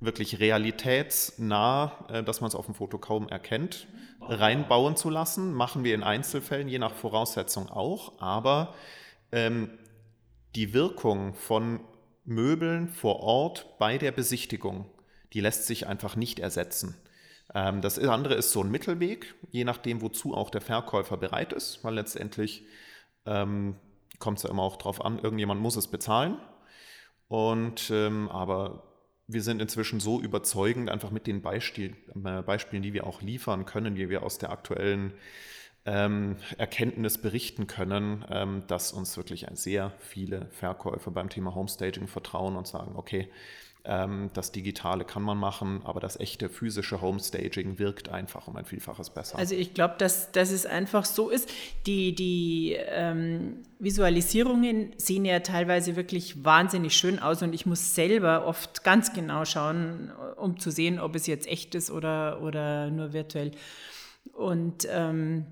wirklich 0.00 0.38
realitätsnah, 0.38 2.06
äh, 2.10 2.22
dass 2.22 2.40
man 2.40 2.48
es 2.48 2.54
auf 2.54 2.66
dem 2.66 2.74
Foto 2.74 2.98
kaum 2.98 3.28
erkennt, 3.28 3.88
reinbauen 4.20 4.96
zu 4.96 5.10
lassen. 5.10 5.54
Machen 5.54 5.84
wir 5.84 5.94
in 5.94 6.02
Einzelfällen, 6.02 6.68
je 6.68 6.78
nach 6.78 6.94
Voraussetzung 6.94 7.68
auch, 7.68 8.20
aber 8.20 8.74
ähm, 9.32 9.70
die 10.58 10.74
Wirkung 10.74 11.34
von 11.34 11.78
Möbeln 12.24 12.88
vor 12.88 13.20
Ort 13.20 13.78
bei 13.78 13.96
der 13.96 14.10
Besichtigung, 14.10 14.86
die 15.32 15.40
lässt 15.40 15.68
sich 15.68 15.86
einfach 15.86 16.16
nicht 16.16 16.40
ersetzen. 16.40 16.96
Ähm, 17.54 17.80
das 17.80 17.96
andere 17.96 18.34
ist 18.34 18.50
so 18.50 18.64
ein 18.64 18.70
Mittelweg, 18.72 19.36
je 19.52 19.62
nachdem, 19.62 20.02
wozu 20.02 20.34
auch 20.34 20.50
der 20.50 20.60
Verkäufer 20.60 21.16
bereit 21.16 21.52
ist, 21.52 21.84
weil 21.84 21.94
letztendlich 21.94 22.64
ähm, 23.24 23.76
kommt 24.18 24.38
es 24.38 24.42
ja 24.42 24.50
immer 24.50 24.64
auch 24.64 24.74
drauf 24.74 25.04
an, 25.04 25.20
irgendjemand 25.20 25.60
muss 25.60 25.76
es 25.76 25.86
bezahlen. 25.86 26.38
Und 27.28 27.90
ähm, 27.90 28.28
aber 28.28 28.82
wir 29.28 29.42
sind 29.42 29.62
inzwischen 29.62 30.00
so 30.00 30.20
überzeugend, 30.20 30.90
einfach 30.90 31.12
mit 31.12 31.28
den 31.28 31.40
Beispiel, 31.40 31.94
äh, 32.24 32.42
Beispielen, 32.42 32.82
die 32.82 32.94
wir 32.94 33.06
auch 33.06 33.22
liefern 33.22 33.64
können, 33.64 33.94
wie 33.94 34.08
wir 34.08 34.24
aus 34.24 34.38
der 34.38 34.50
aktuellen 34.50 35.12
ähm, 35.88 36.36
Erkenntnis 36.58 37.16
berichten 37.18 37.66
können, 37.66 38.24
ähm, 38.30 38.62
dass 38.66 38.92
uns 38.92 39.16
wirklich 39.16 39.46
sehr 39.54 39.92
viele 39.98 40.46
Verkäufer 40.50 41.10
beim 41.10 41.30
Thema 41.30 41.54
Homestaging 41.54 42.08
vertrauen 42.08 42.56
und 42.56 42.66
sagen, 42.66 42.92
okay, 42.96 43.30
ähm, 43.84 44.28
das 44.34 44.52
Digitale 44.52 45.04
kann 45.04 45.22
man 45.22 45.38
machen, 45.38 45.80
aber 45.84 45.98
das 46.00 46.20
echte 46.20 46.50
physische 46.50 47.00
Homestaging 47.00 47.78
wirkt 47.78 48.10
einfach 48.10 48.48
um 48.48 48.56
ein 48.56 48.66
Vielfaches 48.66 49.08
besser. 49.08 49.38
Also 49.38 49.54
ich 49.54 49.72
glaube, 49.72 49.94
dass, 49.96 50.30
dass 50.30 50.50
es 50.50 50.66
einfach 50.66 51.06
so 51.06 51.30
ist. 51.30 51.48
Die, 51.86 52.14
die 52.14 52.76
ähm, 52.78 53.62
Visualisierungen 53.78 54.92
sehen 54.98 55.24
ja 55.24 55.40
teilweise 55.40 55.96
wirklich 55.96 56.44
wahnsinnig 56.44 56.94
schön 56.96 57.18
aus 57.18 57.42
und 57.42 57.54
ich 57.54 57.64
muss 57.64 57.94
selber 57.94 58.44
oft 58.44 58.84
ganz 58.84 59.14
genau 59.14 59.46
schauen, 59.46 60.12
um 60.36 60.58
zu 60.58 60.70
sehen, 60.70 61.00
ob 61.00 61.14
es 61.14 61.26
jetzt 61.26 61.48
echt 61.48 61.74
ist 61.74 61.90
oder, 61.90 62.42
oder 62.42 62.90
nur 62.90 63.14
virtuell. 63.14 63.52
Und 64.34 64.86
ähm, 64.90 65.46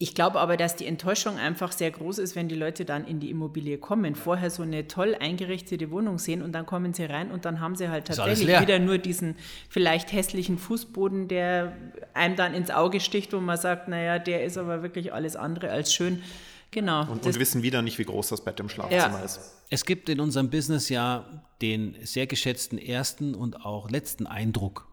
ich 0.00 0.14
glaube 0.14 0.38
aber, 0.38 0.56
dass 0.56 0.76
die 0.76 0.86
Enttäuschung 0.86 1.38
einfach 1.38 1.72
sehr 1.72 1.90
groß 1.90 2.18
ist, 2.18 2.36
wenn 2.36 2.48
die 2.48 2.54
Leute 2.54 2.84
dann 2.84 3.04
in 3.04 3.18
die 3.18 3.30
Immobilie 3.30 3.78
kommen, 3.78 4.14
vorher 4.14 4.48
so 4.48 4.62
eine 4.62 4.86
toll 4.86 5.16
eingerichtete 5.18 5.90
Wohnung 5.90 6.18
sehen 6.18 6.40
und 6.40 6.52
dann 6.52 6.66
kommen 6.66 6.94
sie 6.94 7.04
rein 7.04 7.32
und 7.32 7.44
dann 7.44 7.58
haben 7.58 7.74
sie 7.74 7.88
halt 7.88 8.06
tatsächlich 8.06 8.60
wieder 8.60 8.78
nur 8.78 8.98
diesen 8.98 9.34
vielleicht 9.68 10.12
hässlichen 10.12 10.56
Fußboden, 10.56 11.26
der 11.26 11.76
einem 12.14 12.36
dann 12.36 12.54
ins 12.54 12.70
Auge 12.70 13.00
sticht, 13.00 13.32
wo 13.32 13.40
man 13.40 13.58
sagt, 13.58 13.88
naja, 13.88 14.20
der 14.20 14.44
ist 14.44 14.56
aber 14.56 14.84
wirklich 14.84 15.12
alles 15.12 15.34
andere 15.34 15.70
als 15.70 15.92
schön. 15.92 16.22
Genau. 16.70 17.10
und, 17.10 17.24
und 17.24 17.38
wissen 17.38 17.62
wieder 17.62 17.80
nicht, 17.82 17.98
wie 17.98 18.04
groß 18.04 18.28
das 18.28 18.44
Bett 18.44 18.60
im 18.60 18.68
Schlafzimmer 18.68 19.18
Ja. 19.18 19.24
ist. 19.24 19.40
Es 19.70 19.84
gibt 19.84 20.08
in 20.08 20.20
unserem 20.20 20.50
Business 20.50 20.90
ja 20.90 21.24
den 21.60 21.96
sehr 22.04 22.26
geschätzten 22.26 22.78
ersten 22.78 23.34
und 23.34 23.64
auch 23.64 23.90
letzten 23.90 24.26
Eindruck. 24.26 24.86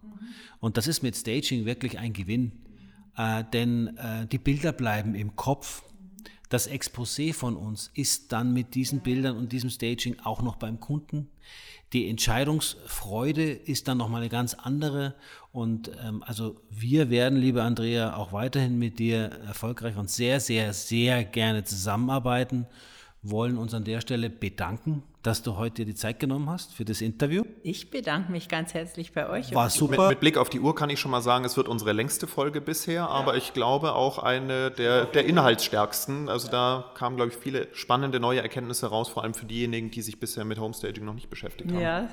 Und 0.61 0.77
das 0.77 0.87
ist 0.87 1.03
mit 1.03 1.15
Staging 1.15 1.65
wirklich 1.65 1.99
ein 1.99 2.13
Gewinn. 2.13 2.53
Äh, 3.17 3.43
denn 3.53 3.97
äh, 3.97 4.27
die 4.27 4.37
Bilder 4.37 4.71
bleiben 4.71 5.15
im 5.15 5.35
Kopf. 5.35 5.83
das 6.49 6.69
Exposé 6.69 7.33
von 7.33 7.57
uns 7.57 7.89
ist 7.95 8.31
dann 8.31 8.53
mit 8.53 8.75
diesen 8.75 9.01
Bildern 9.01 9.35
und 9.35 9.51
diesem 9.51 9.69
Staging 9.69 10.17
auch 10.23 10.41
noch 10.41 10.57
beim 10.57 10.79
Kunden. 10.79 11.29
Die 11.91 12.09
Entscheidungsfreude 12.09 13.51
ist 13.51 13.87
dann 13.87 13.97
nochmal 13.97 14.21
eine 14.21 14.29
ganz 14.29 14.53
andere. 14.53 15.15
Und 15.51 15.91
ähm, 16.03 16.23
also 16.25 16.61
wir 16.69 17.09
werden, 17.09 17.39
liebe 17.39 17.63
Andrea, 17.63 18.15
auch 18.15 18.31
weiterhin 18.31 18.77
mit 18.77 18.99
dir 18.99 19.31
erfolgreich 19.47 19.97
und 19.97 20.09
sehr, 20.09 20.39
sehr, 20.39 20.73
sehr 20.73 21.23
gerne 21.23 21.63
zusammenarbeiten 21.63 22.67
wollen 23.25 23.57
uns 23.57 23.73
an 23.73 23.83
der 23.83 24.01
Stelle 24.01 24.29
bedanken, 24.29 25.03
dass 25.25 25.41
du 25.41 25.57
heute 25.57 25.85
die 25.85 25.95
Zeit 25.95 26.19
genommen 26.19 26.49
hast 26.49 26.73
für 26.73 26.85
das 26.85 27.01
Interview. 27.01 27.43
Ich 27.63 27.89
bedanke 27.89 28.31
mich 28.31 28.47
ganz 28.47 28.75
herzlich 28.75 29.11
bei 29.11 29.27
euch. 29.27 29.55
War 29.55 29.71
super. 29.71 30.03
Mit, 30.03 30.09
mit, 30.09 30.19
Blick 30.19 30.37
auf 30.37 30.49
die 30.51 30.59
Uhr 30.59 30.75
kann 30.75 30.91
ich 30.91 30.99
schon 30.99 31.09
mal 31.09 31.21
sagen, 31.21 31.45
es 31.45 31.57
wird 31.57 31.67
unsere 31.67 31.93
längste 31.93 32.27
Folge 32.27 32.61
bisher, 32.61 33.09
aber 33.09 33.35
ich 33.35 33.53
glaube 33.53 33.95
auch 33.95 34.19
eine 34.19 34.69
der, 34.69 35.05
der 35.05 35.25
inhaltsstärksten. 35.25 36.29
Also 36.29 36.51
da 36.51 36.91
kamen, 36.93 37.15
glaube 37.15 37.31
ich, 37.31 37.37
viele 37.37 37.67
spannende 37.73 38.19
neue 38.19 38.41
Erkenntnisse 38.41 38.87
raus, 38.87 39.09
vor 39.09 39.23
allem 39.23 39.33
für 39.33 39.47
diejenigen, 39.47 39.89
die 39.89 40.03
sich 40.03 40.19
bisher 40.19 40.45
mit 40.45 40.59
Homestaging 40.59 41.03
noch 41.03 41.15
nicht 41.15 41.31
beschäftigt 41.31 41.71
haben. 41.71 41.81
Ja, 41.81 42.07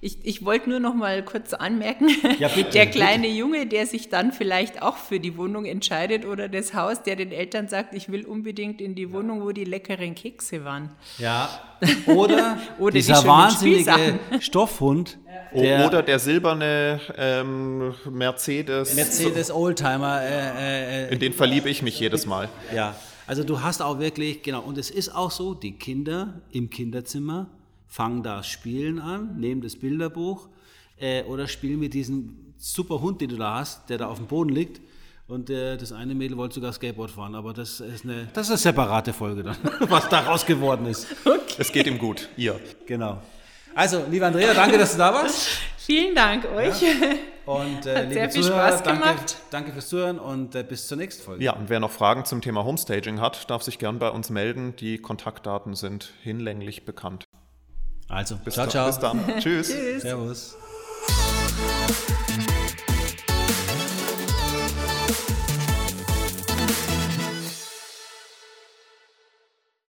ich, 0.00 0.24
ich 0.24 0.44
wollte 0.44 0.70
nur 0.70 0.78
noch 0.78 0.94
mal 0.94 1.24
kurz 1.24 1.52
anmerken, 1.52 2.08
ja, 2.38 2.48
bitte, 2.54 2.70
der 2.70 2.86
kleine 2.86 3.24
bitte. 3.24 3.34
Junge, 3.34 3.66
der 3.66 3.86
sich 3.86 4.08
dann 4.08 4.32
vielleicht 4.32 4.82
auch 4.82 4.96
für 4.96 5.18
die 5.18 5.36
Wohnung 5.36 5.64
entscheidet 5.64 6.24
oder 6.24 6.48
das 6.48 6.74
Haus, 6.74 7.02
der 7.02 7.16
den 7.16 7.32
Eltern 7.32 7.66
sagt, 7.68 7.94
ich 7.94 8.10
will 8.10 8.24
unbedingt 8.24 8.80
in 8.80 8.94
die 8.94 9.12
Wohnung, 9.12 9.42
wo 9.42 9.50
die 9.50 9.64
leckeren 9.64 10.14
Kekse 10.14 10.64
waren. 10.64 10.90
Ja, 11.18 11.48
oder, 12.06 12.35
oder 12.78 12.92
dieser 12.92 13.22
die 13.22 13.28
wahnsinnige 13.28 14.18
Stoffhund. 14.40 15.18
Der 15.54 15.86
oder 15.86 16.02
der 16.02 16.18
silberne 16.18 17.00
ähm, 17.16 17.94
Mercedes. 18.10 18.94
Mercedes 18.94 19.50
Oldtimer. 19.50 20.20
Äh, 20.22 21.06
äh, 21.06 21.12
in 21.12 21.18
den 21.18 21.32
verliebe 21.32 21.70
ich 21.70 21.82
mich 21.82 21.98
jedes 21.98 22.26
Mal. 22.26 22.48
Ja, 22.74 22.94
also 23.26 23.42
du 23.42 23.62
hast 23.62 23.80
auch 23.80 23.98
wirklich, 23.98 24.42
genau, 24.42 24.60
und 24.60 24.78
es 24.78 24.90
ist 24.90 25.14
auch 25.14 25.30
so, 25.30 25.54
die 25.54 25.72
Kinder 25.72 26.40
im 26.50 26.70
Kinderzimmer 26.70 27.46
fangen 27.88 28.22
das 28.22 28.46
Spielen 28.46 28.98
an, 28.98 29.38
nehmen 29.38 29.62
das 29.62 29.76
Bilderbuch 29.76 30.48
äh, 30.98 31.22
oder 31.24 31.48
spielen 31.48 31.80
mit 31.80 31.94
diesem 31.94 32.36
super 32.58 33.00
Hund, 33.00 33.20
den 33.20 33.30
du 33.30 33.36
da 33.36 33.56
hast, 33.56 33.88
der 33.90 33.98
da 33.98 34.08
auf 34.08 34.18
dem 34.18 34.26
Boden 34.26 34.50
liegt. 34.50 34.80
Und 35.28 35.50
äh, 35.50 35.76
das 35.76 35.92
eine 35.92 36.14
Mädel 36.14 36.36
wollte 36.36 36.54
sogar 36.54 36.72
Skateboard 36.72 37.10
fahren, 37.10 37.34
aber 37.34 37.52
das 37.52 37.80
ist 37.80 38.04
eine, 38.04 38.28
das 38.32 38.46
ist 38.46 38.50
eine 38.50 38.58
separate 38.58 39.12
Folge 39.12 39.42
dann, 39.42 39.56
was 39.88 40.08
daraus 40.08 40.46
geworden 40.46 40.86
ist. 40.86 41.08
Okay. 41.24 41.40
Es 41.58 41.72
geht 41.72 41.86
ihm 41.88 41.98
gut, 41.98 42.28
ihr. 42.36 42.60
Genau. 42.86 43.20
Also, 43.74 44.04
liebe 44.08 44.24
Andrea, 44.24 44.54
danke, 44.54 44.78
dass 44.78 44.92
du 44.92 44.98
da 44.98 45.12
warst. 45.12 45.48
Vielen 45.78 46.14
Dank 46.14 46.44
euch. 46.46 46.80
Ja. 46.80 46.88
Und 47.46 47.86
äh, 47.86 47.96
Hat 47.96 48.12
sehr 48.12 48.30
viel 48.30 48.42
Zuhörer, 48.42 48.68
Spaß 48.68 48.82
danke, 48.82 49.02
gemacht. 49.02 49.36
Danke 49.50 49.72
fürs 49.72 49.88
Zuhören 49.88 50.18
und 50.18 50.54
äh, 50.54 50.64
bis 50.64 50.88
zur 50.88 50.96
nächsten 50.96 51.22
Folge. 51.22 51.44
Ja, 51.44 51.52
und 51.52 51.68
wer 51.68 51.78
noch 51.78 51.92
Fragen 51.92 52.24
zum 52.24 52.40
Thema 52.40 52.64
Homestaging 52.64 53.20
hat, 53.20 53.48
darf 53.50 53.62
sich 53.62 53.78
gern 53.78 53.98
bei 53.98 54.10
uns 54.10 54.30
melden. 54.30 54.74
Die 54.76 54.98
Kontaktdaten 54.98 55.74
sind 55.74 56.12
hinlänglich 56.22 56.84
bekannt. 56.84 57.24
Also, 58.08 58.36
bis 58.36 58.54
ciao, 58.54 58.66
ciao. 58.66 58.86
Bis 58.86 58.98
dann. 58.98 59.20
Tschüss. 59.40 59.68
Servus. 60.00 60.56